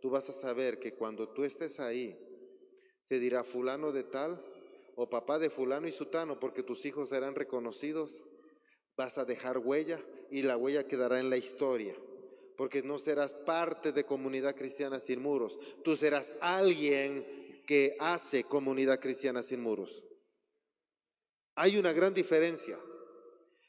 tú 0.00 0.10
vas 0.10 0.28
a 0.28 0.32
saber 0.32 0.78
que 0.78 0.94
cuando 0.94 1.30
tú 1.30 1.44
estés 1.44 1.80
ahí, 1.80 2.18
se 3.04 3.18
dirá 3.18 3.42
fulano 3.44 3.92
de 3.92 4.04
tal 4.04 4.42
o 4.96 5.08
papá 5.10 5.38
de 5.38 5.50
fulano 5.50 5.88
y 5.88 5.92
sutano, 5.92 6.38
porque 6.38 6.62
tus 6.62 6.84
hijos 6.84 7.08
serán 7.08 7.34
reconocidos, 7.34 8.24
vas 8.96 9.18
a 9.18 9.24
dejar 9.24 9.58
huella 9.58 10.00
y 10.30 10.42
la 10.42 10.56
huella 10.56 10.86
quedará 10.86 11.18
en 11.18 11.30
la 11.30 11.36
historia, 11.36 11.94
porque 12.56 12.82
no 12.82 12.98
serás 12.98 13.34
parte 13.34 13.92
de 13.92 14.04
comunidad 14.04 14.54
cristiana 14.54 15.00
sin 15.00 15.20
muros, 15.20 15.58
tú 15.82 15.96
serás 15.96 16.32
alguien 16.40 17.62
que 17.66 17.96
hace 17.98 18.44
comunidad 18.44 19.00
cristiana 19.00 19.42
sin 19.42 19.60
muros. 19.60 20.04
Hay 21.56 21.76
una 21.76 21.92
gran 21.92 22.12
diferencia. 22.12 22.78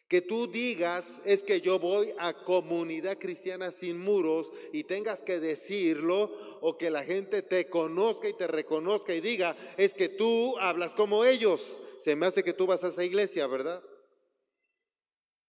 Que 0.07 0.21
tú 0.21 0.47
digas 0.47 1.19
es 1.25 1.43
que 1.43 1.61
yo 1.61 1.79
voy 1.79 2.13
a 2.19 2.33
comunidad 2.33 3.17
cristiana 3.17 3.71
sin 3.71 3.99
muros 3.99 4.51
y 4.71 4.83
tengas 4.83 5.23
que 5.23 5.39
decirlo 5.39 6.31
o 6.61 6.77
que 6.77 6.91
la 6.91 7.03
gente 7.03 7.41
te 7.41 7.67
conozca 7.69 8.29
y 8.29 8.33
te 8.33 8.47
reconozca 8.47 9.15
y 9.15 9.21
diga 9.21 9.55
es 9.77 9.93
que 9.93 10.09
tú 10.09 10.57
hablas 10.59 10.93
como 10.93 11.25
ellos. 11.25 11.77
Se 11.99 12.15
me 12.15 12.27
hace 12.27 12.43
que 12.43 12.53
tú 12.53 12.67
vas 12.67 12.83
a 12.83 12.89
esa 12.89 13.03
iglesia, 13.03 13.47
¿verdad? 13.47 13.83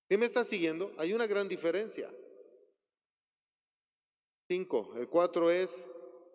¿Sí 0.09 0.17
me 0.17 0.27
estás 0.27 0.49
siguiendo? 0.49 0.91
Hay 0.97 1.13
una 1.13 1.27
gran 1.27 1.49
diferencia. 1.49 2.11
Cinco. 4.49 4.93
El 4.97 5.09
cuatro 5.09 5.51
es 5.51 5.89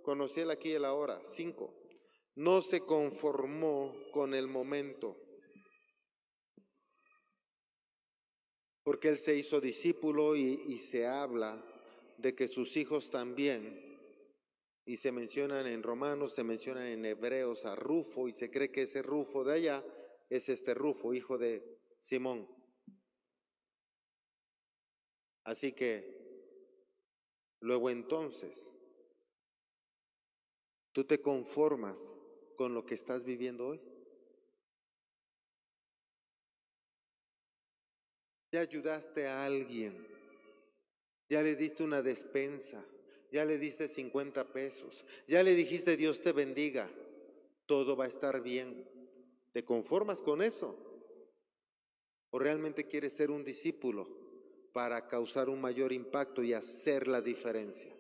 conocí 0.04 0.42
el 0.42 0.52
aquí 0.52 0.70
y 0.70 0.74
el 0.74 0.86
ahora. 0.86 1.22
Cinco. 1.28 1.74
No 2.36 2.62
se 2.62 2.82
conformó 2.82 3.96
con 4.12 4.34
el 4.34 4.48
momento. 4.48 5.18
Porque 8.92 9.08
él 9.08 9.18
se 9.18 9.34
hizo 9.34 9.62
discípulo 9.62 10.36
y, 10.36 10.78
se 10.78 11.08
habla 11.08 11.64
de 12.18 12.36
que 12.36 12.50
sus 12.50 12.76
hijos 12.76 13.10
también, 13.10 13.98
y 14.84 14.98
se 14.98 15.14
mencionan 15.14 15.66
en 15.66 15.82
Romanos, 15.82 16.34
se 16.34 16.44
mencionan 16.44 16.88
en 16.88 17.06
Hebreos 17.06 17.64
a 17.64 17.74
Rufo, 17.74 18.28
y 18.28 18.34
se 18.34 18.52
cree 18.52 18.70
que 18.70 18.82
ese 18.82 19.02
Rufo 19.02 19.46
de 19.46 19.54
allá 19.54 19.86
es 20.30 20.50
este 20.50 20.74
Rufo, 20.74 21.14
hijo 21.14 21.38
de 21.38 21.80
Simón. 22.02 22.46
Así 25.46 25.72
que, 25.72 26.76
luego 27.62 27.90
entonces, 27.90 28.76
tú 30.92 31.06
te 31.06 31.22
conformas 31.22 31.98
con 32.58 32.74
lo 32.74 32.86
que 32.86 32.96
estás 32.96 33.24
viviendo 33.24 33.68
hoy. 33.68 33.91
Ya 38.52 38.60
ayudaste 38.60 39.28
a 39.28 39.46
alguien, 39.46 39.96
ya 41.30 41.42
le 41.42 41.56
diste 41.56 41.84
una 41.84 42.02
despensa, 42.02 42.84
ya 43.32 43.46
le 43.46 43.58
diste 43.58 43.88
50 43.88 44.52
pesos, 44.52 45.06
ya 45.26 45.42
le 45.42 45.56
dijiste 45.56 45.96
Dios 45.96 46.20
te 46.20 46.34
bendiga, 46.34 46.90
todo 47.66 47.96
va 47.96 48.06
a 48.06 48.10
estar 48.10 48.42
bien. 48.42 48.86
¿Te 49.54 49.64
conformas 49.64 50.22
con 50.22 50.42
eso? 50.42 50.78
¿O 52.32 52.40
realmente 52.40 52.88
quieres 52.88 53.14
ser 53.14 53.32
un 53.32 53.46
discípulo 53.46 54.08
para 54.74 55.08
causar 55.08 55.48
un 55.48 55.62
mayor 55.62 55.94
impacto 55.94 56.44
y 56.44 56.52
hacer 56.52 57.08
la 57.08 57.22
diferencia? 57.22 57.94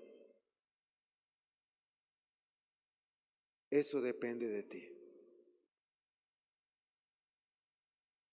Eso 3.70 4.02
depende 4.02 4.50
de 4.50 4.64
ti. 4.64 4.90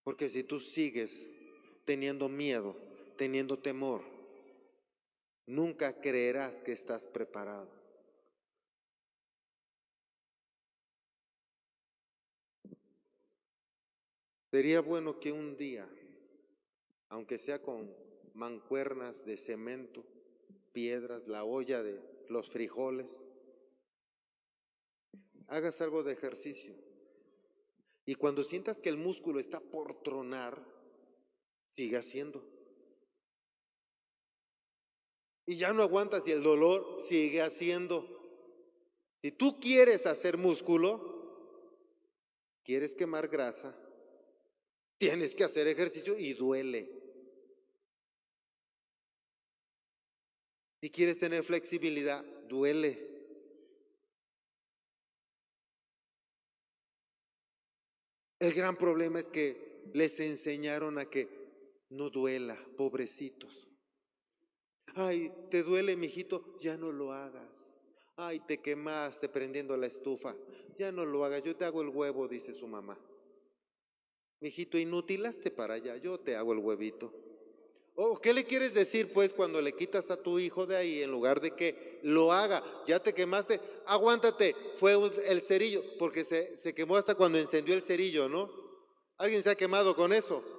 Porque 0.02 0.28
si 0.28 0.42
tú 0.42 0.58
sigues 0.58 1.37
teniendo 1.88 2.28
miedo, 2.28 2.76
teniendo 3.16 3.58
temor, 3.58 4.02
nunca 5.46 6.02
creerás 6.02 6.60
que 6.60 6.72
estás 6.72 7.06
preparado. 7.06 7.70
Sería 14.50 14.82
bueno 14.82 15.18
que 15.18 15.32
un 15.32 15.56
día, 15.56 15.88
aunque 17.08 17.38
sea 17.38 17.62
con 17.62 17.90
mancuernas 18.34 19.24
de 19.24 19.38
cemento, 19.38 20.04
piedras, 20.74 21.26
la 21.26 21.44
olla 21.44 21.82
de 21.82 22.02
los 22.28 22.50
frijoles, 22.50 23.18
hagas 25.46 25.80
algo 25.80 26.02
de 26.02 26.12
ejercicio. 26.12 26.74
Y 28.04 28.14
cuando 28.14 28.44
sientas 28.44 28.78
que 28.78 28.90
el 28.90 28.98
músculo 28.98 29.40
está 29.40 29.58
por 29.58 30.02
tronar, 30.02 30.76
sigue 31.78 31.96
haciendo. 31.96 32.42
Y 35.46 35.54
ya 35.54 35.72
no 35.72 35.84
aguantas 35.84 36.26
y 36.26 36.32
el 36.32 36.42
dolor 36.42 37.00
sigue 37.08 37.40
haciendo. 37.40 38.04
Si 39.22 39.30
tú 39.30 39.60
quieres 39.60 40.04
hacer 40.04 40.38
músculo, 40.38 40.90
quieres 42.64 42.96
quemar 42.96 43.28
grasa, 43.28 43.78
tienes 44.98 45.36
que 45.36 45.44
hacer 45.44 45.68
ejercicio 45.68 46.18
y 46.18 46.32
duele. 46.32 46.90
Si 50.80 50.90
quieres 50.90 51.20
tener 51.20 51.44
flexibilidad, 51.44 52.24
duele. 52.48 53.06
El 58.40 58.52
gran 58.52 58.76
problema 58.76 59.20
es 59.20 59.28
que 59.28 59.90
les 59.94 60.18
enseñaron 60.18 60.98
a 60.98 61.04
que 61.04 61.37
no 61.90 62.10
duela, 62.10 62.58
pobrecitos. 62.76 63.68
Ay, 64.94 65.32
te 65.50 65.62
duele, 65.62 65.96
mijito, 65.96 66.58
ya 66.60 66.76
no 66.76 66.92
lo 66.92 67.12
hagas. 67.12 67.70
Ay, 68.16 68.40
te 68.40 68.58
quemaste 68.58 69.28
prendiendo 69.28 69.76
la 69.76 69.86
estufa. 69.86 70.34
Ya 70.78 70.92
no 70.92 71.04
lo 71.04 71.24
hagas, 71.24 71.42
yo 71.42 71.56
te 71.56 71.64
hago 71.64 71.82
el 71.82 71.88
huevo, 71.88 72.28
dice 72.28 72.52
su 72.52 72.66
mamá. 72.66 72.98
Mijito, 74.40 74.78
inutilaste 74.78 75.50
para 75.50 75.74
allá, 75.74 75.96
yo 75.96 76.18
te 76.18 76.36
hago 76.36 76.52
el 76.52 76.58
huevito. 76.58 77.12
¿O 77.94 78.20
qué 78.20 78.32
le 78.32 78.44
quieres 78.44 78.74
decir 78.74 79.12
pues 79.12 79.32
cuando 79.32 79.60
le 79.60 79.72
quitas 79.72 80.12
a 80.12 80.22
tu 80.22 80.38
hijo 80.38 80.66
de 80.66 80.76
ahí 80.76 81.02
en 81.02 81.10
lugar 81.10 81.40
de 81.40 81.50
que 81.56 81.98
lo 82.04 82.32
haga? 82.32 82.62
Ya 82.86 83.00
te 83.00 83.12
quemaste, 83.12 83.60
aguántate, 83.86 84.54
fue 84.76 84.94
el 85.26 85.40
cerillo, 85.40 85.82
porque 85.98 86.24
se, 86.24 86.56
se 86.56 86.74
quemó 86.74 86.96
hasta 86.96 87.16
cuando 87.16 87.38
encendió 87.38 87.74
el 87.74 87.82
cerillo, 87.82 88.28
¿no? 88.28 88.48
¿Alguien 89.16 89.42
se 89.42 89.50
ha 89.50 89.56
quemado 89.56 89.96
con 89.96 90.12
eso? 90.12 90.57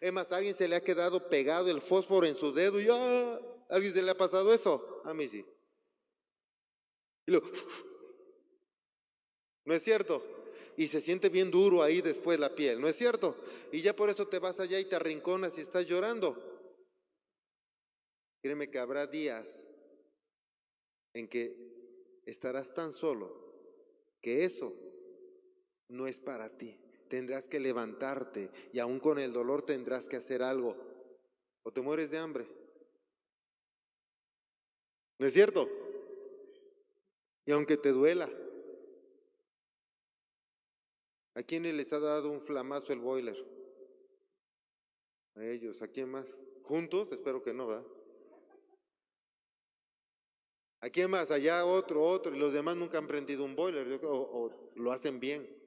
Es 0.00 0.12
más, 0.12 0.32
alguien 0.32 0.54
se 0.54 0.68
le 0.68 0.76
ha 0.76 0.80
quedado 0.80 1.28
pegado 1.28 1.70
el 1.70 1.80
fósforo 1.80 2.26
en 2.26 2.34
su 2.34 2.52
dedo 2.52 2.80
y 2.80 2.88
¿a 2.88 3.40
alguien 3.68 3.92
se 3.92 4.02
le 4.02 4.10
ha 4.10 4.16
pasado 4.16 4.52
eso? 4.52 5.02
A 5.04 5.14
mí 5.14 5.28
sí. 5.28 5.44
Y 7.26 7.32
lo, 7.32 7.42
¿No 9.64 9.74
es 9.74 9.82
cierto? 9.82 10.22
Y 10.76 10.88
se 10.88 11.00
siente 11.00 11.28
bien 11.28 11.50
duro 11.50 11.82
ahí 11.82 12.00
después 12.00 12.38
la 12.38 12.54
piel, 12.54 12.80
¿no 12.80 12.88
es 12.88 12.96
cierto? 12.96 13.36
Y 13.72 13.80
ya 13.80 13.94
por 13.94 14.10
eso 14.10 14.26
te 14.26 14.38
vas 14.38 14.60
allá 14.60 14.78
y 14.78 14.84
te 14.84 14.96
arrinconas 14.96 15.56
y 15.56 15.60
estás 15.60 15.86
llorando. 15.86 16.36
Créeme 18.42 18.68
que 18.70 18.78
habrá 18.78 19.06
días 19.06 19.70
en 21.14 21.28
que 21.28 21.56
estarás 22.26 22.74
tan 22.74 22.92
solo 22.92 23.44
que 24.20 24.44
eso 24.44 24.74
no 25.88 26.06
es 26.06 26.18
para 26.18 26.50
ti. 26.50 26.83
Tendrás 27.14 27.46
que 27.46 27.60
levantarte 27.60 28.50
y 28.72 28.80
aún 28.80 28.98
con 28.98 29.20
el 29.20 29.32
dolor 29.32 29.62
tendrás 29.62 30.08
que 30.08 30.16
hacer 30.16 30.42
algo 30.42 30.76
o 31.62 31.72
te 31.72 31.80
mueres 31.80 32.10
de 32.10 32.18
hambre. 32.18 32.44
¿No 35.20 35.24
es 35.24 35.32
cierto? 35.32 35.68
Y 37.46 37.52
aunque 37.52 37.76
te 37.76 37.90
duela, 37.90 38.28
¿a 41.34 41.42
quién 41.44 41.62
les 41.76 41.92
ha 41.92 42.00
dado 42.00 42.32
un 42.32 42.40
flamazo 42.40 42.92
el 42.92 42.98
boiler? 42.98 43.36
A 45.36 45.44
ellos, 45.44 45.82
¿a 45.82 45.86
quién 45.86 46.10
más? 46.10 46.36
¿Juntos? 46.64 47.12
Espero 47.12 47.44
que 47.44 47.54
no, 47.54 47.68
¿verdad? 47.68 47.86
¿A 50.80 50.90
quién 50.90 51.12
más? 51.12 51.30
Allá 51.30 51.64
otro, 51.64 52.02
otro, 52.02 52.34
y 52.34 52.40
los 52.40 52.52
demás 52.52 52.74
nunca 52.74 52.98
han 52.98 53.06
prendido 53.06 53.44
un 53.44 53.54
boiler, 53.54 54.04
o, 54.04 54.10
o 54.10 54.72
lo 54.74 54.90
hacen 54.90 55.20
bien. 55.20 55.63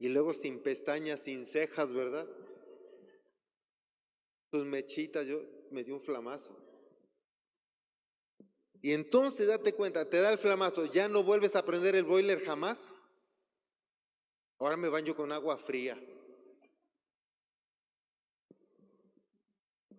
Y 0.00 0.08
luego 0.08 0.32
sin 0.32 0.60
pestañas, 0.60 1.20
sin 1.20 1.44
cejas, 1.46 1.92
¿verdad? 1.92 2.26
Tus 4.50 4.64
mechitas, 4.64 5.26
yo 5.26 5.42
me 5.70 5.84
dio 5.84 5.94
un 5.94 6.00
flamazo. 6.00 6.56
Y 8.80 8.94
entonces 8.94 9.46
date 9.46 9.74
cuenta, 9.74 10.08
te 10.08 10.20
da 10.20 10.32
el 10.32 10.38
flamazo, 10.38 10.86
ya 10.86 11.06
no 11.06 11.22
vuelves 11.22 11.54
a 11.54 11.66
prender 11.66 11.94
el 11.94 12.04
boiler 12.04 12.42
jamás. 12.42 12.94
Ahora 14.58 14.78
me 14.78 14.88
baño 14.88 15.14
con 15.14 15.32
agua 15.32 15.58
fría. 15.58 16.02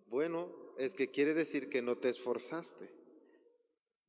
Bueno, 0.06 0.52
es 0.78 0.96
que 0.96 1.12
quiere 1.12 1.32
decir 1.32 1.70
que 1.70 1.80
no 1.80 1.96
te 1.96 2.08
esforzaste. 2.08 2.90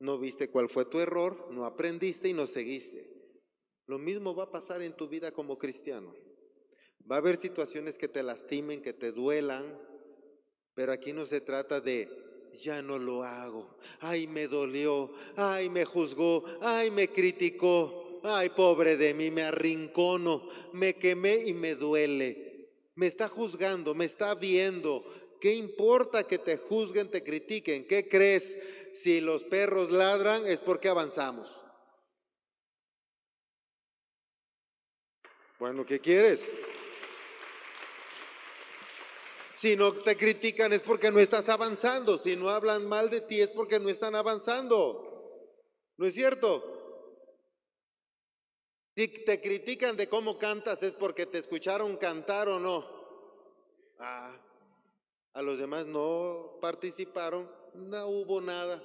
No 0.00 0.18
viste 0.18 0.50
cuál 0.50 0.68
fue 0.68 0.86
tu 0.86 0.98
error, 0.98 1.52
no 1.52 1.64
aprendiste 1.64 2.28
y 2.28 2.32
no 2.32 2.48
seguiste. 2.48 3.13
Lo 3.86 3.98
mismo 3.98 4.34
va 4.34 4.44
a 4.44 4.50
pasar 4.50 4.82
en 4.82 4.94
tu 4.94 5.08
vida 5.08 5.30
como 5.32 5.58
cristiano. 5.58 6.14
Va 7.10 7.16
a 7.16 7.18
haber 7.18 7.36
situaciones 7.36 7.98
que 7.98 8.08
te 8.08 8.22
lastimen, 8.22 8.80
que 8.80 8.92
te 8.92 9.12
duelan, 9.12 9.78
pero 10.74 10.92
aquí 10.92 11.12
no 11.12 11.26
se 11.26 11.40
trata 11.40 11.80
de 11.80 12.08
ya 12.62 12.82
no 12.82 12.98
lo 12.98 13.24
hago. 13.24 13.76
Ay, 14.00 14.26
me 14.26 14.48
dolió. 14.48 15.10
Ay, 15.36 15.68
me 15.68 15.84
juzgó. 15.84 16.44
Ay, 16.60 16.90
me 16.90 17.08
criticó. 17.08 18.20
Ay, 18.22 18.48
pobre 18.50 18.96
de 18.96 19.12
mí, 19.12 19.30
me 19.30 19.42
arrincono. 19.42 20.48
Me 20.72 20.94
quemé 20.94 21.46
y 21.46 21.52
me 21.52 21.74
duele. 21.74 22.70
Me 22.94 23.06
está 23.06 23.28
juzgando, 23.28 23.94
me 23.94 24.04
está 24.04 24.34
viendo. 24.34 25.04
¿Qué 25.40 25.54
importa 25.54 26.24
que 26.24 26.38
te 26.38 26.56
juzguen, 26.56 27.10
te 27.10 27.22
critiquen? 27.22 27.86
¿Qué 27.86 28.08
crees? 28.08 28.56
Si 28.94 29.20
los 29.20 29.42
perros 29.44 29.90
ladran 29.90 30.46
es 30.46 30.60
porque 30.60 30.88
avanzamos. 30.88 31.63
Bueno, 35.58 35.86
¿qué 35.86 36.00
quieres? 36.00 36.50
Si 39.52 39.76
no 39.76 39.92
te 39.92 40.16
critican 40.16 40.72
es 40.72 40.82
porque 40.82 41.10
no 41.10 41.20
estás 41.20 41.48
avanzando. 41.48 42.18
Si 42.18 42.36
no 42.36 42.48
hablan 42.48 42.86
mal 42.86 43.08
de 43.08 43.20
ti 43.20 43.40
es 43.40 43.50
porque 43.50 43.78
no 43.78 43.88
están 43.88 44.14
avanzando. 44.14 45.10
¿No 45.96 46.06
es 46.06 46.14
cierto? 46.14 46.62
Si 48.96 49.08
te 49.08 49.40
critican 49.40 49.96
de 49.96 50.08
cómo 50.08 50.38
cantas 50.38 50.82
es 50.82 50.92
porque 50.92 51.26
te 51.26 51.38
escucharon 51.38 51.96
cantar 51.96 52.48
o 52.48 52.60
no. 52.60 52.84
Ah, 53.98 54.36
a 55.32 55.42
los 55.42 55.58
demás 55.58 55.86
no 55.86 56.58
participaron, 56.60 57.50
no 57.74 58.06
hubo 58.06 58.40
nada. 58.40 58.82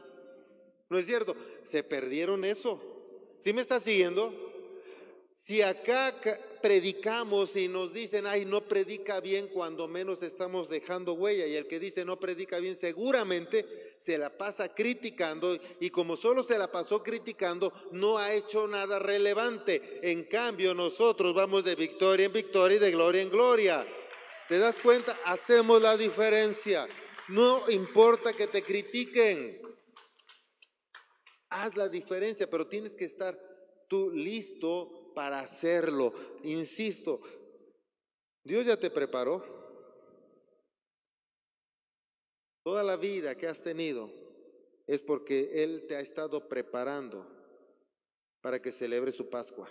¿No 0.89 0.97
es 0.97 1.05
cierto? 1.05 1.36
Se 1.63 1.84
perdieron 1.84 2.45
eso. 2.45 2.80
¿Sí 3.39 3.53
me 3.53 3.61
estás 3.61 3.84
siguiendo? 3.84 4.49
Si 5.40 5.62
acá 5.62 6.14
predicamos 6.62 7.56
y 7.56 7.68
nos 7.68 7.94
dicen, 7.94 8.28
ay, 8.28 8.46
no 8.46 8.62
predica 8.62 9.20
bien, 9.20 9.48
cuando 9.48 9.88
menos 9.88 10.22
estamos 10.22 10.70
dejando 10.70 11.14
huella, 11.14 11.48
y 11.48 11.56
el 11.56 11.68
que 11.68 11.80
dice 11.80 12.06
no 12.06 12.20
predica 12.20 12.60
bien, 12.60 12.76
seguramente 12.76 13.96
se 13.98 14.18
la 14.18 14.30
pasa 14.38 14.74
criticando, 14.74 15.58
y 15.80 15.90
como 15.90 16.18
solo 16.18 16.44
se 16.44 16.58
la 16.58 16.72
pasó 16.72 17.02
criticando, 17.02 17.74
no 17.92 18.18
ha 18.18 18.34
hecho 18.34 18.68
nada 18.68 19.00
relevante. 19.00 20.00
En 20.04 20.26
cambio, 20.26 20.76
nosotros 20.76 21.34
vamos 21.34 21.64
de 21.64 21.76
victoria 21.76 22.28
en 22.28 22.34
victoria 22.34 22.78
y 22.78 22.80
de 22.80 22.92
gloria 22.92 23.22
en 23.22 23.30
gloria. 23.30 23.88
¿Te 24.48 24.60
das 24.60 24.78
cuenta? 24.78 25.18
Hacemos 25.26 25.82
la 25.82 25.96
diferencia. 25.98 26.88
No 27.30 27.70
importa 27.70 28.34
que 28.34 28.48
te 28.48 28.62
critiquen. 28.62 29.60
Haz 31.50 31.76
la 31.76 31.90
diferencia, 31.90 32.50
pero 32.50 32.68
tienes 32.68 32.96
que 32.96 33.06
estar 33.06 33.40
tú 33.88 34.12
listo 34.12 34.99
para 35.14 35.39
hacerlo. 35.39 36.14
Insisto, 36.43 37.20
Dios 38.43 38.66
ya 38.66 38.78
te 38.78 38.89
preparó. 38.89 39.43
Toda 42.64 42.84
la 42.84 42.97
vida 42.97 43.36
que 43.36 43.47
has 43.47 43.62
tenido 43.62 44.10
es 44.86 45.01
porque 45.01 45.64
Él 45.64 45.86
te 45.88 45.95
ha 45.95 45.99
estado 46.01 46.47
preparando 46.47 47.26
para 48.41 48.62
que 48.62 48.72
celebre 48.72 49.12
su 49.12 49.30
Pascua. 49.30 49.70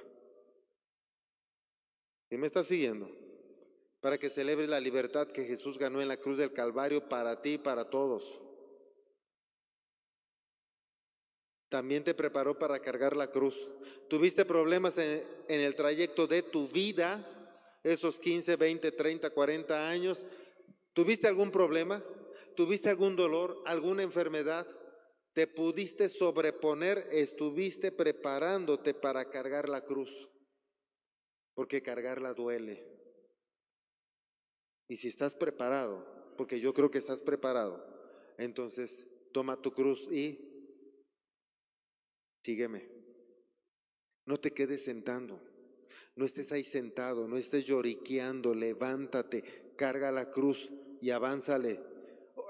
¿Y 2.31 2.37
me 2.37 2.47
estás 2.47 2.67
siguiendo? 2.67 3.09
para 4.01 4.19
que 4.19 4.31
celebres 4.31 4.69
la 4.69 4.81
libertad 4.81 5.29
que 5.29 5.45
Jesús 5.45 5.79
ganó 5.79 6.01
en 6.01 6.09
la 6.09 6.17
cruz 6.17 6.39
del 6.39 6.53
Calvario 6.53 7.09
para 7.09 7.43
ti 7.43 7.55
y 7.55 7.59
para 7.59 7.91
todos. 7.91 8.41
También 11.69 12.03
te 12.03 12.15
preparó 12.15 12.59
para 12.59 12.79
cargar 12.79 13.15
la 13.15 13.31
cruz. 13.31 13.71
Tuviste 14.09 14.45
problemas 14.45 14.97
en, 14.99 15.23
el 15.49 15.75
trayecto 15.75 16.27
de 16.27 16.43
tu 16.43 16.69
vida, 16.69 17.23
esos 17.85 18.19
15, 18.19 18.57
20, 18.57 18.93
30, 18.93 19.31
40 19.31 19.89
años. 19.89 20.27
¿Tuviste 20.95 21.29
algún 21.29 21.51
problema? 21.51 22.03
¿Tuviste 22.57 22.89
algún 22.89 23.17
dolor, 23.17 23.63
alguna 23.67 24.03
enfermedad? 24.03 24.67
¿Te 25.35 25.47
pudiste 25.47 26.09
sobreponer? 26.09 27.07
¿Estuviste 27.11 27.93
preparándote 27.93 28.95
para 28.95 29.29
cargar 29.31 29.69
la 29.69 29.85
cruz? 29.85 30.29
Porque 31.55 31.83
cargarla 31.83 32.33
duele. 32.33 32.99
Y 34.89 34.97
si 34.97 35.09
estás 35.09 35.35
preparado, 35.35 36.35
porque 36.39 36.61
yo 36.61 36.73
creo 36.73 36.91
que 36.91 36.99
estás 36.99 37.21
preparado, 37.21 37.85
entonces 38.39 39.07
toma 39.33 39.61
tu 39.61 39.73
cruz 39.73 40.11
y 40.11 40.48
sígueme. 42.49 42.89
No 44.25 44.41
te 44.41 44.53
quedes 44.53 44.83
sentando. 44.83 45.39
No 46.17 46.25
estés 46.25 46.51
ahí 46.51 46.65
sentado, 46.65 47.29
no 47.29 47.37
estés 47.37 47.67
lloriqueando, 47.67 48.55
levántate, 48.55 49.45
carga 49.77 50.11
la 50.11 50.31
cruz 50.31 50.73
y 51.03 51.11
avánzale. 51.11 51.79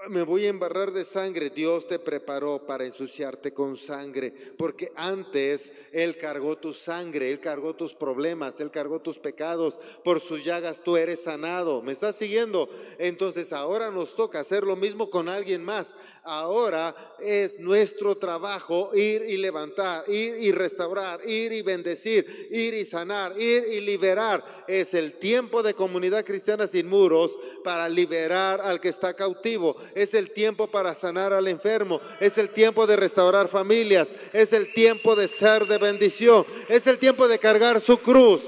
Me 0.07 0.23
voy 0.23 0.45
a 0.45 0.49
embarrar 0.49 0.91
de 0.91 1.03
sangre. 1.03 1.49
Dios 1.49 1.87
te 1.87 1.99
preparó 1.99 2.65
para 2.65 2.85
ensuciarte 2.85 3.53
con 3.53 3.75
sangre, 3.75 4.33
porque 4.57 4.91
antes 4.95 5.73
Él 5.91 6.15
cargó 6.15 6.57
tu 6.57 6.73
sangre, 6.73 7.31
Él 7.31 7.39
cargó 7.39 7.75
tus 7.75 7.93
problemas, 7.93 8.59
Él 8.61 8.71
cargó 8.71 8.99
tus 8.99 9.19
pecados. 9.19 9.77
Por 10.03 10.21
sus 10.21 10.43
llagas 10.45 10.81
tú 10.83 10.95
eres 10.95 11.23
sanado. 11.23 11.81
¿Me 11.81 11.91
estás 11.91 12.15
siguiendo? 12.15 12.69
Entonces 12.97 13.51
ahora 13.51 13.91
nos 13.91 14.15
toca 14.15 14.39
hacer 14.39 14.63
lo 14.63 14.75
mismo 14.75 15.09
con 15.09 15.27
alguien 15.27 15.63
más. 15.63 15.95
Ahora 16.23 16.95
es 17.19 17.59
nuestro 17.59 18.17
trabajo 18.17 18.91
ir 18.93 19.23
y 19.27 19.37
levantar, 19.37 20.03
ir 20.07 20.35
y 20.37 20.51
restaurar, 20.51 21.19
ir 21.27 21.51
y 21.51 21.61
bendecir, 21.61 22.47
ir 22.51 22.73
y 22.73 22.85
sanar, 22.85 23.39
ir 23.39 23.65
y 23.73 23.81
liberar. 23.81 24.43
Es 24.67 24.93
el 24.93 25.13
tiempo 25.13 25.61
de 25.63 25.73
comunidad 25.73 26.23
cristiana 26.23 26.67
sin 26.67 26.87
muros 26.87 27.37
para 27.63 27.89
liberar 27.89 28.61
al 28.61 28.79
que 28.79 28.89
está 28.89 29.13
cautivo 29.13 29.75
es 29.95 30.13
el 30.13 30.31
tiempo 30.31 30.67
para 30.67 30.93
sanar 30.95 31.33
al 31.33 31.47
enfermo, 31.47 31.99
es 32.19 32.37
el 32.37 32.49
tiempo 32.49 32.87
de 32.87 32.95
restaurar 32.95 33.47
familias, 33.47 34.11
es 34.33 34.53
el 34.53 34.73
tiempo 34.73 35.15
de 35.15 35.27
ser 35.27 35.65
de 35.67 35.77
bendición, 35.77 36.45
es 36.67 36.87
el 36.87 36.97
tiempo 36.97 37.27
de 37.27 37.39
cargar 37.39 37.81
su 37.81 37.97
cruz, 37.99 38.41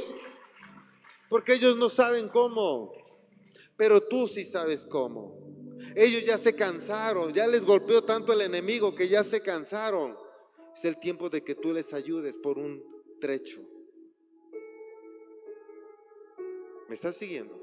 porque 1.30 1.54
ellos 1.54 1.78
no 1.78 1.90
saben 1.90 2.28
cómo, 2.28 2.94
pero 3.78 4.02
tú 4.02 4.28
sí 4.28 4.46
sabes 4.46 4.86
cómo. 4.86 5.40
Ellos 5.96 6.24
ya 6.26 6.38
se 6.38 6.56
cansaron, 6.56 7.34
ya 7.34 7.48
les 7.48 7.66
golpeó 7.66 8.04
tanto 8.04 8.32
el 8.34 8.42
enemigo 8.42 8.96
que 8.96 9.10
ya 9.10 9.24
se 9.24 9.42
cansaron. 9.42 10.16
Es 10.76 10.86
el 10.86 11.00
tiempo 11.00 11.30
de 11.30 11.44
que 11.44 11.56
tú 11.56 11.74
les 11.74 11.94
ayudes 11.94 12.38
por 12.38 12.58
un 12.58 12.84
trecho. 13.20 13.62
¿Me 16.88 16.96
estás 16.96 17.16
siguiendo? 17.16 17.61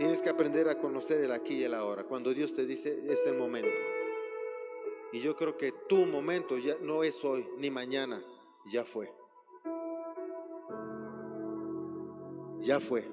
Tienes 0.00 0.22
que 0.22 0.30
aprender 0.30 0.66
a 0.70 0.76
conocer 0.76 1.20
el 1.22 1.30
aquí 1.30 1.56
y 1.56 1.64
el 1.64 1.74
ahora. 1.74 2.04
Cuando 2.04 2.32
Dios 2.32 2.54
te 2.54 2.64
dice 2.64 3.12
es 3.12 3.26
el 3.26 3.36
momento. 3.36 3.68
Y 5.12 5.20
yo 5.20 5.36
creo 5.36 5.58
que 5.58 5.72
tu 5.90 6.06
momento 6.06 6.56
ya 6.56 6.74
no 6.80 7.04
es 7.04 7.22
hoy 7.22 7.46
ni 7.58 7.70
mañana, 7.70 8.18
ya 8.72 8.82
fue. 8.82 9.12
Ya 12.60 12.80
fue. 12.80 13.06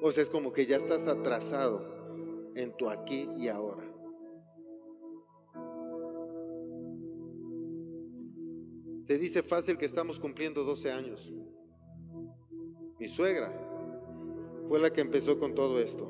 O 0.00 0.12
sea, 0.12 0.22
es 0.22 0.28
como 0.28 0.52
que 0.52 0.64
ya 0.64 0.76
estás 0.76 1.08
atrasado 1.08 2.52
en 2.54 2.76
tu 2.76 2.88
aquí 2.88 3.28
y 3.36 3.48
ahora. 3.48 3.82
Se 9.06 9.18
dice 9.18 9.42
fácil 9.42 9.76
que 9.76 9.86
estamos 9.86 10.20
cumpliendo 10.20 10.62
12 10.62 10.92
años. 10.92 11.32
Mi 13.00 13.08
suegra 13.08 13.67
fue 14.68 14.78
la 14.78 14.92
que 14.92 15.00
empezó 15.00 15.38
con 15.38 15.54
todo 15.54 15.80
esto. 15.80 16.06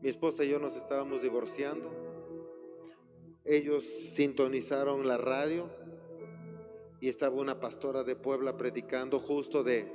Mi 0.00 0.08
esposa 0.08 0.44
y 0.44 0.50
yo 0.50 0.60
nos 0.60 0.76
estábamos 0.76 1.20
divorciando. 1.20 1.90
Ellos 3.44 3.84
sintonizaron 3.84 5.08
la 5.08 5.18
radio 5.18 5.68
y 7.00 7.08
estaba 7.08 7.36
una 7.36 7.58
pastora 7.58 8.04
de 8.04 8.14
Puebla 8.14 8.56
predicando 8.56 9.18
justo 9.18 9.64
de 9.64 9.90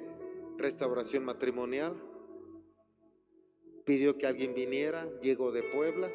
restauración 0.58 1.24
matrimonial. 1.24 1.96
Pidió 3.86 4.18
que 4.18 4.28
alguien 4.28 4.54
viniera, 4.54 5.08
llegó 5.22 5.52
de 5.52 5.64
Puebla. 5.64 6.12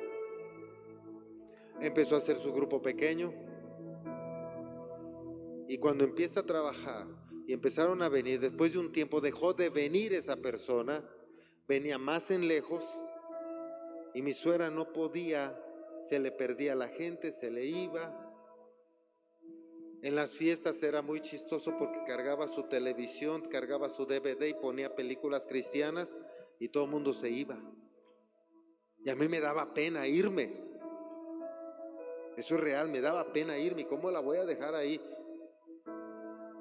Empezó 1.80 2.16
a 2.16 2.18
hacer 2.18 2.36
su 2.36 2.52
grupo 2.52 2.82
pequeño 2.82 3.32
y 5.68 5.78
cuando 5.78 6.04
empieza 6.04 6.40
a 6.40 6.46
trabajar 6.46 7.06
y 7.46 7.52
empezaron 7.52 8.02
a 8.02 8.08
venir, 8.08 8.40
después 8.40 8.72
de 8.72 8.78
un 8.78 8.92
tiempo 8.92 9.20
dejó 9.20 9.54
de 9.54 9.68
venir 9.70 10.12
esa 10.12 10.36
persona, 10.36 11.04
venía 11.66 11.98
más 11.98 12.30
en 12.30 12.48
lejos 12.48 12.84
y 14.14 14.22
mi 14.22 14.32
suegra 14.32 14.70
no 14.70 14.92
podía, 14.92 15.58
se 16.04 16.18
le 16.18 16.30
perdía 16.30 16.74
la 16.74 16.88
gente, 16.88 17.32
se 17.32 17.50
le 17.50 17.64
iba. 17.64 18.20
En 20.02 20.14
las 20.14 20.32
fiestas 20.32 20.82
era 20.82 21.00
muy 21.00 21.20
chistoso 21.20 21.76
porque 21.78 22.04
cargaba 22.06 22.46
su 22.46 22.64
televisión, 22.64 23.42
cargaba 23.48 23.88
su 23.88 24.04
DVD 24.04 24.46
y 24.46 24.54
ponía 24.54 24.94
películas 24.94 25.46
cristianas 25.46 26.18
y 26.58 26.68
todo 26.68 26.84
el 26.84 26.90
mundo 26.90 27.14
se 27.14 27.30
iba. 27.30 27.58
Y 29.02 29.10
a 29.10 29.16
mí 29.16 29.28
me 29.28 29.40
daba 29.40 29.72
pena 29.72 30.06
irme. 30.06 30.62
Eso 32.36 32.54
es 32.56 32.60
real, 32.60 32.88
me 32.88 33.00
daba 33.00 33.32
pena 33.32 33.58
irme. 33.58 33.86
¿Cómo 33.86 34.10
la 34.10 34.20
voy 34.20 34.38
a 34.38 34.44
dejar 34.44 34.74
ahí? 34.74 35.00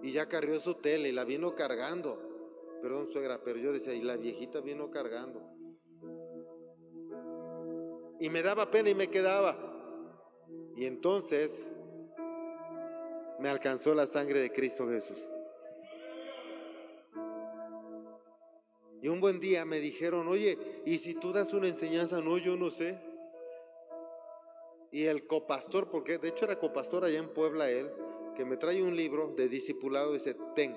Y 0.03 0.11
ya 0.11 0.27
carrió 0.27 0.59
su 0.59 0.75
tele 0.75 1.09
y 1.09 1.11
la 1.13 1.23
vino 1.23 1.55
cargando. 1.55 2.17
Perdón, 2.81 3.07
suegra, 3.07 3.41
pero 3.41 3.57
yo 3.57 3.71
decía, 3.71 3.93
y 3.93 4.01
la 4.01 4.17
viejita 4.17 4.59
vino 4.59 4.91
cargando. 4.91 5.41
Y 8.19 8.29
me 8.29 8.41
daba 8.43 8.69
pena 8.69 8.89
y 8.89 8.95
me 8.95 9.07
quedaba. 9.07 9.55
Y 10.75 10.85
entonces 10.85 11.65
me 13.39 13.47
alcanzó 13.47 13.95
la 13.95 14.05
sangre 14.05 14.41
de 14.41 14.51
Cristo 14.51 14.89
Jesús. 14.89 15.25
Y 19.01 19.07
un 19.07 19.21
buen 19.21 19.39
día 19.39 19.63
me 19.63 19.79
dijeron, 19.79 20.27
oye, 20.27 20.57
¿y 20.85 20.97
si 20.97 21.13
tú 21.13 21.31
das 21.31 21.53
una 21.53 21.69
enseñanza? 21.69 22.19
No, 22.19 22.37
yo 22.37 22.57
no 22.57 22.71
sé. 22.71 22.99
Y 24.91 25.05
el 25.05 25.27
copastor, 25.27 25.89
porque 25.89 26.17
de 26.17 26.29
hecho 26.29 26.43
era 26.43 26.59
copastor 26.59 27.05
allá 27.05 27.19
en 27.19 27.29
Puebla 27.29 27.69
él, 27.69 27.89
que 28.33 28.45
me 28.45 28.57
trae 28.57 28.81
un 28.81 28.95
libro 28.95 29.29
de 29.29 29.47
discipulado 29.47 30.11
y 30.11 30.15
dice, 30.15 30.35
ten, 30.55 30.75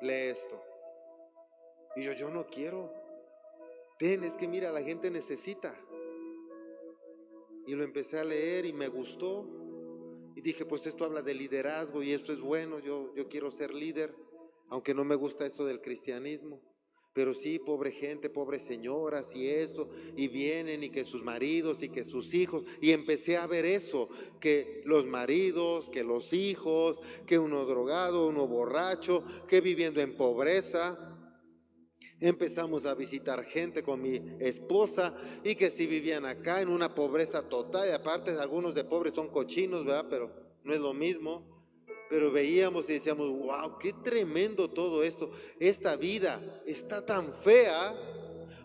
lee 0.00 0.30
esto. 0.30 0.60
Y 1.96 2.04
yo, 2.04 2.12
yo 2.12 2.30
no 2.30 2.46
quiero. 2.46 2.92
Ten, 3.98 4.24
es 4.24 4.36
que 4.36 4.48
mira, 4.48 4.70
la 4.70 4.82
gente 4.82 5.10
necesita. 5.10 5.74
Y 7.66 7.74
lo 7.74 7.84
empecé 7.84 8.18
a 8.18 8.24
leer 8.24 8.66
y 8.66 8.72
me 8.72 8.88
gustó. 8.88 9.48
Y 10.34 10.40
dije, 10.42 10.66
pues 10.66 10.86
esto 10.86 11.04
habla 11.04 11.22
de 11.22 11.34
liderazgo 11.34 12.02
y 12.02 12.12
esto 12.12 12.32
es 12.32 12.40
bueno, 12.40 12.78
yo, 12.78 13.14
yo 13.14 13.26
quiero 13.26 13.50
ser 13.50 13.72
líder, 13.74 14.14
aunque 14.68 14.92
no 14.92 15.02
me 15.02 15.14
gusta 15.14 15.46
esto 15.46 15.64
del 15.64 15.80
cristianismo. 15.80 16.60
Pero 17.16 17.32
sí, 17.32 17.58
pobre 17.58 17.92
gente, 17.92 18.28
pobres 18.28 18.60
señoras 18.60 19.34
y 19.34 19.48
eso, 19.48 19.88
y 20.18 20.28
vienen 20.28 20.84
y 20.84 20.90
que 20.90 21.02
sus 21.02 21.22
maridos 21.22 21.82
y 21.82 21.88
que 21.88 22.04
sus 22.04 22.34
hijos, 22.34 22.64
y 22.82 22.90
empecé 22.90 23.38
a 23.38 23.46
ver 23.46 23.64
eso, 23.64 24.06
que 24.38 24.82
los 24.84 25.06
maridos, 25.06 25.88
que 25.88 26.04
los 26.04 26.34
hijos, 26.34 27.00
que 27.24 27.38
uno 27.38 27.64
drogado, 27.64 28.28
uno 28.28 28.46
borracho, 28.46 29.24
que 29.48 29.62
viviendo 29.62 30.02
en 30.02 30.14
pobreza. 30.14 31.16
Empezamos 32.20 32.84
a 32.84 32.94
visitar 32.94 33.42
gente 33.46 33.82
con 33.82 34.02
mi 34.02 34.20
esposa 34.38 35.16
y 35.42 35.54
que 35.54 35.70
si 35.70 35.86
vivían 35.86 36.26
acá 36.26 36.60
en 36.60 36.68
una 36.68 36.94
pobreza 36.94 37.40
total, 37.40 37.88
y 37.88 37.92
aparte 37.92 38.32
algunos 38.32 38.74
de 38.74 38.84
pobres 38.84 39.14
son 39.14 39.28
cochinos, 39.28 39.86
¿verdad? 39.86 40.06
Pero 40.10 40.30
no 40.64 40.74
es 40.74 40.80
lo 40.80 40.92
mismo 40.92 41.55
pero 42.08 42.30
veíamos 42.30 42.88
y 42.88 42.94
decíamos, 42.94 43.28
wow, 43.28 43.78
qué 43.78 43.92
tremendo 43.92 44.68
todo 44.68 45.02
esto. 45.02 45.30
Esta 45.58 45.96
vida 45.96 46.40
está 46.66 47.04
tan 47.04 47.32
fea 47.32 47.94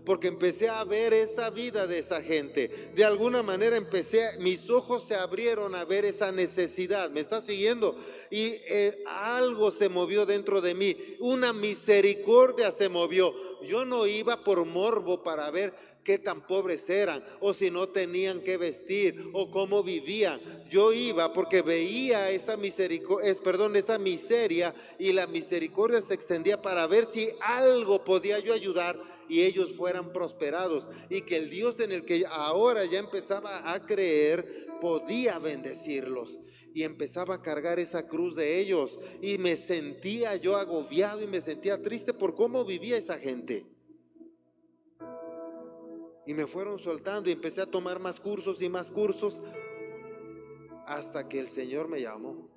porque 0.05 0.27
empecé 0.27 0.67
a 0.67 0.83
ver 0.83 1.13
esa 1.13 1.49
vida 1.49 1.87
de 1.87 1.99
esa 1.99 2.21
gente. 2.21 2.91
De 2.95 3.05
alguna 3.05 3.43
manera 3.43 3.77
empecé, 3.77 4.37
mis 4.39 4.69
ojos 4.69 5.05
se 5.05 5.15
abrieron 5.15 5.75
a 5.75 5.85
ver 5.85 6.05
esa 6.05 6.31
necesidad. 6.31 7.09
¿Me 7.11 7.19
está 7.19 7.41
siguiendo? 7.41 7.95
Y 8.29 8.55
eh, 8.67 9.03
algo 9.05 9.71
se 9.71 9.89
movió 9.89 10.25
dentro 10.25 10.61
de 10.61 10.73
mí. 10.73 10.95
Una 11.19 11.53
misericordia 11.53 12.71
se 12.71 12.89
movió. 12.89 13.33
Yo 13.61 13.85
no 13.85 14.07
iba 14.07 14.43
por 14.43 14.65
morbo 14.65 15.21
para 15.21 15.49
ver 15.51 15.73
qué 16.03 16.17
tan 16.17 16.45
pobres 16.45 16.89
eran, 16.89 17.23
o 17.39 17.53
si 17.53 17.71
no 17.71 17.87
tenían 17.87 18.41
que 18.41 18.57
vestir, 18.57 19.29
o 19.33 19.51
cómo 19.51 19.83
vivían. 19.83 20.39
Yo 20.69 20.93
iba 20.93 21.33
porque 21.33 21.61
veía 21.61 22.29
esa 22.29 22.57
misericordia, 22.57 23.33
perdón, 23.43 23.75
esa 23.75 23.97
miseria, 23.97 24.73
y 24.97 25.13
la 25.13 25.27
misericordia 25.27 26.01
se 26.01 26.13
extendía 26.13 26.61
para 26.61 26.87
ver 26.87 27.05
si 27.05 27.29
algo 27.41 28.03
podía 28.03 28.39
yo 28.39 28.53
ayudar 28.53 28.97
y 29.29 29.43
ellos 29.43 29.71
fueran 29.75 30.11
prosperados, 30.11 30.87
y 31.09 31.21
que 31.21 31.37
el 31.37 31.49
Dios 31.49 31.79
en 31.79 31.91
el 31.91 32.03
que 32.05 32.25
ahora 32.29 32.83
ya 32.85 32.99
empezaba 32.99 33.71
a 33.71 33.85
creer 33.85 34.67
podía 34.81 35.39
bendecirlos 35.39 36.39
y 36.73 36.83
empezaba 36.83 37.35
a 37.35 37.41
cargar 37.41 37.79
esa 37.79 38.07
cruz 38.07 38.35
de 38.35 38.59
ellos 38.59 38.99
y 39.21 39.37
me 39.37 39.57
sentía 39.57 40.35
yo 40.35 40.57
agobiado 40.57 41.21
y 41.21 41.27
me 41.27 41.41
sentía 41.41 41.81
triste 41.81 42.13
por 42.13 42.35
cómo 42.35 42.65
vivía 42.65 42.97
esa 42.97 43.17
gente. 43.17 43.65
Y 46.25 46.33
me 46.33 46.47
fueron 46.47 46.77
soltando 46.77 47.29
y 47.29 47.33
empecé 47.33 47.61
a 47.61 47.65
tomar 47.65 47.99
más 47.99 48.19
cursos 48.19 48.61
y 48.61 48.69
más 48.69 48.91
cursos 48.91 49.41
hasta 50.85 51.27
que 51.27 51.39
el 51.39 51.49
Señor 51.49 51.87
me 51.87 52.01
llamó 52.01 52.49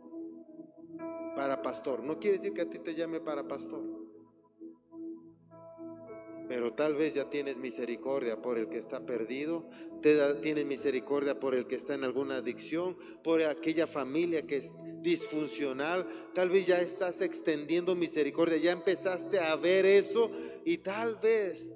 para 1.37 1.62
pastor. 1.62 2.03
No 2.03 2.19
quiere 2.19 2.39
decir 2.39 2.53
que 2.53 2.62
a 2.62 2.71
ti 2.71 2.79
te 2.79 2.95
llame 2.95 3.21
para 3.21 3.47
pastor. 3.47 3.83
Pero 6.49 6.75
tal 6.75 6.95
vez 6.95 7.15
ya 7.15 7.31
tienes 7.31 7.57
misericordia 7.57 8.43
por 8.43 8.59
el 8.59 8.69
que 8.69 8.79
está 8.79 9.07
perdido, 9.07 9.69
te 10.03 10.19
tiene 10.43 10.65
misericordia 10.65 11.41
por 11.41 11.55
el 11.55 11.67
que 11.67 11.77
está 11.77 11.95
en 11.95 12.05
alguna 12.05 12.37
adicción, 12.37 12.99
por 13.23 13.43
aquella 13.43 13.87
familia 13.87 14.47
que 14.47 14.59
es 14.59 14.73
disfuncional. 15.01 16.07
Tal 16.35 16.51
vez 16.51 16.67
ya 16.67 16.81
estás 16.81 17.23
extendiendo 17.23 17.97
misericordia, 17.97 18.59
ya 18.59 18.73
empezaste 18.73 19.39
a 19.39 19.57
ver 19.57 19.87
eso 19.87 20.31
y 20.67 20.79
tal 20.79 21.17
vez 21.17 21.71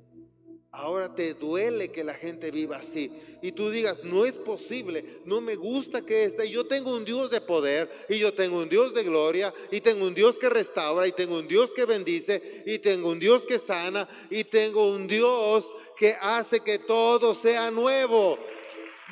ahora 0.78 1.12
te 1.12 1.34
duele 1.34 1.90
que 1.90 2.04
la 2.04 2.14
gente 2.14 2.52
viva 2.52 2.76
así 2.76 3.10
y 3.42 3.52
tú 3.52 3.70
digas, 3.70 4.04
no 4.04 4.24
es 4.24 4.38
posible, 4.38 5.04
no 5.24 5.40
me 5.40 5.56
gusta 5.56 6.02
que 6.02 6.24
esté. 6.24 6.48
Yo 6.50 6.66
tengo 6.66 6.94
un 6.94 7.04
Dios 7.04 7.30
de 7.30 7.40
poder 7.40 7.88
y 8.08 8.18
yo 8.18 8.32
tengo 8.32 8.58
un 8.58 8.68
Dios 8.68 8.94
de 8.94 9.02
gloria 9.02 9.52
y 9.70 9.80
tengo 9.80 10.06
un 10.06 10.14
Dios 10.14 10.38
que 10.38 10.48
restaura 10.48 11.06
y 11.06 11.12
tengo 11.12 11.38
un 11.38 11.48
Dios 11.48 11.74
que 11.74 11.84
bendice 11.84 12.62
y 12.64 12.78
tengo 12.78 13.10
un 13.10 13.18
Dios 13.18 13.44
que 13.44 13.58
sana 13.58 14.08
y 14.30 14.44
tengo 14.44 14.92
un 14.92 15.08
Dios 15.08 15.68
que 15.96 16.16
hace 16.20 16.60
que 16.60 16.78
todo 16.78 17.34
sea 17.34 17.70
nuevo. 17.70 18.38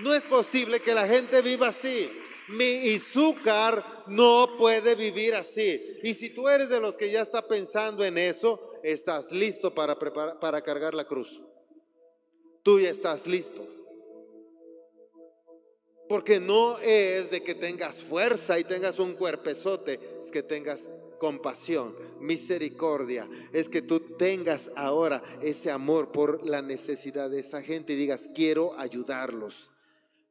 No 0.00 0.14
es 0.14 0.22
posible 0.22 0.80
que 0.80 0.94
la 0.94 1.08
gente 1.08 1.42
viva 1.42 1.68
así. 1.68 2.08
Mi 2.48 2.64
Izúcar 2.64 3.84
no 4.06 4.54
puede 4.56 4.94
vivir 4.94 5.34
así. 5.34 5.98
Y 6.04 6.14
si 6.14 6.30
tú 6.30 6.48
eres 6.48 6.68
de 6.68 6.80
los 6.80 6.96
que 6.96 7.10
ya 7.10 7.22
está 7.22 7.46
pensando 7.46 8.04
en 8.04 8.18
eso, 8.18 8.72
estás 8.84 9.32
listo 9.32 9.74
para, 9.74 9.96
para 9.96 10.60
cargar 10.62 10.94
la 10.94 11.04
cruz. 11.04 11.40
Tú 12.66 12.80
ya 12.80 12.90
estás 12.90 13.28
listo. 13.28 13.64
Porque 16.08 16.40
no 16.40 16.80
es 16.80 17.30
de 17.30 17.40
que 17.40 17.54
tengas 17.54 17.98
fuerza 17.98 18.58
y 18.58 18.64
tengas 18.64 18.98
un 18.98 19.14
cuerpezote, 19.14 20.00
es 20.20 20.32
que 20.32 20.42
tengas 20.42 20.90
compasión, 21.20 21.94
misericordia, 22.18 23.28
es 23.52 23.68
que 23.68 23.82
tú 23.82 24.00
tengas 24.00 24.72
ahora 24.74 25.22
ese 25.42 25.70
amor 25.70 26.10
por 26.10 26.44
la 26.44 26.60
necesidad 26.60 27.30
de 27.30 27.38
esa 27.38 27.62
gente 27.62 27.92
y 27.92 27.96
digas, 27.96 28.28
quiero 28.34 28.76
ayudarlos. 28.76 29.70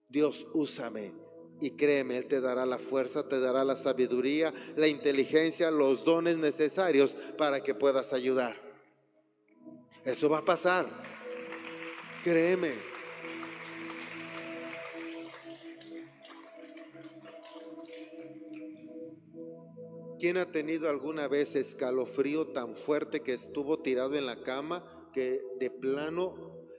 Dios, 0.10 0.46
úsame. 0.54 1.14
Y 1.62 1.72
créeme, 1.72 2.18
Él 2.18 2.26
te 2.26 2.42
dará 2.42 2.66
la 2.66 2.80
fuerza, 2.80 3.30
te 3.30 3.40
dará 3.40 3.64
la 3.64 3.78
sabiduría, 3.78 4.54
la 4.76 4.90
inteligencia, 4.90 5.72
los 5.72 6.04
dones 6.04 6.38
necesarios 6.38 7.16
para 7.38 7.64
que 7.64 7.74
puedas 7.74 8.12
ayudar. 8.12 8.58
Eso 10.04 10.28
va 10.28 10.40
a 10.40 10.46
pasar. 10.46 11.15
Créeme. 12.26 12.74
¿Quién 20.18 20.38
ha 20.38 20.48
tenido 20.48 20.90
alguna 20.90 21.28
vez 21.28 21.56
escalofrío 21.56 22.48
tan 22.48 22.76
fuerte 22.76 23.20
que 23.20 23.34
estuvo 23.34 23.78
tirado 23.78 24.16
en 24.16 24.26
la 24.26 24.42
cama 24.42 24.84
que 25.14 25.40
de 25.60 25.70
plano 25.70 26.34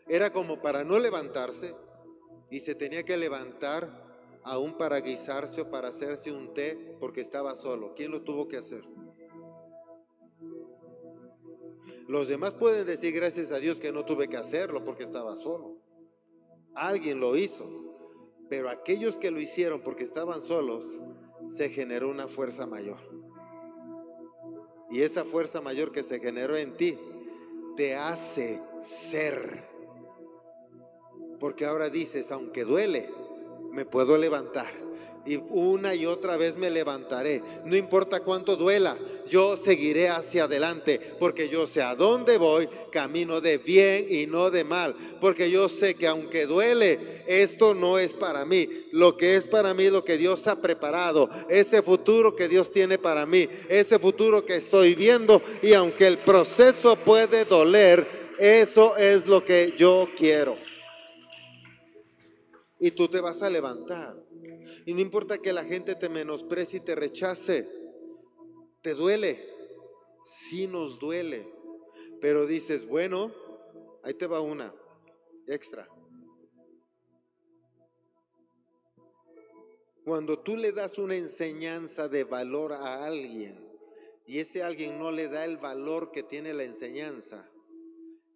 era 0.09 0.33
como 0.33 0.61
para 0.61 0.83
no 0.83 0.99
levantarse 0.99 1.77
y 2.51 2.59
se 2.59 2.75
tenía 2.75 3.05
que 3.05 3.17
levantar 3.17 4.41
aún 4.43 4.77
para 4.77 4.99
guisarse 4.99 5.61
o 5.61 5.71
para 5.71 5.89
hacerse 5.91 6.33
un 6.33 6.55
té 6.55 6.97
porque 6.99 7.21
estaba 7.21 7.55
solo? 7.55 7.95
¿Quién 7.95 8.11
lo 8.11 8.23
tuvo 8.23 8.49
que 8.49 8.57
hacer? 8.57 8.83
Los 12.07 12.29
demás 12.29 12.53
pueden 12.53 12.87
decir 12.87 13.13
gracias 13.13 13.51
a 13.53 13.59
Dios 13.59 13.81
que 13.81 13.93
no 13.93 14.05
tuve 14.05 14.29
que 14.29 14.37
hacerlo 14.37 14.85
porque 14.85 15.05
estaba 15.05 15.35
solo. 15.35 15.77
Alguien 16.75 17.21
lo 17.21 17.37
hizo. 17.37 17.69
Pero 18.49 18.69
aquellos 18.69 19.19
que 19.19 19.33
lo 19.33 19.41
hicieron 19.41 19.81
porque 19.81 20.05
estaban 20.05 20.41
solos, 20.41 20.87
se 21.49 21.69
generó 21.69 22.09
una 22.09 22.29
fuerza 22.29 22.67
mayor. 22.67 22.99
Y 24.91 25.03
esa 25.03 25.25
fuerza 25.25 25.61
mayor 25.61 25.91
que 25.91 26.05
se 26.05 26.21
generó 26.21 26.57
en 26.57 26.77
ti 26.77 26.97
te 27.77 27.97
hace 27.97 28.61
ser. 28.87 29.65
Porque 31.41 31.67
ahora 31.67 31.91
dices, 31.91 32.31
aunque 32.31 32.65
duele, 32.65 33.11
me 33.73 33.85
puedo 33.85 34.17
levantar 34.17 34.86
y 35.27 35.41
una 35.51 35.95
y 35.95 36.07
otra 36.07 36.37
vez 36.37 36.57
me 36.57 36.71
levantaré. 36.71 37.43
No 37.65 37.77
importa 37.77 38.21
cuánto 38.21 38.57
duela, 38.57 38.97
yo 39.29 39.57
seguiré 39.57 40.09
hacia 40.09 40.45
adelante, 40.45 41.01
porque 41.19 41.49
yo 41.49 41.67
sé 41.67 41.83
a 41.83 41.95
dónde 41.95 42.39
voy, 42.39 42.69
camino 42.93 43.41
de 43.41 43.59
bien 43.59 44.07
y 44.09 44.27
no 44.27 44.51
de 44.51 44.65
mal, 44.65 44.95
porque 45.21 45.51
yo 45.51 45.69
sé 45.69 45.95
que 45.95 46.07
aunque 46.07 46.47
duele, 46.47 47.25
esto 47.27 47.75
no 47.75 47.99
es 47.99 48.13
para 48.15 48.45
mí. 48.45 48.69
Lo 48.93 49.17
que 49.17 49.37
es 49.37 49.45
para 49.45 49.75
mí, 49.75 49.91
lo 49.91 50.05
que 50.05 50.17
Dios 50.17 50.47
ha 50.47 50.61
preparado, 50.61 51.29
ese 51.49 51.83
futuro 51.83 52.37
que 52.37 52.49
Dios 52.49 52.71
tiene 52.71 52.99
para 52.99 53.27
mí, 53.27 53.49
ese 53.69 53.99
futuro 53.99 54.45
que 54.45 54.57
estoy 54.57 54.95
viendo, 54.95 55.43
y 55.63 55.73
aunque 55.75 56.07
el 56.07 56.19
proceso 56.19 56.97
puede 56.97 57.45
doler, 57.45 58.07
eso 58.39 58.97
es 58.97 59.27
lo 59.27 59.45
que 59.45 59.75
yo 59.77 60.09
quiero. 60.17 60.57
Y 62.79 62.91
tú 62.91 63.09
te 63.09 63.21
vas 63.21 63.43
a 63.43 63.51
levantar. 63.51 64.26
Y 64.85 64.95
no 64.95 65.01
importa 65.01 65.39
que 65.39 65.53
la 65.53 65.65
gente 65.65 65.95
te 65.95 66.09
menosprecie 66.09 66.79
y 66.81 66.85
te 66.85 66.95
rechace, 66.95 67.69
te 68.83 68.95
duele, 68.95 69.45
sí 70.25 70.67
nos 70.67 70.99
duele, 70.99 71.53
pero 72.21 72.47
dices, 72.47 72.87
bueno, 72.89 73.33
ahí 74.03 74.15
te 74.15 74.27
va 74.27 74.41
una 74.41 74.75
extra. 75.47 75.89
Cuando 80.05 80.39
tú 80.39 80.57
le 80.57 80.71
das 80.71 80.99
una 80.99 81.17
enseñanza 81.17 82.09
de 82.09 82.23
valor 82.23 82.73
a 82.73 83.05
alguien 83.05 83.59
y 84.25 84.39
ese 84.39 84.63
alguien 84.63 85.01
no 85.01 85.11
le 85.11 85.27
da 85.27 85.45
el 85.45 85.57
valor 85.57 86.13
que 86.13 86.23
tiene 86.23 86.55
la 86.55 86.63
enseñanza, 86.63 87.51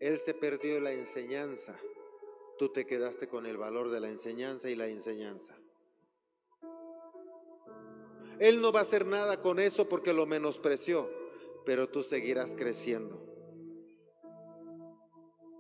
él 0.01 0.19
se 0.19 0.35
perdió 0.35 0.81
la 0.81 0.93
enseñanza, 0.93 1.79
tú 2.59 2.73
te 2.73 2.87
quedaste 2.87 3.29
con 3.29 3.47
el 3.47 3.57
valor 3.57 3.91
de 3.91 4.01
la 4.01 4.09
enseñanza 4.09 4.69
y 4.69 4.75
la 4.75 4.89
enseñanza. 4.89 5.60
Él 8.41 8.63
no 8.63 8.73
va 8.73 8.81
a 8.81 8.85
hacer 8.85 9.05
nada 9.05 9.37
con 9.37 9.61
eso 9.61 9.87
porque 9.87 10.15
lo 10.15 10.25
menospreció, 10.25 11.09
pero 11.67 11.91
tú 11.91 12.03
seguirás 12.03 12.55
creciendo. 12.55 13.23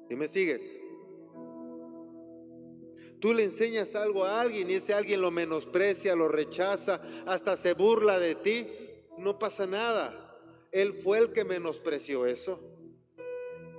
¿Y 0.08 0.16
me 0.16 0.26
sigues? 0.26 0.78
Tú 3.20 3.34
le 3.34 3.44
enseñas 3.44 3.94
algo 3.94 4.24
a 4.24 4.40
alguien 4.40 4.70
y 4.70 4.74
ese 4.74 4.94
alguien 4.94 5.20
lo 5.20 5.30
menosprecia, 5.30 6.16
lo 6.16 6.26
rechaza, 6.26 7.02
hasta 7.26 7.54
se 7.58 7.74
burla 7.74 8.18
de 8.18 8.34
ti. 8.34 8.66
No 9.18 9.38
pasa 9.38 9.66
nada. 9.66 10.40
Él 10.72 10.94
fue 10.94 11.18
el 11.18 11.32
que 11.32 11.44
menospreció 11.44 12.24
eso. 12.24 12.58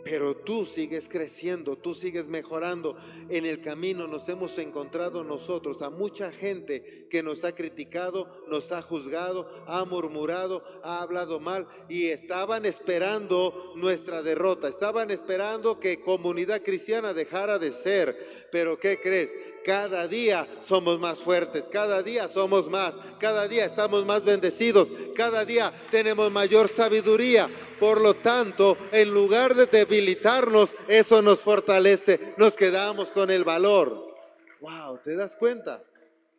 Pero 0.04 0.36
tú 0.36 0.66
sigues 0.66 1.08
creciendo, 1.08 1.78
tú 1.78 1.94
sigues 1.94 2.28
mejorando. 2.28 2.96
En 3.30 3.46
el 3.46 3.62
camino 3.62 4.08
nos 4.08 4.28
hemos 4.30 4.58
encontrado 4.58 5.24
nosotros 5.24 5.82
a 5.82 5.90
mucha 5.90 6.32
gente 6.32 7.08
que 7.10 7.22
nos 7.22 7.44
ha 7.44 7.54
criticado, 7.54 8.28
nos 8.48 8.72
ha 8.72 8.82
juzgado, 8.82 9.48
ha 9.68 9.86
murmurado, 9.86 10.64
ha 10.84 11.02
hablado 11.02 11.40
mal 11.40 11.68
y 11.88 12.08
estaban 12.08 12.66
esperando 12.66 13.74
nuestra 13.76 14.24
derrota, 14.24 14.68
estaban 14.68 15.12
esperando 15.12 15.80
que 15.80 16.02
comunidad 16.02 16.62
cristiana 16.64 17.14
dejara 17.14 17.60
de 17.60 17.72
ser. 17.72 18.16
Pero 18.52 18.80
¿qué 18.80 18.98
crees? 18.98 19.32
Cada 19.64 20.08
día 20.08 20.48
somos 20.66 21.00
más 21.00 21.20
fuertes, 21.20 21.70
cada 21.70 22.02
día 22.02 22.28
somos 22.28 22.70
más, 22.70 22.96
cada 23.20 23.48
día 23.48 23.66
estamos 23.66 24.06
más 24.06 24.24
bendecidos, 24.24 24.88
cada 25.16 25.46
día 25.46 25.72
tenemos 25.92 26.32
mayor 26.32 26.68
sabiduría. 26.68 27.50
Por 27.80 28.02
lo 28.02 28.16
tanto, 28.16 28.78
en 28.92 29.14
lugar 29.14 29.54
de 29.54 29.68
debilitarnos, 29.68 30.76
eso 30.88 31.22
nos 31.22 31.40
fortalece, 31.40 32.34
nos 32.38 32.56
quedamos 32.56 33.10
con 33.10 33.30
el 33.30 33.44
valor. 33.44 34.16
Wow, 34.62 35.00
¿te 35.04 35.16
das 35.16 35.36
cuenta? 35.36 35.84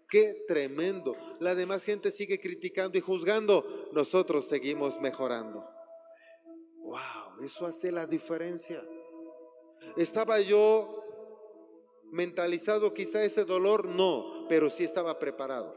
Qué 0.09 0.45
tremendo. 0.47 1.17
La 1.41 1.55
demás 1.55 1.85
gente 1.85 2.13
sigue 2.13 2.41
criticando 2.41 2.99
y 2.99 3.01
juzgando, 3.01 3.65
nosotros 3.93 4.47
seguimos 4.47 5.01
mejorando. 5.01 5.67
Wow, 6.79 7.43
eso 7.45 7.67
hace 7.67 7.91
la 7.91 8.07
diferencia. 8.07 8.83
Estaba 9.97 10.41
yo 10.41 11.02
mentalizado 12.13 12.95
quizá 12.95 13.25
ese 13.25 13.45
dolor, 13.45 13.89
no, 13.89 14.47
pero 14.49 14.71
sí 14.71 14.85
estaba 14.85 15.19
preparado. 15.19 15.75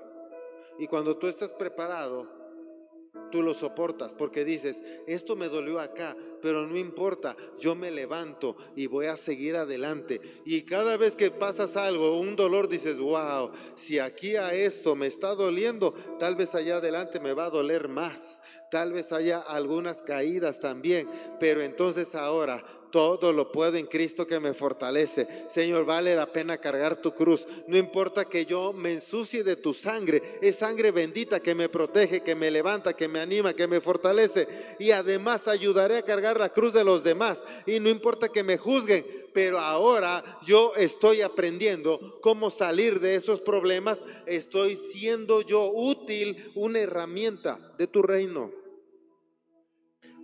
Y 0.78 0.88
cuando 0.88 1.18
tú 1.18 1.28
estás 1.28 1.54
preparado, 1.54 2.30
tú 3.32 3.42
lo 3.42 3.54
soportas 3.54 4.14
porque 4.14 4.44
dices, 4.44 4.84
esto 5.08 5.36
me 5.36 5.48
dolió 5.48 5.80
acá, 5.80 6.16
pero 6.42 6.68
no 6.68 6.78
importa, 6.78 7.36
yo 7.60 7.76
me 7.76 7.90
levanto 7.90 8.56
y 8.76 8.88
voy 8.88 9.06
a 9.08 9.18
seguir 9.18 9.56
adelante. 9.56 10.22
Y 10.46 10.64
cada 10.64 10.98
vez 10.98 11.16
que 11.16 11.32
pasas 11.32 11.78
algo, 11.78 12.20
un 12.20 12.36
dolor, 12.36 12.68
dices, 12.68 12.98
wow, 12.98 13.52
si 13.76 14.00
aquí 14.00 14.36
a 14.36 14.54
esto 14.54 14.96
me 14.96 15.08
está 15.08 15.36
doliendo, 15.36 15.94
tal 16.20 16.36
vez 16.36 16.54
allá 16.54 16.78
adelante 16.78 17.20
me 17.20 17.34
va 17.34 17.46
a 17.46 17.50
doler 17.50 17.88
más. 17.88 18.42
Tal 18.72 18.92
vez 18.92 19.14
haya 19.14 19.40
algunas 19.40 20.02
caídas 20.02 20.60
también, 20.60 21.08
pero 21.40 21.62
entonces 21.62 22.14
ahora 22.14 22.64
todo 22.96 23.34
lo 23.34 23.52
puedo 23.52 23.76
en 23.76 23.88
Cristo 23.88 24.26
que 24.26 24.40
me 24.40 24.54
fortalece. 24.54 25.28
Señor, 25.50 25.84
vale 25.84 26.16
la 26.16 26.32
pena 26.32 26.58
cargar 26.58 26.96
tu 27.02 27.14
cruz. 27.14 27.46
No 27.68 27.76
importa 27.76 28.24
que 28.24 28.46
yo 28.46 28.72
me 28.72 28.94
ensucie 28.94 29.44
de 29.44 29.58
tu 29.58 29.74
sangre. 29.74 30.24
Es 30.42 30.60
sangre 30.60 30.92
bendita 30.92 31.42
que 31.42 31.56
me 31.56 31.68
protege, 31.68 32.22
que 32.22 32.36
me 32.36 32.50
levanta, 32.50 32.94
que 32.94 33.10
me 33.10 33.20
anima, 33.20 33.54
que 33.54 33.68
me 33.68 33.82
fortalece. 33.82 34.48
Y 34.80 34.92
además 34.92 35.50
ayudaré 35.50 35.98
a 35.98 36.04
cargar 36.04 36.40
la 36.40 36.48
cruz 36.48 36.72
de 36.72 36.86
los 36.86 37.04
demás. 37.04 37.44
Y 37.66 37.82
no 37.82 37.90
importa 37.90 38.30
que 38.30 38.44
me 38.44 38.58
juzguen, 38.58 39.06
pero 39.34 39.60
ahora 39.60 40.24
yo 40.46 40.72
estoy 40.78 41.22
aprendiendo 41.22 42.20
cómo 42.22 42.50
salir 42.50 43.02
de 43.02 43.16
esos 43.16 43.42
problemas, 43.42 44.02
estoy 44.26 44.78
siendo 44.78 45.42
yo 45.42 45.70
útil, 45.70 46.50
una 46.56 46.80
herramienta 46.80 47.60
de 47.78 47.88
tu 47.88 48.02
reino. 48.04 48.65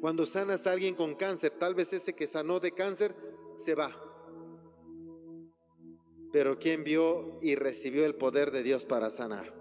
Cuando 0.01 0.25
sanas 0.25 0.65
a 0.65 0.71
alguien 0.71 0.95
con 0.95 1.13
cáncer, 1.13 1.51
tal 1.59 1.75
vez 1.75 1.93
ese 1.93 2.13
que 2.13 2.25
sanó 2.25 2.59
de 2.59 2.71
cáncer 2.71 3.13
se 3.55 3.75
va. 3.75 3.95
Pero 6.33 6.57
¿quién 6.57 6.83
vio 6.83 7.37
y 7.39 7.53
recibió 7.53 8.03
el 8.03 8.15
poder 8.15 8.49
de 8.49 8.63
Dios 8.63 8.83
para 8.83 9.11
sanar? 9.11 9.53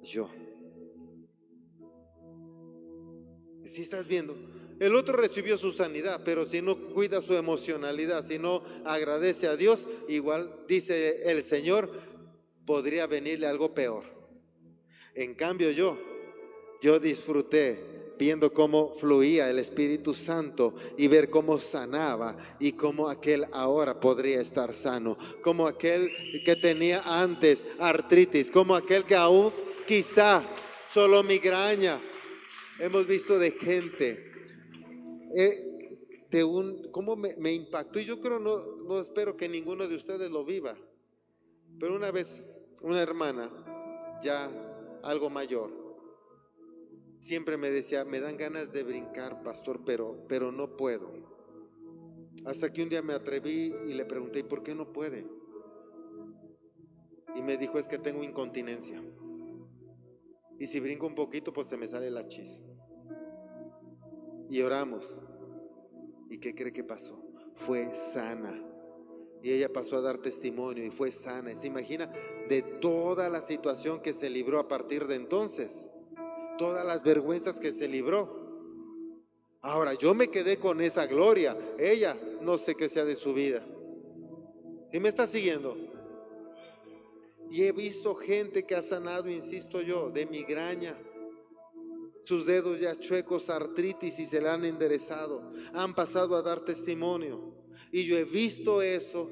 Yo. 0.00 0.30
Si 3.66 3.82
estás 3.82 4.08
viendo, 4.08 4.34
el 4.80 4.94
otro 4.96 5.16
recibió 5.16 5.58
su 5.58 5.70
sanidad, 5.70 6.22
pero 6.24 6.46
si 6.46 6.62
no 6.62 6.74
cuida 6.94 7.20
su 7.20 7.34
emocionalidad, 7.34 8.24
si 8.24 8.38
no 8.38 8.62
agradece 8.86 9.48
a 9.48 9.56
Dios, 9.56 9.86
igual 10.08 10.64
dice 10.66 11.30
el 11.30 11.42
Señor, 11.42 11.90
podría 12.64 13.06
venirle 13.06 13.46
algo 13.46 13.74
peor. 13.74 14.04
En 15.14 15.34
cambio 15.34 15.70
yo, 15.70 15.98
yo 16.80 16.98
disfruté 16.98 17.94
viendo 18.18 18.52
cómo 18.52 18.94
fluía 18.98 19.50
el 19.50 19.58
Espíritu 19.58 20.14
Santo 20.14 20.74
y 20.96 21.08
ver 21.08 21.30
cómo 21.30 21.58
sanaba 21.58 22.36
y 22.58 22.72
cómo 22.72 23.08
aquel 23.08 23.46
ahora 23.52 24.00
podría 24.00 24.40
estar 24.40 24.72
sano, 24.72 25.16
como 25.42 25.66
aquel 25.66 26.10
que 26.44 26.56
tenía 26.56 27.02
antes 27.04 27.66
artritis, 27.78 28.50
como 28.50 28.74
aquel 28.74 29.04
que 29.04 29.16
aún 29.16 29.52
quizá 29.86 30.42
solo 30.88 31.22
migraña. 31.22 32.00
Hemos 32.78 33.06
visto 33.06 33.38
de 33.38 33.52
gente, 33.52 34.32
eh, 35.36 36.26
de 36.30 36.44
un, 36.44 36.90
cómo 36.90 37.16
me, 37.16 37.36
me, 37.36 37.52
impactó 37.52 38.00
y 38.00 38.04
yo 38.04 38.20
creo, 38.20 38.40
no, 38.40 38.76
no 38.88 39.00
espero 39.00 39.36
que 39.36 39.48
ninguno 39.48 39.86
de 39.86 39.94
ustedes 39.94 40.30
lo 40.30 40.44
viva, 40.44 40.76
pero 41.78 41.94
una 41.94 42.10
vez 42.10 42.46
una 42.80 43.00
hermana, 43.00 43.50
ya 44.22 44.50
algo 45.02 45.30
mayor, 45.30 45.83
siempre 47.24 47.56
me 47.56 47.70
decía, 47.70 48.04
me 48.04 48.20
dan 48.20 48.36
ganas 48.36 48.70
de 48.72 48.82
brincar, 48.82 49.42
pastor, 49.42 49.80
pero, 49.84 50.24
pero 50.28 50.52
no 50.52 50.76
puedo. 50.76 51.10
Hasta 52.44 52.70
que 52.70 52.82
un 52.82 52.90
día 52.90 53.00
me 53.00 53.14
atreví 53.14 53.74
y 53.88 53.94
le 53.94 54.04
pregunté, 54.04 54.44
¿por 54.44 54.62
qué 54.62 54.74
no 54.74 54.92
puede? 54.92 55.26
Y 57.34 57.42
me 57.42 57.56
dijo, 57.56 57.78
es 57.78 57.88
que 57.88 57.98
tengo 57.98 58.22
incontinencia. 58.22 59.02
Y 60.58 60.66
si 60.66 60.80
brinco 60.80 61.06
un 61.06 61.14
poquito, 61.14 61.52
pues 61.52 61.66
se 61.66 61.78
me 61.78 61.88
sale 61.88 62.10
la 62.10 62.28
chis. 62.28 62.60
Y 64.50 64.60
oramos. 64.60 65.20
¿Y 66.28 66.38
qué 66.38 66.54
cree 66.54 66.72
que 66.72 66.84
pasó? 66.84 67.18
Fue 67.54 67.94
sana. 67.94 68.62
Y 69.42 69.50
ella 69.50 69.72
pasó 69.72 69.96
a 69.96 70.02
dar 70.02 70.18
testimonio 70.18 70.84
y 70.84 70.90
fue 70.90 71.10
sana. 71.10 71.52
Y 71.52 71.56
se 71.56 71.66
imagina 71.66 72.12
de 72.48 72.62
toda 72.62 73.30
la 73.30 73.40
situación 73.40 74.00
que 74.00 74.12
se 74.12 74.28
libró 74.28 74.60
a 74.60 74.68
partir 74.68 75.06
de 75.06 75.16
entonces 75.16 75.88
todas 76.56 76.84
las 76.84 77.02
vergüenzas 77.02 77.58
que 77.58 77.72
se 77.72 77.88
libró. 77.88 78.44
Ahora, 79.60 79.94
yo 79.94 80.14
me 80.14 80.28
quedé 80.28 80.58
con 80.58 80.80
esa 80.80 81.06
gloria. 81.06 81.56
Ella 81.78 82.16
no 82.42 82.58
sé 82.58 82.74
qué 82.74 82.88
sea 82.88 83.04
de 83.04 83.16
su 83.16 83.32
vida. 83.32 83.64
¿Sí 84.92 85.00
me 85.00 85.08
está 85.08 85.26
siguiendo? 85.26 85.76
Y 87.50 87.62
he 87.62 87.72
visto 87.72 88.14
gente 88.14 88.64
que 88.64 88.74
ha 88.74 88.82
sanado, 88.82 89.28
insisto 89.28 89.80
yo, 89.80 90.10
de 90.10 90.26
migraña. 90.26 90.96
Sus 92.24 92.46
dedos 92.46 92.80
ya 92.80 92.96
chuecos, 92.96 93.50
artritis 93.50 94.18
y 94.18 94.26
se 94.26 94.40
le 94.40 94.48
han 94.48 94.64
enderezado. 94.64 95.50
Han 95.72 95.94
pasado 95.94 96.36
a 96.36 96.42
dar 96.42 96.60
testimonio. 96.60 97.54
Y 97.90 98.04
yo 98.06 98.18
he 98.18 98.24
visto 98.24 98.82
eso. 98.82 99.30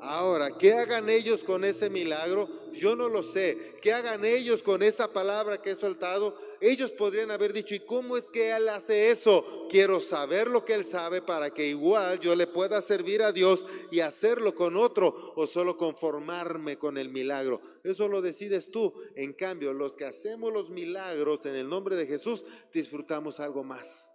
Ahora, 0.00 0.56
¿qué 0.58 0.74
hagan 0.74 1.08
ellos 1.08 1.42
con 1.42 1.64
ese 1.64 1.90
milagro? 1.90 2.48
Yo 2.72 2.94
no 2.94 3.08
lo 3.08 3.22
sé. 3.22 3.56
¿Qué 3.80 3.92
hagan 3.92 4.24
ellos 4.24 4.62
con 4.62 4.82
esa 4.82 5.08
palabra 5.08 5.56
que 5.58 5.70
he 5.70 5.76
soltado? 5.76 6.36
Ellos 6.60 6.90
podrían 6.90 7.30
haber 7.30 7.52
dicho, 7.52 7.74
¿y 7.74 7.80
cómo 7.80 8.16
es 8.16 8.30
que 8.30 8.54
Él 8.54 8.68
hace 8.68 9.10
eso? 9.10 9.66
Quiero 9.70 10.00
saber 10.00 10.48
lo 10.48 10.64
que 10.64 10.74
Él 10.74 10.84
sabe 10.84 11.20
para 11.20 11.50
que 11.50 11.68
igual 11.68 12.18
yo 12.20 12.34
le 12.34 12.46
pueda 12.46 12.80
servir 12.80 13.22
a 13.22 13.32
Dios 13.32 13.66
y 13.90 14.00
hacerlo 14.00 14.54
con 14.54 14.76
otro 14.76 15.32
o 15.36 15.46
solo 15.46 15.76
conformarme 15.76 16.78
con 16.78 16.98
el 16.98 17.10
milagro. 17.10 17.60
Eso 17.84 18.08
lo 18.08 18.22
decides 18.22 18.70
tú. 18.70 18.94
En 19.14 19.32
cambio, 19.32 19.72
los 19.72 19.96
que 19.96 20.04
hacemos 20.04 20.52
los 20.52 20.70
milagros 20.70 21.44
en 21.46 21.56
el 21.56 21.68
nombre 21.68 21.96
de 21.96 22.06
Jesús, 22.06 22.44
disfrutamos 22.72 23.40
algo 23.40 23.62
más. 23.62 24.10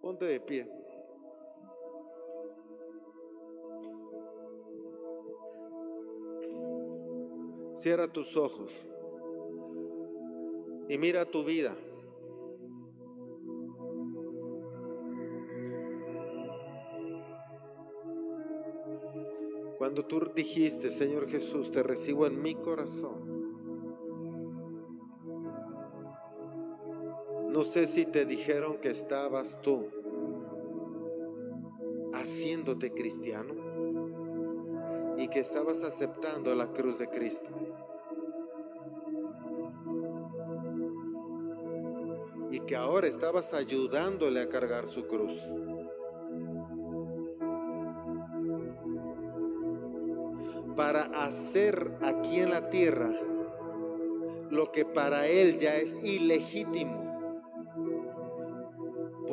Ponte 0.00 0.24
de 0.24 0.40
pie. 0.40 0.68
Cierra 7.76 8.10
tus 8.10 8.36
ojos 8.36 8.72
y 10.88 10.98
mira 10.98 11.24
tu 11.24 11.44
vida. 11.44 11.74
Cuando 19.78 20.06
tú 20.06 20.30
dijiste, 20.34 20.90
Señor 20.90 21.28
Jesús, 21.28 21.70
te 21.70 21.82
recibo 21.82 22.26
en 22.26 22.40
mi 22.40 22.54
corazón. 22.54 23.34
No 27.50 27.62
sé 27.62 27.86
si 27.86 28.06
te 28.06 28.24
dijeron 28.24 28.78
que 28.78 28.90
estabas 28.90 29.60
tú 29.62 29.88
haciéndote 32.14 32.92
cristiano 32.92 33.54
y 35.18 35.28
que 35.28 35.40
estabas 35.40 35.82
aceptando 35.82 36.54
la 36.54 36.72
cruz 36.72 36.98
de 36.98 37.08
Cristo. 37.08 37.50
Ahora 42.74 43.06
estabas 43.06 43.54
ayudándole 43.54 44.40
a 44.40 44.48
cargar 44.48 44.86
su 44.86 45.06
cruz. 45.06 45.40
Para 50.76 51.02
hacer 51.24 51.98
aquí 52.02 52.40
en 52.40 52.50
la 52.50 52.68
tierra 52.68 53.10
lo 54.50 54.70
que 54.72 54.84
para 54.84 55.26
él 55.28 55.58
ya 55.58 55.76
es 55.76 55.94
ilegítimo 56.04 57.04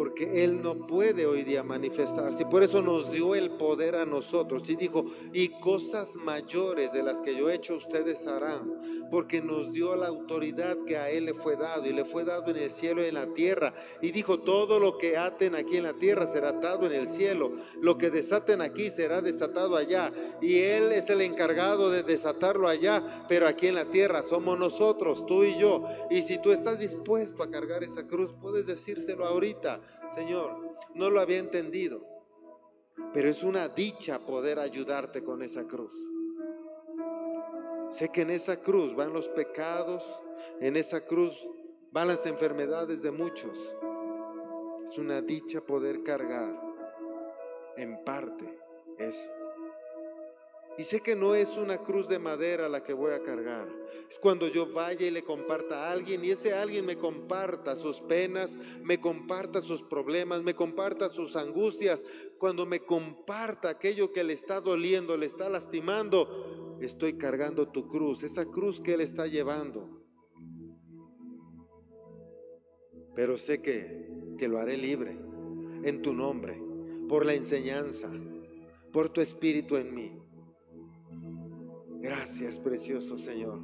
porque 0.02 0.44
Él 0.44 0.64
no 0.64 0.88
puede 0.88 1.28
hoy 1.28 1.44
día 1.44 1.62
manifestarse. 1.62 2.46
Por 2.46 2.64
eso 2.64 2.82
nos 2.82 3.12
dio 3.12 3.36
el 3.36 3.52
poder 3.52 3.96
a 3.96 4.06
nosotros. 4.06 4.68
Y 4.70 4.76
dijo, 4.76 5.06
y 5.32 5.50
cosas 5.60 6.16
mayores 6.16 6.92
de 6.92 7.04
las 7.04 7.22
que 7.22 7.36
yo 7.36 7.52
he 7.52 7.54
hecho 7.54 7.76
ustedes 7.76 8.26
harán. 8.26 8.81
Porque 9.12 9.42
nos 9.42 9.74
dio 9.74 9.96
la 9.96 10.08
autoridad 10.08 10.78
que 10.88 10.98
a 10.98 11.10
Él 11.10 11.26
le 11.26 11.34
fue 11.34 11.58
dado. 11.58 11.86
Y 11.86 11.94
le 11.94 12.06
fue 12.06 12.24
dado 12.24 12.50
en 12.50 12.58
el 12.58 12.72
cielo 12.72 13.04
y 13.04 13.08
en 13.08 13.16
la 13.16 13.28
tierra. 13.34 13.74
Y 14.02 14.12
dijo, 14.12 14.40
todo 14.40 14.80
lo 14.80 14.98
que 14.98 15.18
aten 15.18 15.54
aquí 15.56 15.78
en 15.78 15.84
la 15.84 15.94
tierra 15.94 16.26
será 16.26 16.50
atado 16.50 16.86
en 16.86 16.94
el 16.94 17.08
cielo. 17.08 17.52
Lo 17.82 17.98
que 17.98 18.10
desaten 18.10 18.62
aquí 18.62 18.90
será 18.90 19.22
desatado 19.22 19.76
allá. 19.76 20.12
Y 20.42 20.60
Él 20.60 20.92
es 20.92 21.10
el 21.10 21.22
encargado 21.22 21.92
de 21.92 22.04
desatarlo 22.04 22.68
allá. 22.68 23.26
Pero 23.28 23.48
aquí 23.48 23.68
en 23.68 23.76
la 23.76 23.86
tierra 23.86 24.24
somos 24.24 24.58
nosotros, 24.58 25.26
tú 25.26 25.44
y 25.44 25.58
yo. 25.60 25.88
Y 26.10 26.22
si 26.22 26.42
tú 26.42 26.52
estás 26.52 26.80
dispuesto 26.80 27.44
a 27.44 27.52
cargar 27.52 27.84
esa 27.84 28.08
cruz, 28.08 28.34
puedes 28.42 28.66
decírselo 28.66 29.26
ahorita. 29.26 29.82
Señor, 30.16 30.78
no 30.96 31.10
lo 31.10 31.22
había 31.22 31.38
entendido, 31.40 32.06
pero 33.14 33.30
es 33.30 33.44
una 33.44 33.70
dicha 33.70 34.20
poder 34.20 34.60
ayudarte 34.60 35.24
con 35.24 35.42
esa 35.42 35.64
cruz. 35.64 35.94
Sé 37.92 38.10
que 38.10 38.22
en 38.22 38.32
esa 38.32 38.58
cruz 38.58 38.96
van 38.96 39.12
los 39.12 39.28
pecados, 39.28 40.04
en 40.62 40.78
esa 40.78 41.02
cruz 41.02 41.48
van 41.92 42.08
las 42.08 42.26
enfermedades 42.26 43.02
de 43.02 43.12
muchos. 43.12 43.76
Es 44.86 44.98
una 44.98 45.22
dicha 45.22 45.60
poder 45.60 46.02
cargar 46.04 46.60
en 47.76 48.04
parte 48.04 48.58
eso. 48.98 49.30
Y 50.78 50.84
sé 50.84 51.02
que 51.02 51.18
no 51.18 51.36
es 51.36 51.58
una 51.58 51.78
cruz 51.78 52.08
de 52.08 52.18
madera 52.18 52.70
la 52.70 52.82
que 52.82 52.94
voy 52.94 53.12
a 53.12 53.22
cargar. 53.22 53.68
Es 54.10 54.18
cuando 54.18 54.48
yo 54.48 54.68
vaya 54.68 55.06
y 55.06 55.12
le 55.12 55.24
comparta 55.24 55.88
a 55.88 55.92
alguien 55.92 56.24
y 56.24 56.32
ese 56.32 56.54
alguien 56.54 56.86
me 56.86 56.98
comparta 56.98 57.76
sus 57.76 58.00
penas, 58.00 58.56
me 58.82 59.00
comparta 59.00 59.62
sus 59.62 59.84
problemas, 59.84 60.44
me 60.44 60.56
comparta 60.56 61.10
sus 61.10 61.36
angustias. 61.36 62.06
Cuando 62.38 62.66
me 62.66 62.80
comparta 62.80 63.70
aquello 63.70 64.14
que 64.14 64.24
le 64.24 64.34
está 64.34 64.62
doliendo, 64.62 65.18
le 65.18 65.26
está 65.26 65.50
lastimando, 65.50 66.61
estoy 66.86 67.14
cargando 67.14 67.70
tu 67.70 67.88
cruz, 67.88 68.24
esa 68.24 68.46
cruz 68.46 68.82
que 68.82 68.94
él 68.94 69.02
está 69.02 69.28
llevando. 69.28 70.02
Pero 73.16 73.38
sé 73.38 73.62
que, 73.62 74.10
que 74.38 74.48
lo 74.48 74.58
haré 74.58 74.78
libre 74.78 75.18
en 75.84 76.02
tu 76.02 76.14
nombre, 76.14 76.62
por 77.08 77.26
la 77.26 77.34
enseñanza, 77.34 78.10
por 78.92 79.10
tu 79.10 79.22
espíritu 79.22 79.78
en 79.78 79.94
mí. 79.94 80.18
Gracias, 82.00 82.60
precioso 82.60 83.18
Señor, 83.18 83.60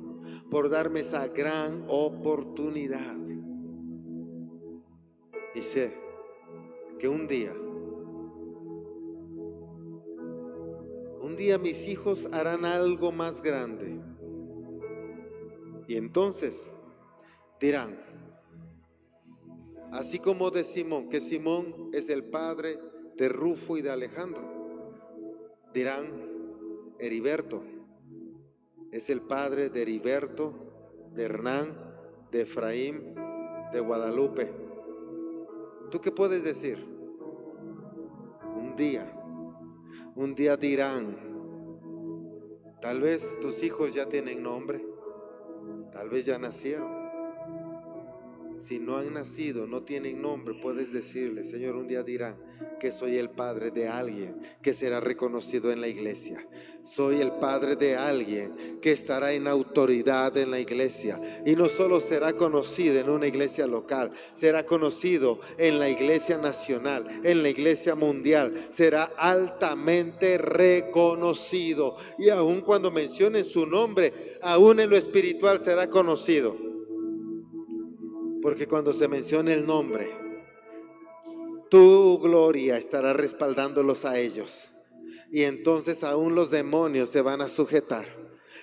por 0.49 0.69
darme 0.69 0.99
esa 0.99 1.27
gran 1.27 1.85
oportunidad. 1.87 3.17
Y 5.55 5.61
sé 5.61 5.91
que 6.99 7.07
un 7.07 7.27
día 7.27 7.55
día 11.35 11.57
mis 11.57 11.87
hijos 11.87 12.27
harán 12.31 12.63
algo 12.63 13.11
más 13.11 13.41
grande. 13.41 13.99
Y 15.87 15.95
entonces 15.95 16.71
dirán, 17.59 17.99
así 19.91 20.19
como 20.19 20.51
de 20.51 20.63
Simón, 20.63 21.09
que 21.09 21.21
Simón 21.21 21.89
es 21.93 22.09
el 22.09 22.25
padre 22.25 22.79
de 23.15 23.29
Rufo 23.29 23.77
y 23.77 23.81
de 23.81 23.89
Alejandro, 23.89 24.93
dirán, 25.73 26.07
Heriberto 26.99 27.63
es 28.91 29.09
el 29.09 29.21
padre 29.21 29.69
de 29.69 29.81
Heriberto, 29.81 30.53
de 31.13 31.23
Hernán, 31.23 31.75
de 32.31 32.41
Efraín, 32.41 33.15
de 33.71 33.79
Guadalupe. 33.79 34.51
¿Tú 35.91 35.99
qué 35.99 36.11
puedes 36.11 36.43
decir? 36.43 36.85
Un 38.55 38.75
día, 38.75 39.16
un 40.17 40.33
día 40.33 40.57
dirán, 40.57 41.15
tal 42.81 43.01
vez 43.01 43.37
tus 43.39 43.61
hijos 43.61 43.93
ya 43.93 44.09
tienen 44.09 44.41
nombre, 44.41 44.83
tal 45.93 46.09
vez 46.09 46.25
ya 46.25 46.39
nacieron. 46.39 46.91
Si 48.59 48.79
no 48.79 48.97
han 48.97 49.13
nacido, 49.13 49.67
no 49.67 49.83
tienen 49.83 50.19
nombre, 50.19 50.55
puedes 50.59 50.91
decirle, 50.91 51.43
Señor, 51.43 51.75
un 51.75 51.87
día 51.87 52.01
dirán 52.01 52.46
que 52.79 52.91
soy 52.91 53.17
el 53.17 53.29
padre 53.29 53.71
de 53.71 53.87
alguien 53.87 54.39
que 54.61 54.73
será 54.73 54.99
reconocido 54.99 55.71
en 55.71 55.81
la 55.81 55.87
iglesia. 55.87 56.45
Soy 56.83 57.19
el 57.21 57.31
padre 57.33 57.75
de 57.75 57.95
alguien 57.95 58.79
que 58.81 58.91
estará 58.91 59.33
en 59.33 59.47
autoridad 59.47 60.37
en 60.37 60.51
la 60.51 60.59
iglesia. 60.59 61.19
Y 61.45 61.55
no 61.55 61.65
solo 61.65 61.99
será 61.99 62.33
conocido 62.33 62.99
en 62.99 63.09
una 63.09 63.27
iglesia 63.27 63.67
local, 63.67 64.11
será 64.33 64.65
conocido 64.65 65.39
en 65.57 65.79
la 65.79 65.89
iglesia 65.89 66.37
nacional, 66.37 67.07
en 67.23 67.43
la 67.43 67.49
iglesia 67.49 67.95
mundial. 67.95 68.67
Será 68.69 69.11
altamente 69.17 70.37
reconocido. 70.37 71.97
Y 72.17 72.29
aun 72.29 72.61
cuando 72.61 72.91
mencionen 72.91 73.43
su 73.43 73.65
nombre, 73.65 74.37
aún 74.41 74.79
en 74.79 74.89
lo 74.89 74.95
espiritual 74.95 75.59
será 75.61 75.89
conocido. 75.89 76.55
Porque 78.41 78.67
cuando 78.67 78.93
se 78.93 79.07
mencione 79.07 79.53
el 79.53 79.65
nombre, 79.65 80.26
tu 81.69 82.19
gloria 82.19 82.77
estará 82.77 83.13
respaldándolos 83.13 84.05
a 84.05 84.19
ellos. 84.19 84.69
Y 85.31 85.43
entonces 85.43 86.03
aún 86.03 86.35
los 86.35 86.51
demonios 86.51 87.09
se 87.09 87.21
van 87.21 87.41
a 87.41 87.49
sujetar. 87.49 88.07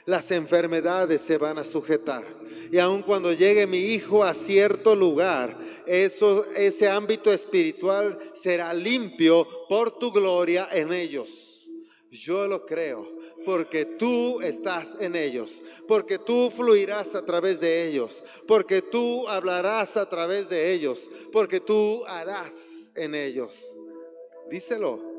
Las 0.07 0.31
enfermedades 0.31 1.21
se 1.21 1.39
van 1.39 1.59
a 1.59 1.65
sujetar. 1.65 2.25
Y 2.71 2.79
aun 2.79 3.03
cuando 3.03 3.33
llegue 3.33 3.67
mi 3.67 3.79
hijo 3.79 4.25
a 4.25 4.35
cierto 4.35 4.97
lugar, 4.97 5.57
eso, 5.87 6.47
ese 6.57 6.89
ámbito 6.89 7.33
espiritual 7.33 8.19
será 8.35 8.73
limpio 8.73 9.47
por 9.69 9.99
tu 9.99 10.11
gloria 10.11 10.69
en 10.73 10.93
ellos. 10.93 11.69
Yo 12.11 12.47
lo 12.49 12.65
creo 12.65 13.13
porque 13.45 13.85
tú 13.85 14.41
estás 14.41 14.97
en 15.01 15.15
ellos, 15.15 15.63
porque 15.87 16.19
tú 16.19 16.51
fluirás 16.51 17.15
a 17.15 17.25
través 17.25 17.61
de 17.61 17.89
ellos, 17.89 18.23
porque 18.47 18.81
tú 18.81 19.29
hablarás 19.29 19.97
a 19.97 20.09
través 20.09 20.49
de 20.49 20.73
ellos, 20.73 21.09
porque 21.31 21.61
tú 21.61 22.03
harás 22.07 22.74
en 22.95 23.15
ellos. 23.15 23.77
Díselo. 24.51 25.14